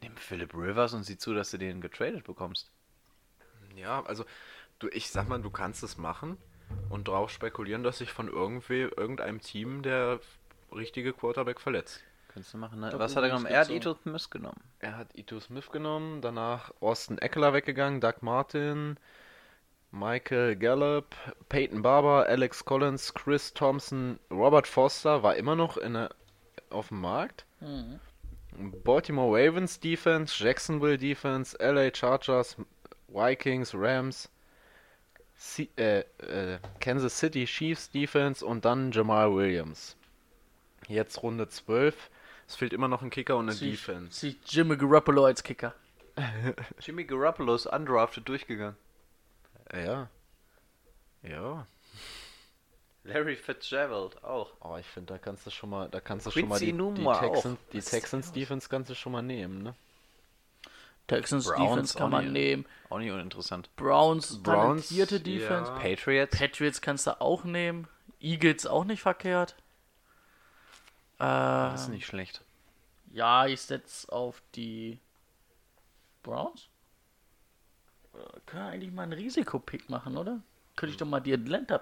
[0.00, 2.70] Nimm Philip Rivers und sieh zu, dass du den getradet bekommst.
[3.76, 4.24] Ja, also
[4.78, 6.36] du, ich sag mal, du kannst es machen
[6.88, 10.20] und drauf spekulieren, dass sich von irgendwie irgendeinem Team der
[10.72, 12.02] richtige Quarterback verletzt.
[12.28, 12.92] Könntest du machen, ne?
[12.94, 13.46] Was hat er genommen?
[13.46, 14.60] Er hat Ito Smith genommen.
[14.80, 18.98] Er hat Ito Smith genommen, danach Austin Eckler weggegangen, Doug Martin,
[19.90, 21.14] Michael Gallup,
[21.48, 26.10] Peyton Barber, Alex Collins, Chris Thompson, Robert Foster war immer noch in der,
[26.68, 27.46] auf dem Markt.
[27.60, 27.98] Mhm.
[28.84, 32.56] Baltimore Ravens Defense, Jacksonville Defense, LA Chargers,
[33.08, 34.28] Vikings, Rams,
[35.36, 39.96] C äh, äh, Kansas City Chiefs Defense und dann Jamal Williams.
[40.88, 42.10] Jetzt Runde 12.
[42.48, 44.18] Es fehlt immer noch ein Kicker und eine Sie- Defense.
[44.18, 45.74] Sie Jimmy Garoppolo als Kicker.
[46.80, 48.76] Jimmy Garoppolo ist undrafted durchgegangen.
[49.72, 50.08] Ja.
[51.22, 51.66] Ja.
[53.08, 54.52] Larry Fitzgerald auch.
[54.60, 56.66] Oh, ich finde, da kannst du schon mal, da kannst du Quincy schon mal die,
[56.66, 57.18] die, Numa.
[57.20, 59.74] Texans, die Texans Defense kannst du schon mal nehmen, ne?
[61.06, 62.32] Texans Browns Defense kann man nicht.
[62.34, 62.66] nehmen.
[62.90, 63.74] Auch nicht uninteressant.
[63.76, 65.70] Browns, Browns, talentierte Defense.
[65.72, 65.78] ja.
[65.78, 66.36] Patriots.
[66.38, 67.88] Patriots kannst du auch nehmen.
[68.20, 69.54] Eagles auch nicht verkehrt.
[71.18, 72.42] Äh, Das ist nicht schlecht.
[73.12, 74.98] ja, ich setze auf die
[76.22, 76.68] Browns.
[78.12, 80.40] Äh, Können wir eigentlich mal einen Risikopick machen, oder?
[80.76, 81.80] Könnte ich doch mal die Atlanta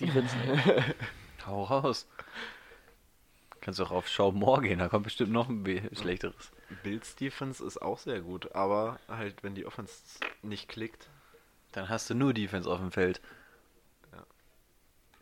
[0.00, 0.84] Defense nehmen.
[1.46, 2.06] Hau raus.
[3.60, 6.50] Kannst du auch auf Schau Moore gehen, da kommt bestimmt noch ein be- schlechteres.
[6.82, 10.02] Bills Defense ist auch sehr gut, aber halt, wenn die Offense
[10.42, 11.08] nicht klickt.
[11.72, 13.20] Dann hast du nur Defense auf dem Feld.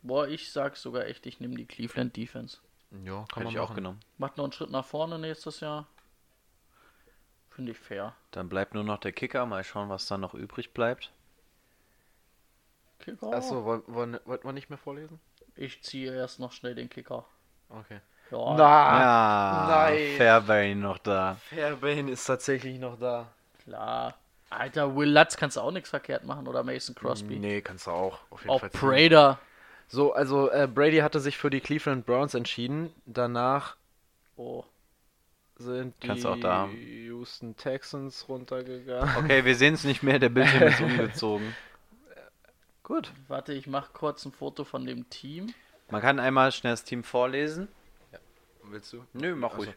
[0.03, 2.59] Boah, ich sag sogar echt, ich nehme die Cleveland Defense.
[3.05, 3.75] Ja, kann Hätte man ich auch machen.
[3.77, 4.01] genommen.
[4.17, 5.87] Macht noch einen Schritt nach vorne nächstes Jahr.
[7.51, 8.15] Finde ich fair.
[8.31, 9.45] Dann bleibt nur noch der Kicker.
[9.45, 11.11] Mal schauen, was da noch übrig bleibt.
[13.11, 13.33] Kicker.
[13.33, 15.21] Achso, wollten wir nicht mehr vorlesen?
[15.57, 17.25] Ich ziehe erst noch schnell den Kicker.
[17.69, 18.01] Okay.
[18.31, 20.17] Ja, ja, nein.
[20.17, 21.37] Fairbairn noch da.
[21.49, 23.33] Fairbairn ist tatsächlich noch da.
[23.65, 24.15] klar.
[24.51, 27.39] Alter, Will Lutz kannst du auch nichts verkehrt machen oder Mason Crosby.
[27.39, 28.19] Nee, kannst du auch.
[28.31, 28.71] Auf jeden auch Fall.
[28.71, 29.39] Prater.
[29.89, 32.93] So, also äh, Brady hatte sich für die Cleveland Browns entschieden.
[33.07, 33.77] Danach
[34.37, 34.65] Oh.
[35.57, 36.73] sind die Kannst du auch da haben.
[36.77, 39.17] Houston Texans runtergegangen.
[39.19, 40.19] Okay, wir sehen es nicht mehr.
[40.19, 41.55] Der Bildschirm ist umgezogen.
[42.89, 43.13] Gut.
[43.29, 45.55] Warte, ich mache kurz ein Foto von dem Team.
[45.91, 47.69] Man kann einmal schnell das Team vorlesen.
[48.63, 49.05] Willst du?
[49.15, 49.77] Nö, mach Also, ruhig.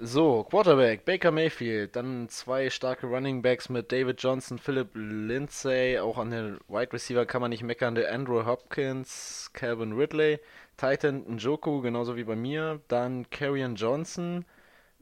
[0.00, 6.18] So, Quarterback, Baker Mayfield, dann zwei starke Running Backs mit David Johnson, Philip Lindsay, auch
[6.18, 10.40] an den Wide Receiver kann man nicht meckern, der Andrew Hopkins, Calvin Ridley,
[10.76, 14.44] Titan Njoku, genauso wie bei mir, dann Karrion Johnson,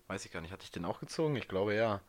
[0.08, 1.36] weiß ich gar nicht, hatte ich den auch gezogen?
[1.36, 2.00] Ich glaube ja.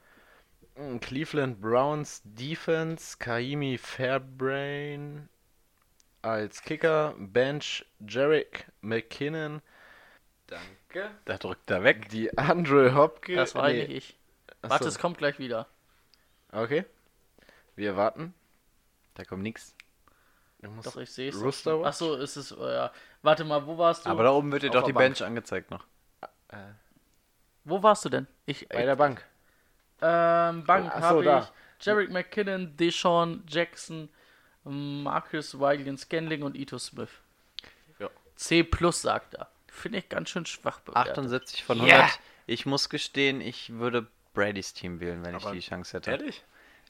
[0.78, 5.30] Mm, Cleveland Browns Defense, Kaimi Fairbrain
[6.28, 9.62] als Kicker, Bench Jarek McKinnon,
[10.48, 11.10] danke.
[11.26, 12.10] Da drückt er weg.
[12.10, 13.38] Die Andre Hopkins.
[13.38, 14.18] Das war nee, eigentlich ich.
[14.62, 14.70] achso.
[14.70, 15.68] Warte, es kommt gleich wieder.
[16.52, 16.86] Okay.
[17.76, 18.34] Wir warten.
[19.14, 19.76] Da kommt nichts.
[20.84, 21.42] Doch, ich sehe es.
[21.42, 21.84] Rooster?
[21.86, 22.52] Achso, ist es.
[22.52, 22.92] Äh, ja.
[23.22, 24.10] Warte mal, wo warst du?
[24.10, 25.06] Aber da oben wird dir Auf doch die Bank.
[25.06, 25.86] Bench angezeigt noch.
[27.64, 28.28] wo warst du denn?
[28.46, 29.24] Ich, Bei der Bank.
[30.02, 31.52] Ähm, Bank habe da.
[31.80, 34.10] ich Jarek McKinnon, Deshaun Jackson,
[34.68, 37.10] Marcus Williams Scanling und Ito Smith.
[38.00, 38.10] Ja.
[38.36, 39.48] C plus sagt er.
[39.68, 41.12] Finde ich ganz schön schwach bewertet.
[41.18, 41.98] 78 von Yeah.
[42.04, 42.20] 100.
[42.48, 46.12] Ich muss gestehen, ich würde Bradys Team wählen, wenn Aber ich die Chance hätte.
[46.12, 46.44] Ehrlich?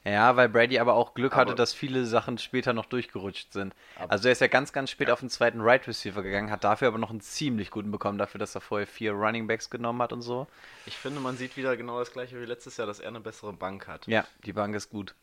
[0.04, 3.74] Ja, weil Brady aber auch Glück hatte, Aber- dass viele Sachen später noch durchgerutscht sind.
[4.08, 6.88] Also er ist ja ganz, ganz spät auf den zweiten Right Receiver gegangen, hat dafür
[6.88, 10.12] aber noch einen ziemlich guten bekommen, dafür, dass er vorher vier Running Backs genommen hat
[10.12, 10.46] und so.
[10.86, 13.52] Ich finde, man sieht wieder genau das gleiche wie letztes Jahr, dass er eine bessere
[13.52, 14.06] Bank hat.
[14.06, 15.14] Ja, die Bank ist gut.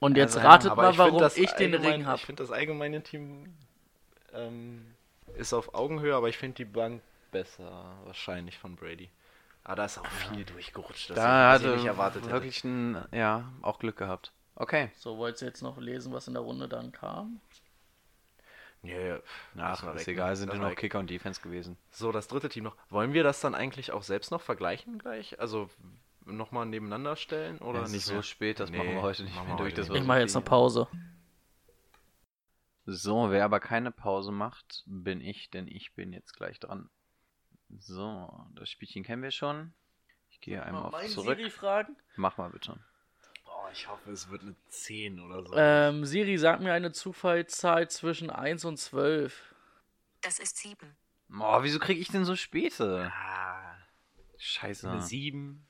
[0.00, 2.16] Und jetzt Also, ratet mal, ich warum das ich den Ring habe.
[2.18, 3.52] Ich finde das allgemeine Team
[4.32, 4.94] ähm,
[5.36, 9.10] ist auf Augenhöhe, aber ich finde die Bank besser wahrscheinlich von Brady.
[9.64, 12.32] Aber da ist auch viel durchgerutscht, das Da was ich nicht erwartet hätte.
[12.32, 14.32] wirklich ein, ja, auch Glück gehabt.
[14.54, 14.90] Okay.
[14.96, 17.40] So, wollt ihr jetzt noch lesen, was in der Runde dann kam?
[18.82, 19.14] Nee,
[19.58, 20.36] Ach, lass mal ist weg, egal, ne?
[20.36, 20.78] sind Lass ja noch weg.
[20.78, 21.76] Kicker und Defense gewesen.
[21.90, 22.76] So, das dritte Team noch.
[22.90, 25.38] Wollen wir das dann eigentlich auch selbst noch vergleichen gleich?
[25.40, 25.68] Also
[26.36, 28.22] nochmal nebeneinander stellen oder Ja, es nicht ist so mehr?
[28.22, 30.44] spät, das machen wir heute nicht mehr durch, das Ich so mache jetzt eine.
[30.44, 30.88] Pause.
[32.86, 36.88] So, wer aber keine Pause macht, bin ich, denn ich bin jetzt gleich dran.
[37.78, 39.74] So, das Spielchen kennen wir schon.
[40.30, 41.38] Ich gehe einmal auf zurück.
[41.52, 41.96] fragen?
[42.16, 42.78] Mach mal bitte.
[43.44, 45.52] Boah, ich hoffe, es wird eine 10 oder so.
[45.54, 49.54] Ähm, Siri, sag mir eine Zufallszahl zwischen 1 und 12.
[50.22, 50.96] Das ist sieben.
[51.28, 53.12] Boah, wieso kriege ich denn so späte?
[53.14, 53.76] ah,
[54.38, 54.88] Scheiße.
[54.90, 55.66] eine 7.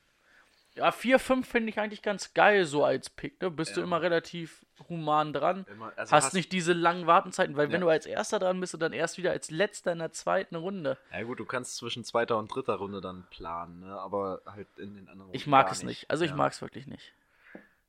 [0.79, 3.51] Ja, 4, 5 finde ich eigentlich ganz geil so als Pick, ne?
[3.51, 3.87] Bist du Ja.
[3.87, 5.67] immer relativ human dran.
[5.71, 7.87] Immer- also hast, hast- nicht diese langen Wartenzeiten, weil wenn Ja.
[7.87, 10.97] du als erster dran bist und dann erst wieder als letzter in der zweiten Runde.
[11.13, 13.99] Ja gut, du kannst zwischen zweiter und dritter Runde dann planen, ne?
[13.99, 16.09] aber halt in den anderen Ich Runden mag gar es nicht.
[16.11, 16.37] Also ich Ja.
[16.37, 17.13] mag es wirklich nicht.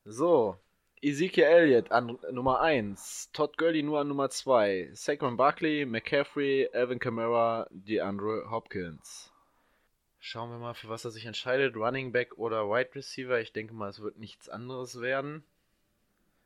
[0.05, 0.57] So,
[1.01, 6.99] Ezekiel Elliott an Nummer 1, Todd Gurley nur an Nummer 2, Saquon Barkley, McCaffrey, Alvin
[6.99, 9.31] Kamara, DeAndre Hopkins.
[10.19, 11.75] Schauen wir mal, für was er sich entscheidet.
[11.75, 13.39] Running Back oder Wide Receiver.
[13.39, 15.43] Ich denke mal, es wird nichts anderes werden.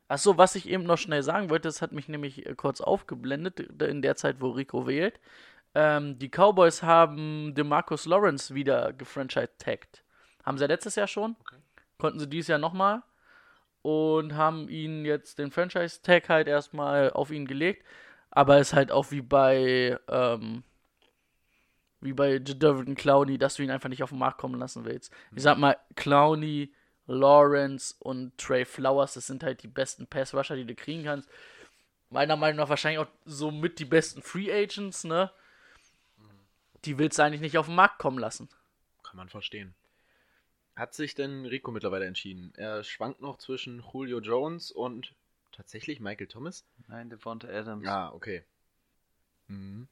[0.06, 3.60] Achso, was ich eben noch schnell sagen wollte, das hat mich nämlich äh, kurz aufgeblendet,
[3.82, 5.18] in der Zeit, wo Rico wählt.
[5.74, 10.04] Ähm, die Cowboys haben DeMarcus Lawrence wieder gefranchise-tagged.
[10.44, 11.36] Haben sie ja letztes Jahr schon.
[11.98, 13.02] Konnten sie dieses Jahr nochmal.
[13.82, 17.84] Und haben ihn jetzt den Franchise-Tag halt erstmal auf ihn gelegt.
[18.30, 20.62] Aber ist halt auch wie bei, ähm,
[22.04, 25.12] wie bei Jadavion Clowney, dass du ihn einfach nicht auf den Markt kommen lassen willst.
[25.34, 26.72] Ich sag mal, Clowney,
[27.06, 31.28] Lawrence und Trey Flowers, das sind halt die besten Pass-Rusher, die du kriegen kannst.
[32.10, 35.30] Meiner Meinung nach wahrscheinlich auch so mit die besten Free Agents, ne?
[36.84, 38.48] Die willst du eigentlich nicht auf den Markt kommen lassen.
[39.02, 39.74] Kann man verstehen.
[40.76, 42.52] Hat sich denn Rico mittlerweile entschieden?
[42.56, 45.14] Er schwankt noch zwischen Julio Jones und
[45.52, 46.66] tatsächlich Michael Thomas?
[46.88, 47.86] Nein, Devonta Adams.
[47.86, 48.44] Ah, okay.
[49.46, 49.88] Mhm.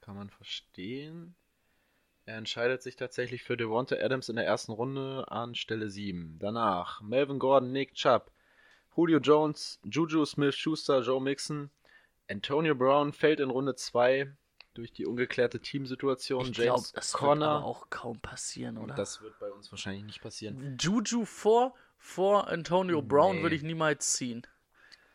[0.00, 1.34] Kann man verstehen.
[2.24, 6.36] Er entscheidet sich tatsächlich für Devonta Adams in der ersten Runde an Stelle 7.
[6.38, 8.30] Danach Melvin Gordon, Nick Chubb,
[8.96, 11.70] Julio Jones, Juju Smith-Schuster, Joe Mixon,
[12.30, 14.32] Antonio Brown fällt in Runde 2
[14.74, 16.46] durch die ungeklärte Teamsituation.
[16.50, 17.48] Ich James das wird Conner.
[17.50, 18.94] aber auch kaum passieren, oder?
[18.94, 20.78] Das wird bei uns wahrscheinlich nicht passieren.
[20.80, 23.42] Juju vor, vor Antonio Brown Nee.
[23.42, 24.46] würde ich niemals ziehen.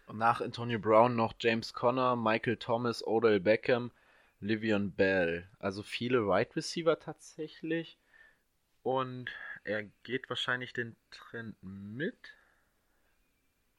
[0.07, 3.91] Und nach Antonio Brown noch James Conner, Michael Thomas, Odell Beckham,
[4.39, 5.47] Livion Bell.
[5.59, 7.97] Also viele Wide Receiver tatsächlich.
[8.83, 9.29] Und
[9.63, 12.17] er geht wahrscheinlich den Trend mit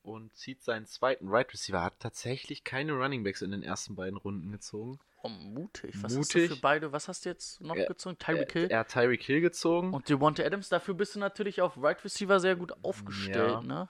[0.03, 1.83] und zieht seinen zweiten Wide Receiver.
[1.83, 4.99] Hat tatsächlich keine Running Backs in den ersten beiden Runden gezogen.
[5.23, 5.95] Oh, mutig.
[5.97, 6.51] Was hast du Mutig.
[6.51, 6.93] für beide?
[6.93, 8.19] Was hast du jetzt noch Er- gezogen?
[8.19, 8.67] Tyreek Hill?
[8.71, 9.93] Er, hat Tyreek Hill gezogen.
[9.93, 13.63] Und Devonta Adams, dafür bist du natürlich auf Right Receiver sehr gut aufgestellt, Ja.
[13.63, 13.89] ne?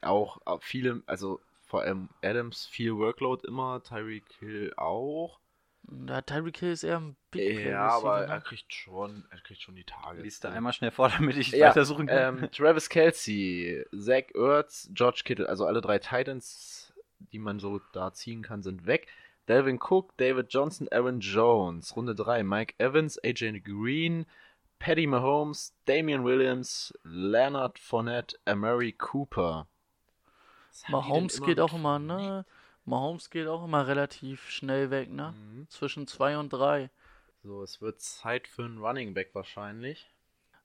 [0.00, 5.38] auch, auch viele, also vor allem Adams viel Workload immer, Tyreek Hill auch.
[5.84, 8.40] Da Tyreek Hill ist eher ein Big Ja, aber er ne?
[8.42, 10.22] kriegt schon, er kriegt schon die Tage.
[10.22, 12.38] Lies da einmal schnell vor, damit ich Ja, weitersuchen kann.
[12.42, 16.92] ähm, Travis Kelsey, Zach Ertz, George Kittle, also alle drei Titans,
[17.32, 19.08] die man so da ziehen kann, sind weg.
[19.48, 24.24] Delvin Cook, David Johnson, Aaron Jones, Runde 3, Mike Evans, AJ Green,
[24.78, 29.66] Patty Mahomes, Damian Williams, Leonard Fournette, Amari Cooper.
[30.88, 32.44] Mahomes geht auch immer, ne?
[32.84, 35.34] Mahomes geht auch immer relativ schnell weg, ne?
[35.36, 35.68] Mhm.
[35.68, 36.90] Zwischen zwei und drei.
[37.42, 40.08] So, es wird Zeit für einen Running Back wahrscheinlich.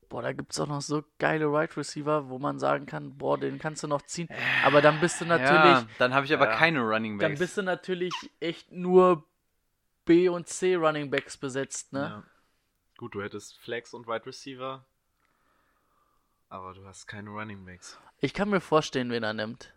[0.10, 3.60] Boah, da gibt's auch noch so geile Right Receiver, wo man sagen kann, boah, den
[3.60, 4.30] kannst du noch ziehen.
[4.64, 6.56] Aber dann bist du natürlich, ja, dann habe ich aber Ja.
[6.56, 7.40] keine Running dann Backs.
[7.40, 9.26] bist du natürlich echt nur
[10.06, 12.00] B und C Running Backs besetzt, ne?
[12.00, 12.24] Ja.
[12.98, 14.86] Gut, du hättest Flex und Wide Receiver,
[16.50, 18.00] aber du hast keine Running Backs.
[18.20, 19.74] Ich kann mir vorstellen, wen er nimmt.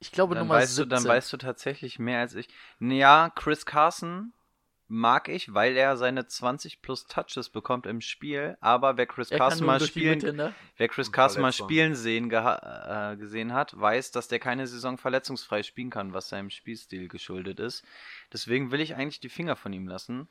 [0.00, 0.88] Ich glaube dann Nummer weißt, du, 17.
[0.90, 2.48] dann weißt du tatsächlich mehr als ich.
[2.80, 4.32] Ja, Chris Carson
[4.86, 8.56] mag ich, weil er seine 20 plus Touches bekommt im Spiel.
[8.60, 10.54] Aber wer Chris er Carson nur mal spielen, Mitte, ne?
[10.76, 15.62] wer Chris Carson mal spielen sehen, äh, gesehen hat, weiß, dass der keine Saison verletzungsfrei
[15.62, 17.84] spielen kann, was seinem Spielstil geschuldet ist.
[18.32, 20.28] Deswegen will ich eigentlich die Finger von ihm lassen.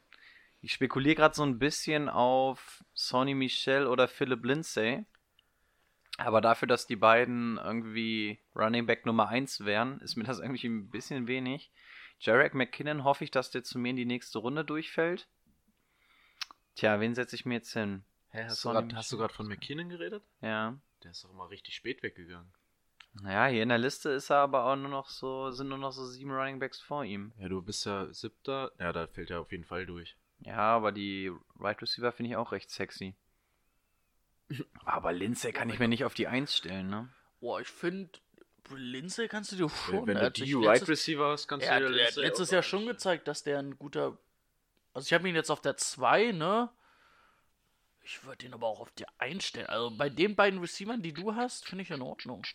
[0.61, 5.06] Ich spekuliere gerade so ein bisschen auf Sonny Michel oder Philip Lindsay.
[6.18, 10.68] Aber dafür, dass die beiden irgendwie Running Back Nummer 1 wären, ist mir das irgendwie
[10.68, 11.72] ein bisschen wenig.
[12.19, 15.27] Jarek McKinnon hoffe ich, dass der zu mir in die nächste Runde durchfällt.
[16.76, 18.03] Tja, wen setze ich mir jetzt hin?
[18.30, 20.23] Hä, hast, Sonny du gerade von McKinnon geredet?
[20.41, 20.77] Ja.
[21.03, 22.52] Der ist doch immer richtig spät weggegangen.
[23.22, 25.91] Naja, hier in der Liste ist er aber auch nur noch so, sind nur noch
[25.91, 27.31] so sieben Running Backs vor ihm.
[27.38, 28.72] Ja, du bist ja siebter.
[28.80, 30.15] Ja, da fällt er auf jeden Fall durch.
[30.40, 33.15] Ja, aber die Right Receiver finde ich auch recht sexy.
[34.85, 37.09] Aber Lindsay kann ich mir nicht auf die Eins stellen, ne?
[37.39, 38.11] Boah, ich finde,
[38.69, 40.07] Lindsay kannst du dir schon.
[40.07, 42.63] Wenn du die Wide Receiver hast, kannst Er du dir er hat Lindsay letztes Jahr
[42.63, 44.17] schon gezeigt, dass der ein guter.
[44.93, 46.69] Also ich habe ihn jetzt auf der 2, ne?
[48.05, 49.67] Ich würde ihn aber auch auf die einstellen.
[49.67, 52.45] Also bei den beiden Receivern, die du hast, finde ich in Ordnung.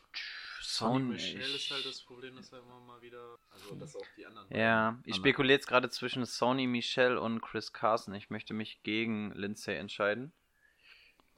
[0.61, 3.39] Son- Michel ich- ist halt das Problem, dass er immer mal wieder.
[3.51, 4.47] Also, dass auch die anderen.
[4.55, 8.15] Ja, ich spekuliere jetzt gerade zwischen Sony Michel und Chris Carson.
[8.15, 10.33] Ich möchte mich gegen Lindsay entscheiden.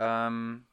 [0.01, 0.67] Ähm,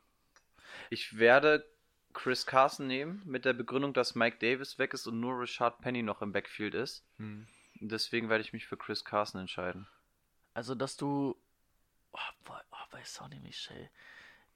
[0.90, 1.66] ich werde
[2.14, 6.02] Chris Carson nehmen, mit der Begründung, dass Mike Davis weg ist und nur Richard Penny
[6.02, 7.06] noch im Backfield ist.
[7.18, 7.48] Hm.
[7.76, 9.88] Deswegen werde ich mich für Chris Carson entscheiden.
[10.56, 11.40] Also, dass du.
[12.12, 13.92] Oh, bei, oh, bei Sonny Michel.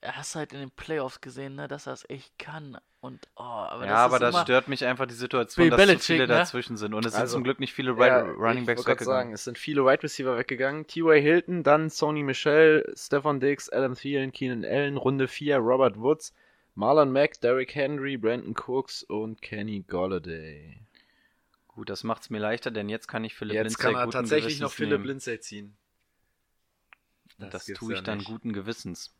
[0.02, 2.78] Er hast halt in den Playoffs gesehen, ne, dass er es echt kann.
[3.02, 5.70] Und, oh, aber ja, das aber ist da immer, stört mich einfach die Situation, Bill
[5.70, 6.28] dass zu Belichick, viele ne?
[6.28, 6.94] dazwischen sind.
[6.94, 9.34] Und es sind Also, zum Glück nicht viele Ja, Ri- Running Backs gerade sagen, weggegangen.
[9.34, 10.88] es sind viele Wide Receiver weggegangen.
[10.88, 11.22] T.Y.
[11.22, 16.34] Hilton, dann Sony Michel, Stefan Diggs, Adam Thielen, Keenan Allen, Runde 4, Robert Woods,
[16.76, 20.80] Marlon Mack, Derrick Henry, Brandon Cooks und Kenny Golladay.
[21.68, 24.10] Gut, das macht es mir leichter, denn jetzt kann ich Philipp Jetzt Lindsay kann er
[24.10, 25.06] tatsächlich noch Gewissens Philip nehmen.
[25.08, 25.78] Lindsay ziehen.
[27.38, 28.28] Das gibt's tue ich ja dann nicht.
[28.28, 29.14] guten Gewissens.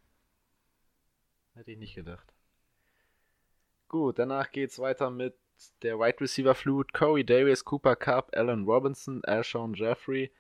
[1.54, 2.34] Hätte ich nicht gedacht.
[3.88, 5.36] Gut, danach geht's weiter mit
[5.84, 6.94] der Wide Receiver Flut.
[6.94, 10.32] Corey Davis, Cooper Cup, Allen Robinson, Alshon Jeffrey,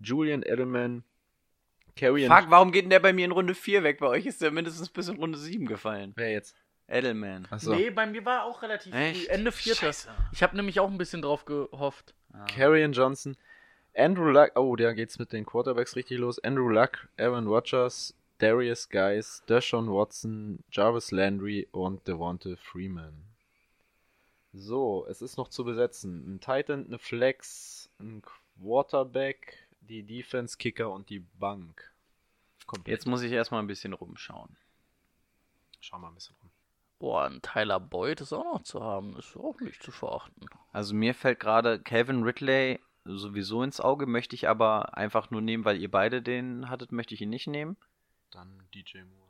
[0.00, 1.04] Julian Edelman,
[1.96, 2.30] Carrion.
[2.30, 3.98] Fuck, warum geht denn der bei mir in Runde 4 weg?
[3.98, 6.12] Bei euch ist der mindestens bis in Runde 7 gefallen.
[6.16, 6.56] Wer jetzt?
[6.88, 7.46] Edelman.
[7.50, 7.74] Achso.
[7.74, 9.26] Nee, bei mir war auch relativ Echt?
[9.26, 9.86] früh, Ende Vierter.
[9.86, 10.10] Scheiße.
[10.32, 12.14] Ich habe nämlich auch ein bisschen drauf gehofft.
[12.54, 13.36] Carrion Johnson,
[13.94, 14.52] Andrew Luck.
[14.56, 16.38] Oh, da geht's mit den Quarterbacks richtig los.
[16.38, 23.24] Andrew Luck, Aaron Rodgers, Darius Guys, Deshaun Watson, Jarvis Landry und Devonta Freeman.
[24.52, 26.34] So, es ist noch zu besetzen.
[26.34, 31.92] Ein Titan, eine Flex, ein Quarterback, die Defense, Kicker und die Bank.
[32.66, 32.92] Komplett.
[32.92, 34.56] Jetzt muss ich erstmal ein bisschen rumschauen.
[35.80, 36.50] Schau mal ein bisschen rum.
[36.98, 39.16] Boah, ein Tyler Boyd ist auch noch zu haben.
[39.16, 40.46] Ist auch nicht zu verachten.
[40.72, 45.64] Also mir fällt gerade Calvin Ridley sowieso ins Auge, möchte ich aber einfach nur nehmen,
[45.64, 47.76] weil ihr beide den hattet, möchte ich ihn nicht nehmen.
[48.30, 49.28] Dann DJ Moore.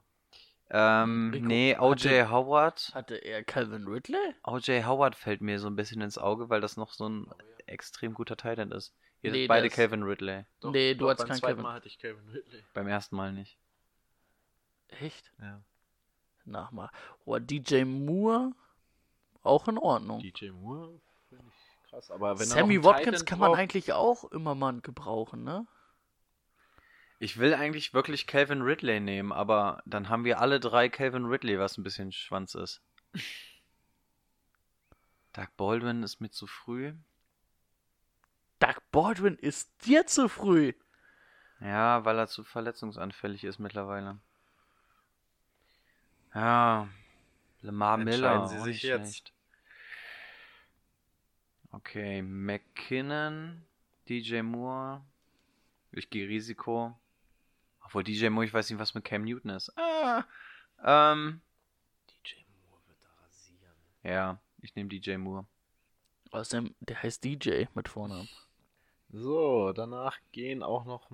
[0.70, 2.90] Ähm, Rico, nee, hatte- OJ Howard.
[2.94, 4.34] Hatte er Calvin Ridley?
[4.44, 7.30] OJ Howard fällt mir so ein bisschen ins Auge, weil das noch so ein
[7.66, 8.94] extrem guter Titan ist.
[9.22, 10.44] Ihr Nee, beide Calvin Ridley.
[10.62, 11.62] Nee, du hattest beim keinen zweiten Kevin.
[11.62, 12.62] Mal hatte ich Calvin Ridley.
[12.74, 13.58] Beim ersten Mal nicht.
[14.88, 15.32] Echt?
[15.40, 15.60] Ja.
[16.44, 16.90] Nach mal.
[17.24, 18.52] Oh, DJ Moore,
[19.42, 20.20] auch in Ordnung.
[20.20, 22.10] DJ Moore finde ich krass.
[22.10, 25.66] Aber wenn Sammy Watkins Titan kann man drauf- eigentlich auch immer mal gebrauchen, ne?
[27.20, 31.58] Ich will eigentlich wirklich Calvin Ridley nehmen, aber dann haben wir alle drei Calvin Ridley,
[31.58, 32.80] was ein bisschen Schwanz ist.
[35.32, 36.94] Doug Baldwin ist mir zu früh.
[38.60, 40.72] Doug Baldwin ist dir zu früh.
[41.60, 44.18] Ja, weil er zu verletzungsanfällig ist mittlerweile.
[46.34, 46.88] Ja,
[47.62, 48.32] Lamar Miller.
[48.32, 49.00] Entscheiden Sie sich jetzt.
[49.00, 49.32] schlecht.
[51.70, 53.64] Okay, McKinnon,
[54.08, 55.04] DJ Moore.
[55.92, 56.98] Ich gehe Risiko.
[57.88, 59.72] Obwohl DJ Moore, ich weiß nicht, was mit Cam Newton ist.
[59.78, 60.26] Ah,
[60.84, 61.40] ähm.
[62.10, 63.72] DJ Moore wird da rasieren.
[64.02, 65.46] Ja, ich nehme DJ Moore.
[66.30, 68.28] Außerdem, der heißt DJ mit Vornamen.
[69.08, 71.10] So, danach gehen auch noch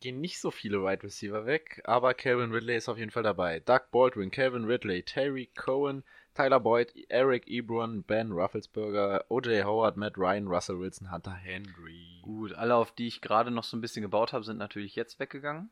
[0.00, 3.60] gehen nicht so viele Wide Receiver weg, aber Calvin Ridley ist auf jeden Fall dabei.
[3.60, 10.16] Doug Baldwin, Calvin Ridley, Terry Cohen, Tyler Boyd, Eric Ebron, Ben Rufflesberger, OJ Howard, Matt
[10.16, 12.20] Ryan, Russell Wilson, Hunter Henry.
[12.22, 15.20] Gut, alle, auf die ich gerade noch so ein bisschen gebaut habe, sind natürlich jetzt
[15.20, 15.70] weggegangen.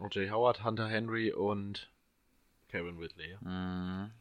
[0.00, 1.90] OJ Howard, Hunter Henry und
[2.72, 3.30] Ridley.
[3.30, 3.38] ja.
[3.40, 4.12] Mhm.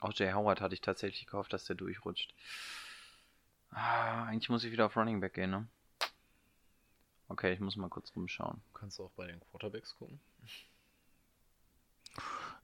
[0.00, 2.34] Auch Jay Howard hatte ich tatsächlich gehofft, dass der durchrutscht.
[3.70, 5.66] Ah, eigentlich muss ich wieder auf Running Back gehen, ne?
[7.28, 8.60] Okay, ich muss mal kurz rumschauen.
[8.74, 10.20] Kannst du auch bei den Quarterbacks gucken?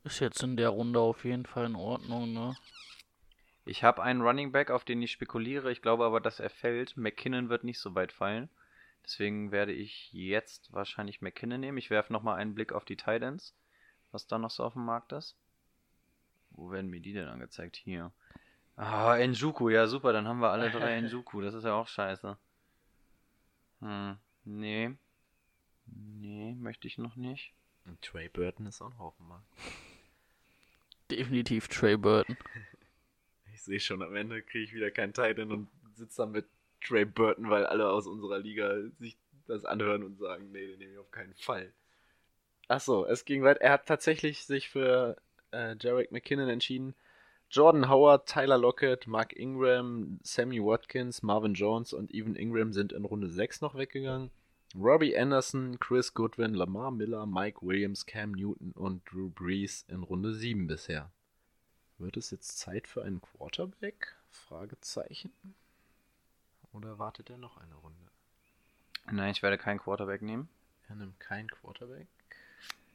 [0.05, 2.55] Ist jetzt in der Runde auf jeden Fall in Ordnung, ne?
[3.65, 5.73] Ich habe einen Running Back, auf den ich spekuliere.
[5.73, 6.97] Ich glaube aber, dass er fällt.
[6.97, 8.51] McKinnon wird nicht so weit fallen.
[9.05, 11.79] Deswegen werde ich jetzt wahrscheinlich McKinnon nehmen.
[11.79, 13.55] Ich werfe nochmal einen Blick auf die Titans,
[14.13, 15.37] was da noch so auf dem Markt ist.
[16.51, 17.77] Wo werden mir die denn angezeigt?
[17.77, 18.13] Hier.
[18.77, 21.41] Ah, Njuku, ja super, dann haben wir alle drei Njuku.
[21.41, 22.37] Das ist ja auch scheiße.
[23.81, 24.97] Hm, nee.
[25.87, 27.53] Nee, möchte ich noch nicht.
[27.87, 29.47] Und Trey Burton ist auch noch auf dem Markt.
[31.11, 32.37] Definitiv Trey Burton.
[33.53, 36.47] Ich sehe schon, am Ende kriege ich wieder keinen Titan und sitze dann mit
[36.81, 39.17] Trey Burton, weil alle aus unserer Liga sich
[39.47, 41.73] das anhören und sagen, nee, den nehme ich auf keinen Fall.
[42.69, 43.61] Achso, es ging weiter.
[43.61, 45.17] Er hat tatsächlich sich für
[45.53, 46.95] äh, Jarek McKinnon entschieden.
[47.51, 53.05] Jordan Howard, Tyler Lockett, Mark Ingram, Sammy Watkins, Marvin Jones und Evan Ingram sind in
[53.05, 54.31] Runde 6 noch weggegangen.
[54.77, 60.33] Robbie Anderson, Chris Goodwin, Lamar Miller, Mike Williams, Cam Newton und Drew Brees in Runde
[60.33, 61.11] 7 bisher.
[61.99, 64.15] Wird es jetzt Zeit für einen Quarterback?
[64.29, 65.33] Fragezeichen.
[66.73, 68.11] Oder wartet er noch eine Runde?
[69.11, 70.49] Nein, ich werde keinen Quarterback nehmen.
[70.89, 72.07] Er nimmt keinen Quarterback.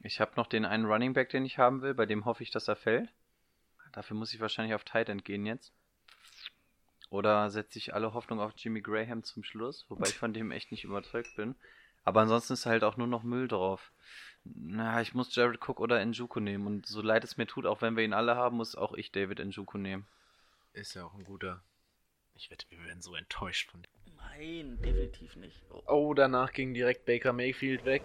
[0.02, 2.52] Ich habe noch den einen Running Back, den ich haben will, bei dem hoffe ich,
[2.52, 3.10] dass er fällt.
[3.91, 5.72] Dafür muss ich wahrscheinlich auf Tight End gehen jetzt.
[7.10, 10.72] Oder setze ich alle Hoffnung auf Jimmy Graham zum Schluss, wobei ich von dem echt
[10.72, 11.56] nicht überzeugt bin.
[12.03, 13.91] Aber ansonsten ist halt auch nur noch Müll drauf.
[14.43, 16.68] Na, ich muss Jared Cook oder Njuku nehmen.
[16.68, 19.11] Und so leid es mir tut, auch wenn wir ihn alle haben, muss auch ich
[19.11, 20.06] David Njuku nehmen.
[20.73, 21.61] Ist ja auch ein guter.
[22.35, 23.91] Ich wette, wir werden so enttäuscht von dem.
[24.37, 25.63] Nein, definitiv nicht.
[25.69, 25.81] Oh.
[25.87, 28.03] Oh, danach ging direkt Baker Mayfield weg.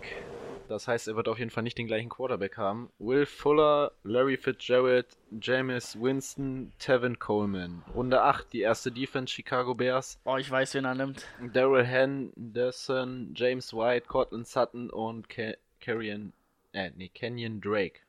[0.69, 2.91] Das heißt, er wird auf jeden Fall nicht den gleichen Quarterback haben.
[3.01, 5.07] Will Fuller, Larry Fitzgerald,
[5.43, 7.83] Jameis Winston, Tevin Coleman.
[7.93, 10.21] Runde 8, die erste Defense Chicago Bears.
[10.25, 11.27] oh, ich weiß, wen er nimmt.
[11.53, 16.33] Daryl Henderson, James White, Cortland Sutton und Ke Kerrion,
[16.73, 18.01] äh, nee, Kenyon Drake.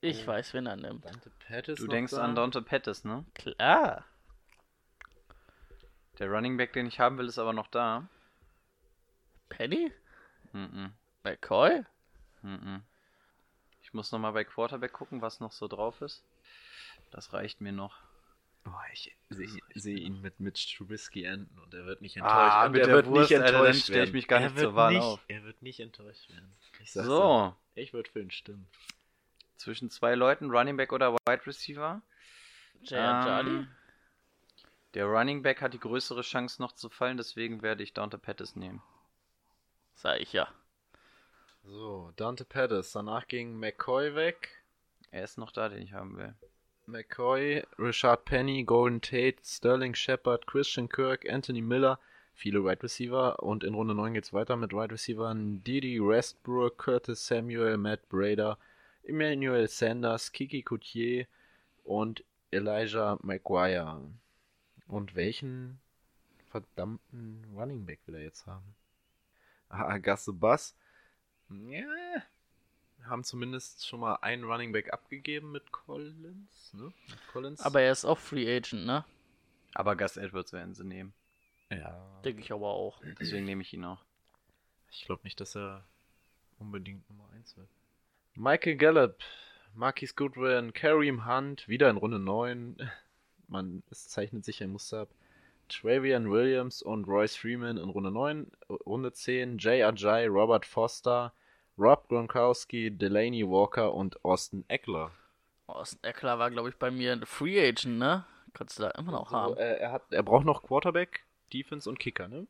[0.00, 1.04] Ich weiß, wen er nimmt.
[1.04, 2.22] Dante Pettis Du denkst da?
[2.22, 3.24] an Dante Pettis, ne?
[3.34, 4.06] Klar.
[6.22, 8.06] Der Running Back, den ich haben will, ist aber noch da.
[9.48, 9.90] Penny?
[10.52, 10.92] Mhm.
[11.24, 11.82] McCoy?
[12.42, 12.84] Mhm.
[13.82, 16.22] Ich muss nochmal bei Quarterback gucken, was noch so drauf ist.
[17.10, 17.96] Das reicht mir noch.
[18.66, 22.66] Oh, ich sehe seh ihn mit Mitch Trubisky enden und er wird nicht Ah, enttäuscht.
[22.66, 24.12] und mit er der wird Wurst, nicht Alter, dann enttäuscht stell ich werden.
[24.12, 25.20] mich gar Er nicht wird zur Wahl nicht, auf.
[25.26, 26.52] Er wird nicht enttäuscht werden.
[26.80, 26.92] Ich.
[26.92, 28.68] So, Ich würde für ihn stimmen.
[29.56, 32.00] zwischen zwei Leuten, Running Back oder Wide Receiver.
[32.82, 33.00] J.R.
[33.18, 33.66] Ähm, Charlie?
[34.94, 38.56] Der Running Back hat die größere Chance noch zu fallen, deswegen werde ich Dante Pettis
[38.56, 38.82] nehmen.
[39.94, 40.48] Sag ich ja.
[41.64, 42.92] So, Dante Pettis.
[42.92, 44.62] Danach ging McCoy weg.
[45.10, 46.34] Er ist noch da, den ich haben will.
[46.86, 51.98] McCoy, Richard Penny, Golden Tate, Sterling Shepard, Christian Kirk, Anthony Miller,
[52.34, 57.26] viele Wide Receiver und in Runde 9 geht's weiter mit Wide Receivern Didi Westbrook, Curtis
[57.26, 58.58] Samuel, Matt Brader,
[59.04, 61.26] Emmanuel Sanders, Kiki Coutier
[61.84, 64.00] und Elijah Maguire.
[64.86, 65.80] Und welchen
[66.50, 68.74] verdammten Running Back will er jetzt haben?
[69.68, 70.76] Ah, Gasse Bass.
[71.48, 71.86] Ja,
[73.04, 76.92] haben zumindest schon mal einen Running Back abgegeben mit Collins, ne?
[77.08, 77.60] Mit Collins.
[77.60, 79.04] Aber er ist auch Free Agent, ne?
[79.74, 81.12] Aber Gus Edwards werden sie nehmen.
[81.70, 83.00] ja, Denke ich aber auch.
[83.18, 84.04] Deswegen nehme ich ihn auch.
[84.90, 85.84] ich glaube nicht, dass er
[86.58, 87.68] unbedingt Nummer 1 wird.
[88.34, 89.16] Michael Gallup,
[89.74, 92.76] Marquis Goodwin, Kareem Hunt, wieder in Runde 9.
[93.52, 95.08] Man, es zeichnet sich ein Muster ab.
[95.68, 98.50] Travian Williams und Royce Freeman in Runde 9.
[98.86, 101.32] Runde 10, Jay Ajay, Robert Foster,
[101.78, 105.12] Rob Gronkowski, Delaney Walker und Austin Eckler.
[105.66, 108.24] Austin Eckler war, glaube ich, bei mir ein Free Agent, ne?
[108.52, 109.56] Kannst du da immer noch So, haben.
[109.56, 112.46] äh, er, hat, er braucht noch Quarterback, Defense und Kicker, ne?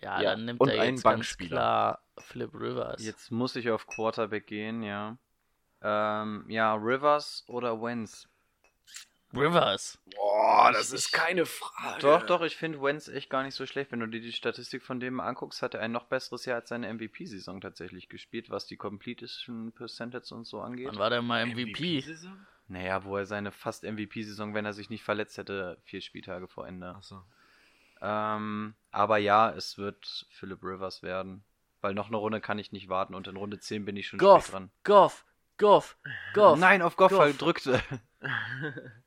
[0.00, 1.48] Ja, ja, dann nimmt und er einen jetzt ganz Bankspieler.
[1.48, 3.02] klar Philip Rivers.
[3.04, 5.18] Jetzt muss ich auf Quarterback gehen, ja.
[5.82, 8.29] Ähm, ja, Rivers oder Wentz.
[9.32, 9.98] Rivers.
[10.16, 12.00] Boah, das ist keine Frage.
[12.00, 13.92] Doch, doch, ich finde Wentz echt gar nicht so schlecht.
[13.92, 16.68] Wenn du dir die Statistik von dem anguckst, hat er ein noch besseres Jahr als
[16.68, 20.88] seine MVP-Saison tatsächlich gespielt, was die Completion Percentage und so angeht.
[20.88, 22.04] Wann war der mal MVP?
[22.68, 26.66] Naja, wo er seine fast MVP-Saison, wenn er sich nicht verletzt hätte, vier Spieltage vor
[26.66, 26.94] Ende.
[26.94, 27.22] Achso.
[28.00, 31.44] Ähm, aber ja, es wird Philip Rivers werden.
[31.80, 34.18] Weil noch eine Runde kann ich nicht warten und in Runde 10 bin ich schon
[34.18, 34.70] Goff, spät dran.
[34.84, 35.24] Goff,
[35.56, 35.96] Goff,
[36.34, 36.58] Goff.
[36.58, 37.26] Nein, auf Goff, Goff.
[37.26, 37.38] Goff.
[37.38, 37.82] drückte.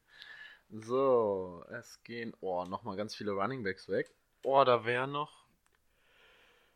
[0.76, 4.10] So, es gehen, oh, nochmal ganz viele Runningbacks weg.
[4.42, 5.46] Oh, da wäre noch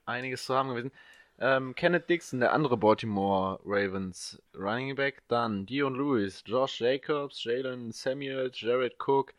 [0.05, 0.91] einiges zu haben gewesen.
[1.39, 5.23] Ähm, Kenneth Dixon, der andere Baltimore Ravens Running Back.
[5.27, 9.33] Dann Dion Lewis, Josh Jacobs, Jalen Samuels, Jared Cook,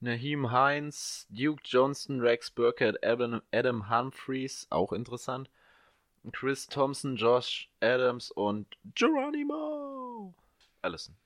[0.00, 5.50] Naheem Hines, Duke Johnson, Rex Burkhead, Adam, Adam Humphreys, auch interessant.
[6.32, 10.34] Chris Thompson, Josh Adams und Geronimo
[10.82, 11.16] Allison.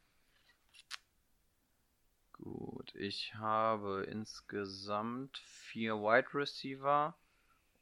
[2.43, 7.17] Gut, ich habe insgesamt vier Wide Receiver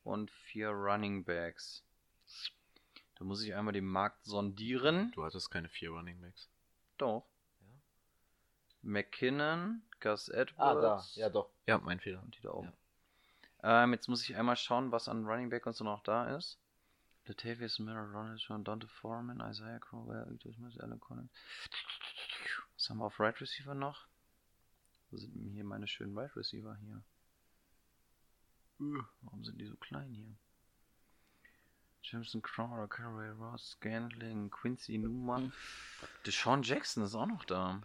[0.05, 1.82] und vier Running Backs.
[3.16, 5.12] Da muss ich einmal den Markt sondieren.
[5.12, 6.51] Du hattest keine vier Runningbacks.
[6.99, 7.27] Doch.
[8.82, 10.43] McKinnon, Gus Ah, da.
[10.43, 11.16] Edwards.
[11.16, 11.51] Ja, doch.
[11.66, 12.23] Ja, mein Fehler.
[12.23, 12.73] Und die da oben.
[13.62, 16.59] Ähm, jetzt muss ich einmal schauen, was an Running Back und so noch da ist.
[17.27, 21.31] Latavius Miller, Ronald John, Dante Foreman, Isaiah Crowell, Smith, Alan Collins.
[22.74, 24.07] Was haben wir auf Right Receiver noch?
[25.11, 27.03] Wo sind denn hier meine schönen Right Receiver hier?
[29.23, 30.35] Warum sind die so klein hier?
[32.03, 35.53] Jameson Crowder, Caraway Ross, Scantling, Quincy Numa.
[36.24, 37.82] Deshaun Jackson ist auch noch da.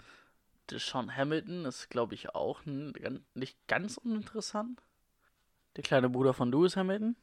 [0.70, 4.82] Deshaun Hamilton ist, glaube ich, auch nicht ganz uninteressant.
[5.76, 7.18] Der kleine Bruder von Lewis Hamilton.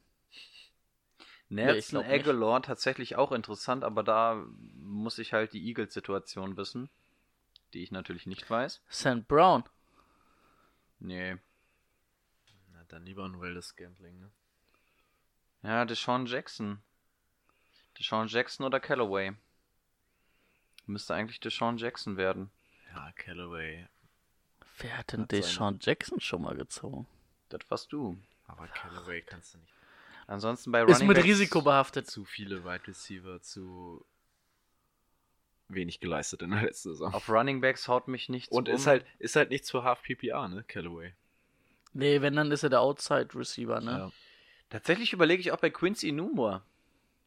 [1.49, 2.11] Nee, Nelson nicht.
[2.11, 6.89] Aguilar tatsächlich auch interessant, aber da muss ich halt die Eagles-Situation wissen,
[7.73, 8.81] die ich natürlich nicht weiß.
[8.91, 9.27] St.
[9.27, 9.63] Brown.
[11.03, 11.37] Nee.
[12.71, 14.31] Na, dann lieber ein wildes Gambling, ne?
[15.63, 16.81] Ja, Deshaun Jackson.
[17.99, 19.33] Deshaun Jackson oder Callaway?
[20.85, 22.49] Müsste eigentlich Deshaun Jackson werden.
[22.93, 23.87] Ja, Callaway.
[24.79, 27.07] Wer hat denn Hat seine- Deshaun Jackson schon mal gezogen?
[27.49, 28.17] Das warst du.
[28.47, 29.73] Aber Callaway kannst du nicht.
[30.27, 32.07] Ansonsten bei Ist Running mit Backs- Risiko behaftet.
[32.09, 34.05] Zu viele Wide Receiver, zu
[35.69, 37.13] wenig geleistet in der letzten Saison.
[37.13, 38.75] Auf Running Backs haut mich nichts Und um.
[38.75, 40.63] ist halt, ist halt nichts für Half PPA, ne?
[40.67, 41.13] Callaway.
[41.93, 43.91] Nee, wenn, dann ist er der Outside Receiver, ne?
[43.91, 44.11] Ja.
[44.69, 46.63] Tatsächlich überlege ich auch bei Quincy Numor.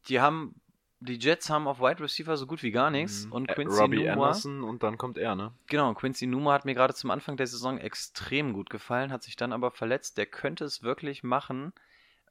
[0.08, 0.54] Die haben,
[1.00, 3.26] die Jets haben auf Wide Receiver so gut wie gar nichts.
[3.26, 5.52] Und Äh, Quincy Robbie Numor, Anderson und dann kommt er, ne?
[5.68, 9.36] genau, Quincy Numor hat mir gerade zum Anfang der Saison extrem gut gefallen, hat sich
[9.36, 10.18] dann aber verletzt.
[10.18, 11.72] Der könnte es wirklich machen,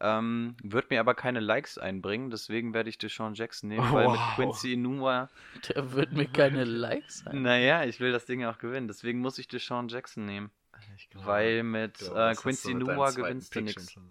[0.05, 2.29] ähm, wird mir aber keine Likes einbringen.
[2.29, 4.35] Deswegen werde ich Deshaun Jackson nehmen, weil mit Wow.
[4.35, 5.29] Quincy Numor,
[5.69, 7.41] Der wird mir keine Likes sein.
[7.41, 8.87] naja, ich will das Ding auch gewinnen.
[8.87, 10.51] Deswegen muss ich Deshaun Jackson nehmen.
[10.97, 13.93] Ich glaube, Weil mit ich glaube, äh, Quincy mit zweiten gewinnst du nichts.
[13.93, 14.01] So.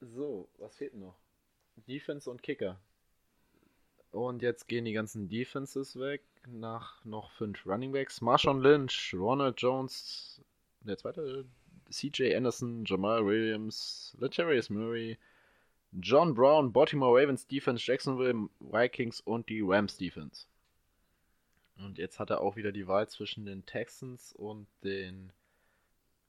[0.00, 1.16] so, was fehlt noch?
[1.88, 2.78] Defense und Kicker.
[4.10, 6.22] Und jetzt gehen die ganzen Defenses weg.
[6.48, 8.20] Nach noch fünf Running Backs.
[8.20, 10.40] Marshawn Lynch, Ronald Jones,
[10.80, 11.44] der zweite,
[11.90, 15.18] CJ Anderson, Jamal Williams, Letarius Murray,
[16.00, 20.46] John Brown, Baltimore Ravens Defense, Jacksonville Vikings und die Rams Defense.
[21.78, 25.32] Und jetzt hat er auch wieder die Wahl zwischen den Texans und den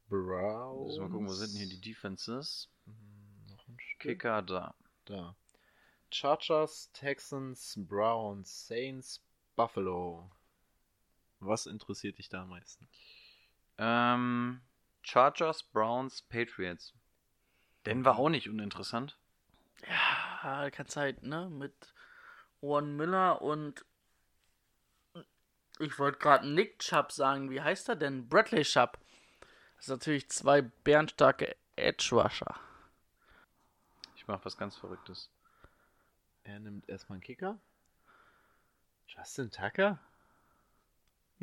[0.09, 0.87] Browns.
[0.87, 2.69] Müssen wir mal gucken, wo sind denn hier die Defenses?
[3.49, 3.99] Noch ein Stück.
[3.99, 4.75] Kicker da.
[5.05, 5.35] Da.
[6.11, 9.21] Chargers, Texans, Browns, Saints,
[9.55, 10.29] Buffalo.
[11.39, 12.87] Was interessiert dich da am meisten?
[13.77, 14.61] Ähm,
[15.07, 16.93] Chargers, Browns, Patriots.
[17.85, 19.17] Denver auch nicht uninteressant.
[19.87, 21.49] Ja, keine Zeit, ne?
[21.49, 21.93] Mit
[22.59, 23.85] Owen Miller und
[25.79, 27.49] ich wollte gerade Nick Chubb sagen.
[27.49, 28.27] Wie heißt er denn?
[28.27, 28.97] Bradley Chubb.
[29.77, 32.59] Das sind natürlich zwei bärenstarke Edge Rusher.
[34.15, 35.31] Ich mach was ganz Verrücktes.
[36.43, 37.57] Er nimmt erstmal einen Kicker.
[39.07, 39.99] Justin Tucker?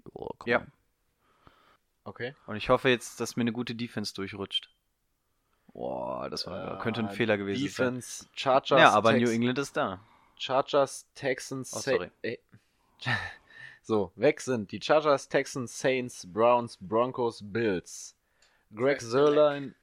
[0.04, 0.50] Jo, komm.
[0.50, 0.66] Ja.
[2.04, 2.34] Okay.
[2.46, 4.68] Und ich hoffe jetzt, dass mir eine gute Defense durchrutscht.
[5.72, 8.28] Boah, das war, könnte ein Äh, Fehler gewesen Defense, sein.
[8.34, 10.00] Chargers, Ja, aber Tex- New England ist da.
[10.36, 12.10] Chargers, Texans, Oh, sorry.
[12.22, 12.36] äh,
[13.82, 18.16] So, weg sind die Chargers, Texans, Saints, Browns, Broncos, Bills.
[18.74, 19.74] Greg Zerline,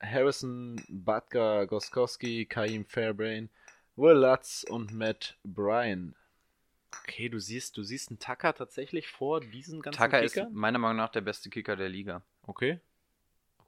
[0.00, 3.48] Harrison, Butker, Goskowski, Kaim Fairbrain,
[3.96, 6.14] Will Lutz und Matt Bryan.
[7.02, 10.52] Okay, du siehst, du siehst einen Tucker tatsächlich vor diesen ganzen Tucker ist Kickern?
[10.52, 12.22] meiner Meinung nach der beste Kicker der Liga.
[12.46, 12.80] Okay.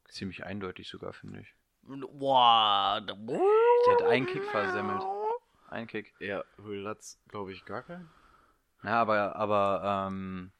[0.08, 1.54] Ziemlich eindeutig sogar, finde ich.
[1.82, 5.02] Boah, da- Der hat einen Kick versemmelt.
[5.68, 6.12] Ein Kick.
[6.18, 8.10] Ja, Will Lutz, glaube ich, gar keinen.
[8.82, 10.52] Ja, aber, aber ähm,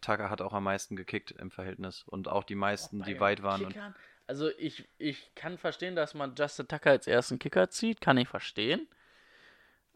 [0.00, 2.02] Tucker hat auch am meisten gekickt im Verhältnis.
[2.06, 3.62] Und auch die meisten, die Bei weit waren.
[3.64, 3.94] Und Kickern?
[4.26, 8.28] Also ich, ich kann verstehen, dass man Justin Tucker als ersten Kicker zieht, kann ich
[8.28, 8.88] verstehen.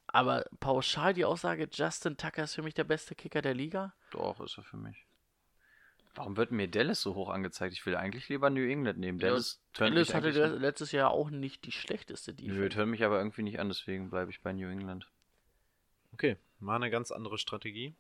[0.09, 3.95] Aber pauschal die Aussage, Justin Tucker ist für mich der beste Kicker der Liga?
[4.11, 5.07] doch, ist er für mich.
[6.15, 7.75] Warum wird mir Dallas so hoch angezeigt?
[7.75, 9.19] Ich will eigentlich lieber New England nehmen.
[9.19, 12.77] Dallas, turnt Dallas mich hatte letztes Jahr auch nicht die schlechteste Nö, Defense.
[12.77, 15.09] hört mich aber irgendwie nicht an, deswegen bleibe ich bei New England.
[16.13, 17.95] Okay, mal eine ganz andere Strategie.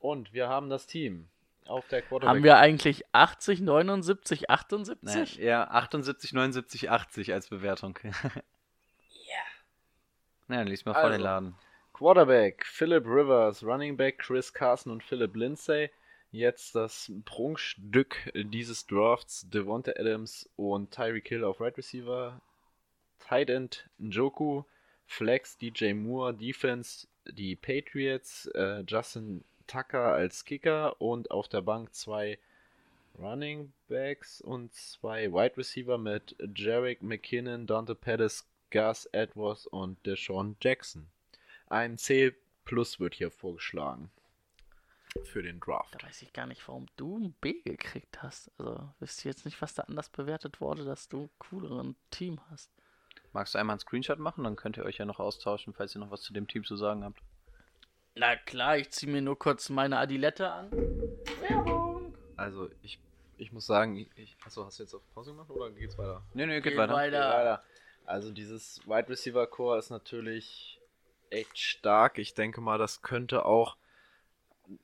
[0.00, 1.28] Und wir haben das Team
[1.66, 2.28] auf der Quarterback.
[2.28, 5.38] Haben wir eigentlich 80, 79, 78?
[5.38, 7.98] Naja, ja, 78, 79, 80 als Bewertung.
[10.52, 10.58] Ja.
[10.58, 11.16] Naja, lies mal vor Also.
[11.16, 11.54] den Laden.
[11.92, 15.90] Quarterback Philip Rivers, Running Back Chris Carson und Philip Lindsay.
[16.30, 22.40] Jetzt das Prunkstück dieses Drafts Devonta Adams und Tyreek Hill auf Right Receiver.
[23.18, 24.64] Tight End Njoku,
[25.06, 31.94] Flex DJ Moore, Defense die Patriots, äh, Justin Tucker als Kicker und auf der Bank
[31.94, 32.38] zwei
[33.18, 40.56] Running Backs und zwei Wide Receiver mit Jarek McKinnon, Dante Pettis, Gus Edwards und Deshaun
[40.60, 41.06] Jackson.
[41.68, 42.34] Ein C
[42.64, 44.10] Plus wird hier vorgeschlagen.
[45.24, 45.94] Für den Draft.
[45.94, 48.50] Da weiß ich gar nicht, warum du ein B gekriegt hast.
[48.58, 52.40] Also wisst ihr jetzt nicht, was da anders bewertet wurde, dass du ein cooleren Team
[52.50, 52.70] hast.
[53.34, 54.44] Magst du einmal einen Screenshot machen?
[54.44, 56.76] Dann könnt ihr euch ja noch austauschen, falls ihr noch was zu dem Team zu
[56.76, 57.20] sagen habt.
[58.14, 60.70] Na klar, ich ziehe mir nur kurz meine Adilette an.
[61.40, 62.14] Werbung!
[62.36, 62.98] Also ich,
[63.36, 66.22] ich muss sagen, ich, ich, achso, hast du jetzt auf Pause gemacht oder geht's weiter?
[66.32, 66.94] Nee, nee, geht, Geht weiter.
[66.94, 67.20] weiter.
[67.20, 67.64] Geht weiter.
[68.04, 70.80] Also dieses Wide Receiver Core ist natürlich
[71.30, 72.18] echt stark.
[72.18, 73.76] Ich denke mal, das könnte auch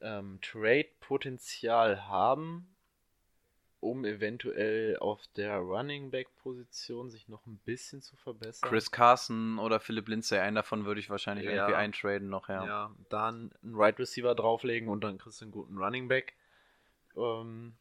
[0.00, 2.74] ähm, Trade-Potenzial haben,
[3.80, 8.68] um eventuell auf der Running Back Position sich noch ein bisschen zu verbessern.
[8.68, 11.52] Chris Carson oder Philip Lindsay, einen davon würde ich wahrscheinlich Ja.
[11.52, 12.66] irgendwie eintraden noch, ja.
[12.66, 16.34] Ja, dann einen Right Receiver drauflegen und dann kriegst du einen guten Running Back.
[17.16, 17.74] Ähm,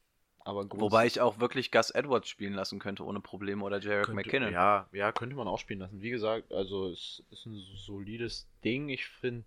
[0.48, 4.53] Wobei ich auch wirklich Gus Edwards spielen lassen könnte ohne Probleme oder Jarek könnte, McKinnon.
[4.53, 6.02] Ja, ja, könnte man auch spielen lassen.
[6.02, 8.90] Wie gesagt, also es ist ein solides Ding.
[8.90, 9.44] Ich finde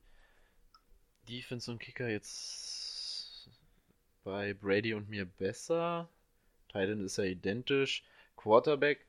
[1.29, 3.49] Defense und Kicker jetzt
[4.25, 6.09] bei Brady und mir besser.
[6.69, 8.05] Titan ist ja identisch.
[8.37, 9.07] Quarterback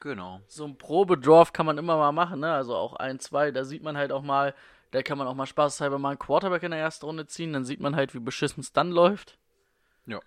[0.00, 0.40] Genau.
[0.48, 2.52] So ein Probedraft kann man immer mal machen, ne?
[2.52, 4.52] Also auch ein, zwei, da sieht man halt auch mal,
[4.92, 7.64] Da kann man auch mal spaßhalber mal einen Quarterback in der ersten Runde ziehen, dann
[7.64, 9.38] sieht man halt, wie beschissen es dann läuft.
[10.06, 10.20] Ja.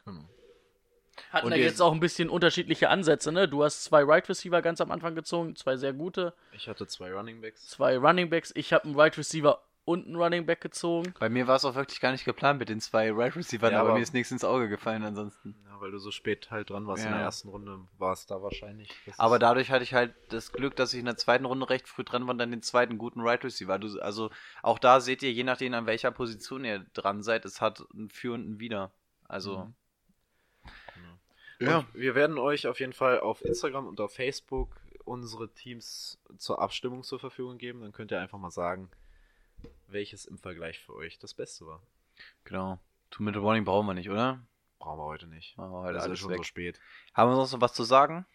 [1.30, 3.48] Hatten Und ja jetzt auch ein bisschen unterschiedliche Ansätze, ne?
[3.48, 7.14] Du hast zwei Right Receiver ganz am Anfang gezogen, zwei sehr gute, Ich hatte zwei
[7.14, 7.68] Running Backs.
[7.68, 8.52] zwei Running Backs.
[8.56, 11.14] Ich habe einen Right Receiver und einen Running Back gezogen.
[11.20, 13.80] Bei mir war es auch wirklich gar nicht geplant mit den zwei Right Receivers, Ja,
[13.80, 15.56] aber, aber- mir ist nichts ins Auge gefallen ansonsten.
[15.70, 17.18] Ja, weil du so spät halt dran warst in Ja.
[17.18, 18.90] der ersten Runde, war es da wahrscheinlich.
[19.18, 22.04] Aber dadurch hatte ich halt das Glück, dass ich in der zweiten Runde recht früh
[22.04, 23.78] dran war und dann den zweiten guten Right Receiver.
[23.78, 24.32] Du, also
[24.64, 28.10] auch da seht ihr, je nachdem an welcher Position ihr dran seid, es hat ein
[28.10, 28.92] Für und ein Wider.
[29.28, 29.72] Also
[31.60, 34.76] Und wir werden euch auf jeden Fall auf Instagram und auf Facebook
[35.06, 37.82] unsere Teams zur Abstimmung zur Verfügung geben.
[37.82, 38.90] Dann könnt ihr einfach mal sagen,
[39.88, 41.82] welches im Vergleich für euch das Beste war.
[42.44, 42.80] genau.
[43.12, 44.42] Two-Minute Warning brauchen wir nicht, oder?
[44.80, 45.58] Brauchen wir heute nicht.
[45.58, 46.38] Machen wir heute das ist alles schon weg.
[46.38, 46.80] so spät.
[47.14, 48.26] Haben wir sonst noch was zu sagen?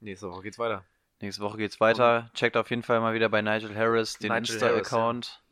[0.00, 0.84] Nächste Woche geht's weiter.
[1.20, 2.30] Nächste Woche geht's weiter.
[2.32, 5.42] Checkt auf jeden Fall mal wieder bei Nigel Harris den Insta-Account.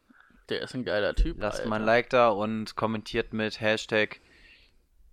[0.48, 1.36] Der ist ein geiler Typ.
[1.38, 1.68] Lasst Alter.
[1.68, 4.20] mal ein Like da und kommentiert mit Hashtag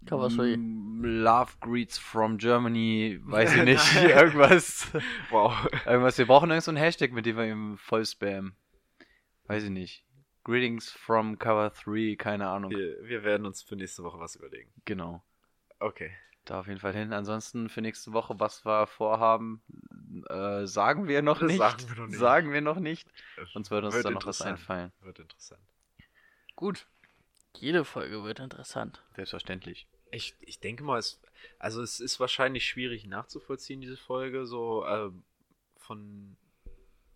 [0.08, 4.88] Love Greets from Germany, weiß ich nicht, irgendwas.
[5.32, 5.68] Wow.
[5.86, 8.56] Irgendwas, wir brauchen irgend so einen Hashtag, mit dem wir ihm voll spammen.
[9.48, 10.06] Weiß ich nicht.
[10.44, 12.72] Greetings from Cover 3, keine Ahnung.
[12.72, 14.72] Wir, wir werden uns für nächste Woche was überlegen.
[14.86, 15.24] Genau.
[15.80, 16.12] Okay.
[16.46, 17.12] Da auf jeden Fall hin.
[17.14, 19.64] Ansonsten für nächste Woche, was wir vorhaben,
[20.30, 21.58] äh, sagen wir noch nicht.
[21.58, 22.20] sagen wir noch nicht.
[22.20, 23.08] Sagen wir noch nicht.
[23.54, 24.60] Sonst würde uns Wird da noch was interessant.
[24.60, 24.92] einfallen.
[25.02, 25.62] Wird interessant.
[26.56, 26.88] Gut.
[27.58, 29.04] Jede Folge wird interessant.
[29.16, 29.88] Selbstverständlich.
[30.12, 31.20] Ich, ich denke mal, es,
[31.58, 35.10] also es ist wahrscheinlich schwierig nachzuvollziehen, diese Folge, so äh,
[35.78, 36.38] von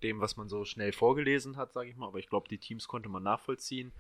[0.04, 2.08] dem, was man so schnell vorgelesen hat, sage ich mal.
[2.08, 3.92] Aber ich glaube, die Teams konnte man nachvollziehen.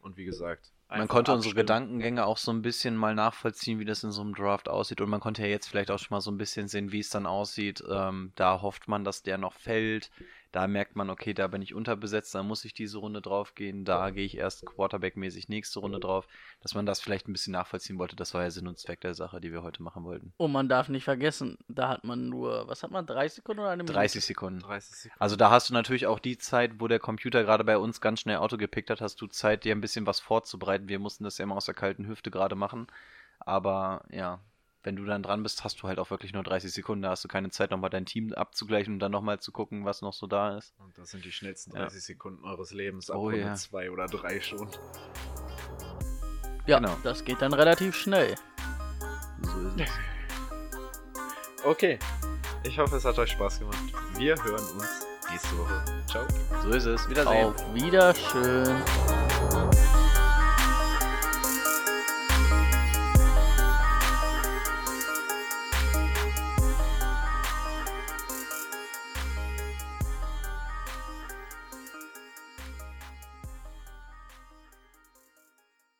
[0.00, 1.66] Und wie gesagt, Man konnte unsere abstimmen.
[1.66, 5.00] Gedankengänge auch so ein bisschen mal nachvollziehen, wie das in so einem Draft aussieht.
[5.00, 7.10] Und man konnte ja jetzt vielleicht auch schon mal so ein bisschen sehen, wie es
[7.10, 7.82] dann aussieht.
[7.90, 10.10] Ähm, da hofft man, dass der noch fällt.
[10.52, 13.84] Da merkt man, okay, da bin ich unterbesetzt, da muss ich diese Runde drauf gehen.
[13.84, 16.26] Da gehe ich erst Quarterback-mäßig nächste Runde drauf.
[16.62, 19.14] Dass man das vielleicht ein bisschen nachvollziehen wollte, das war ja Sinn und Zweck der
[19.14, 20.32] Sache, die wir heute machen wollten.
[20.38, 23.70] Und man darf nicht vergessen, da hat man nur, was hat man, 30 Sekunden oder
[23.70, 23.98] eine Minute?
[23.98, 24.60] 30 Sekunden.
[24.60, 25.20] 30 Sekunden.
[25.20, 28.20] Also da hast du natürlich auch die Zeit, wo der Computer gerade bei uns ganz
[28.20, 30.75] schnell Auto gepickt hat, hast du Zeit, dir ein bisschen was vorzubereiten.
[30.84, 32.86] Wir mussten das ja immer aus der kalten Hüfte gerade machen.
[33.40, 34.40] Aber ja,
[34.82, 37.02] wenn du dann dran bist, hast du halt auch wirklich nur 30 Sekunden.
[37.02, 40.00] Da hast du keine Zeit, nochmal dein Team abzugleichen und dann nochmal zu gucken, was
[40.02, 40.74] noch so da ist.
[40.78, 41.82] Und das sind die schnellsten Ja.
[41.82, 43.10] 30 Sekunden eures Lebens.
[43.10, 43.54] Ab Oh Runde ja.
[43.54, 44.68] zwei oder drei schon.
[46.66, 46.96] Ja, Genau.
[47.02, 48.34] das geht dann relativ schnell.
[49.42, 49.90] So ist es.
[51.64, 51.98] Okay.
[52.62, 53.76] Ich hoffe, es hat euch Spaß gemacht.
[54.16, 55.82] Wir hören uns nächste Woche.
[56.08, 56.24] Ciao.
[56.62, 57.08] So ist es.
[57.08, 57.46] Wiedersehen.
[57.48, 58.82] Auf Wiederschön.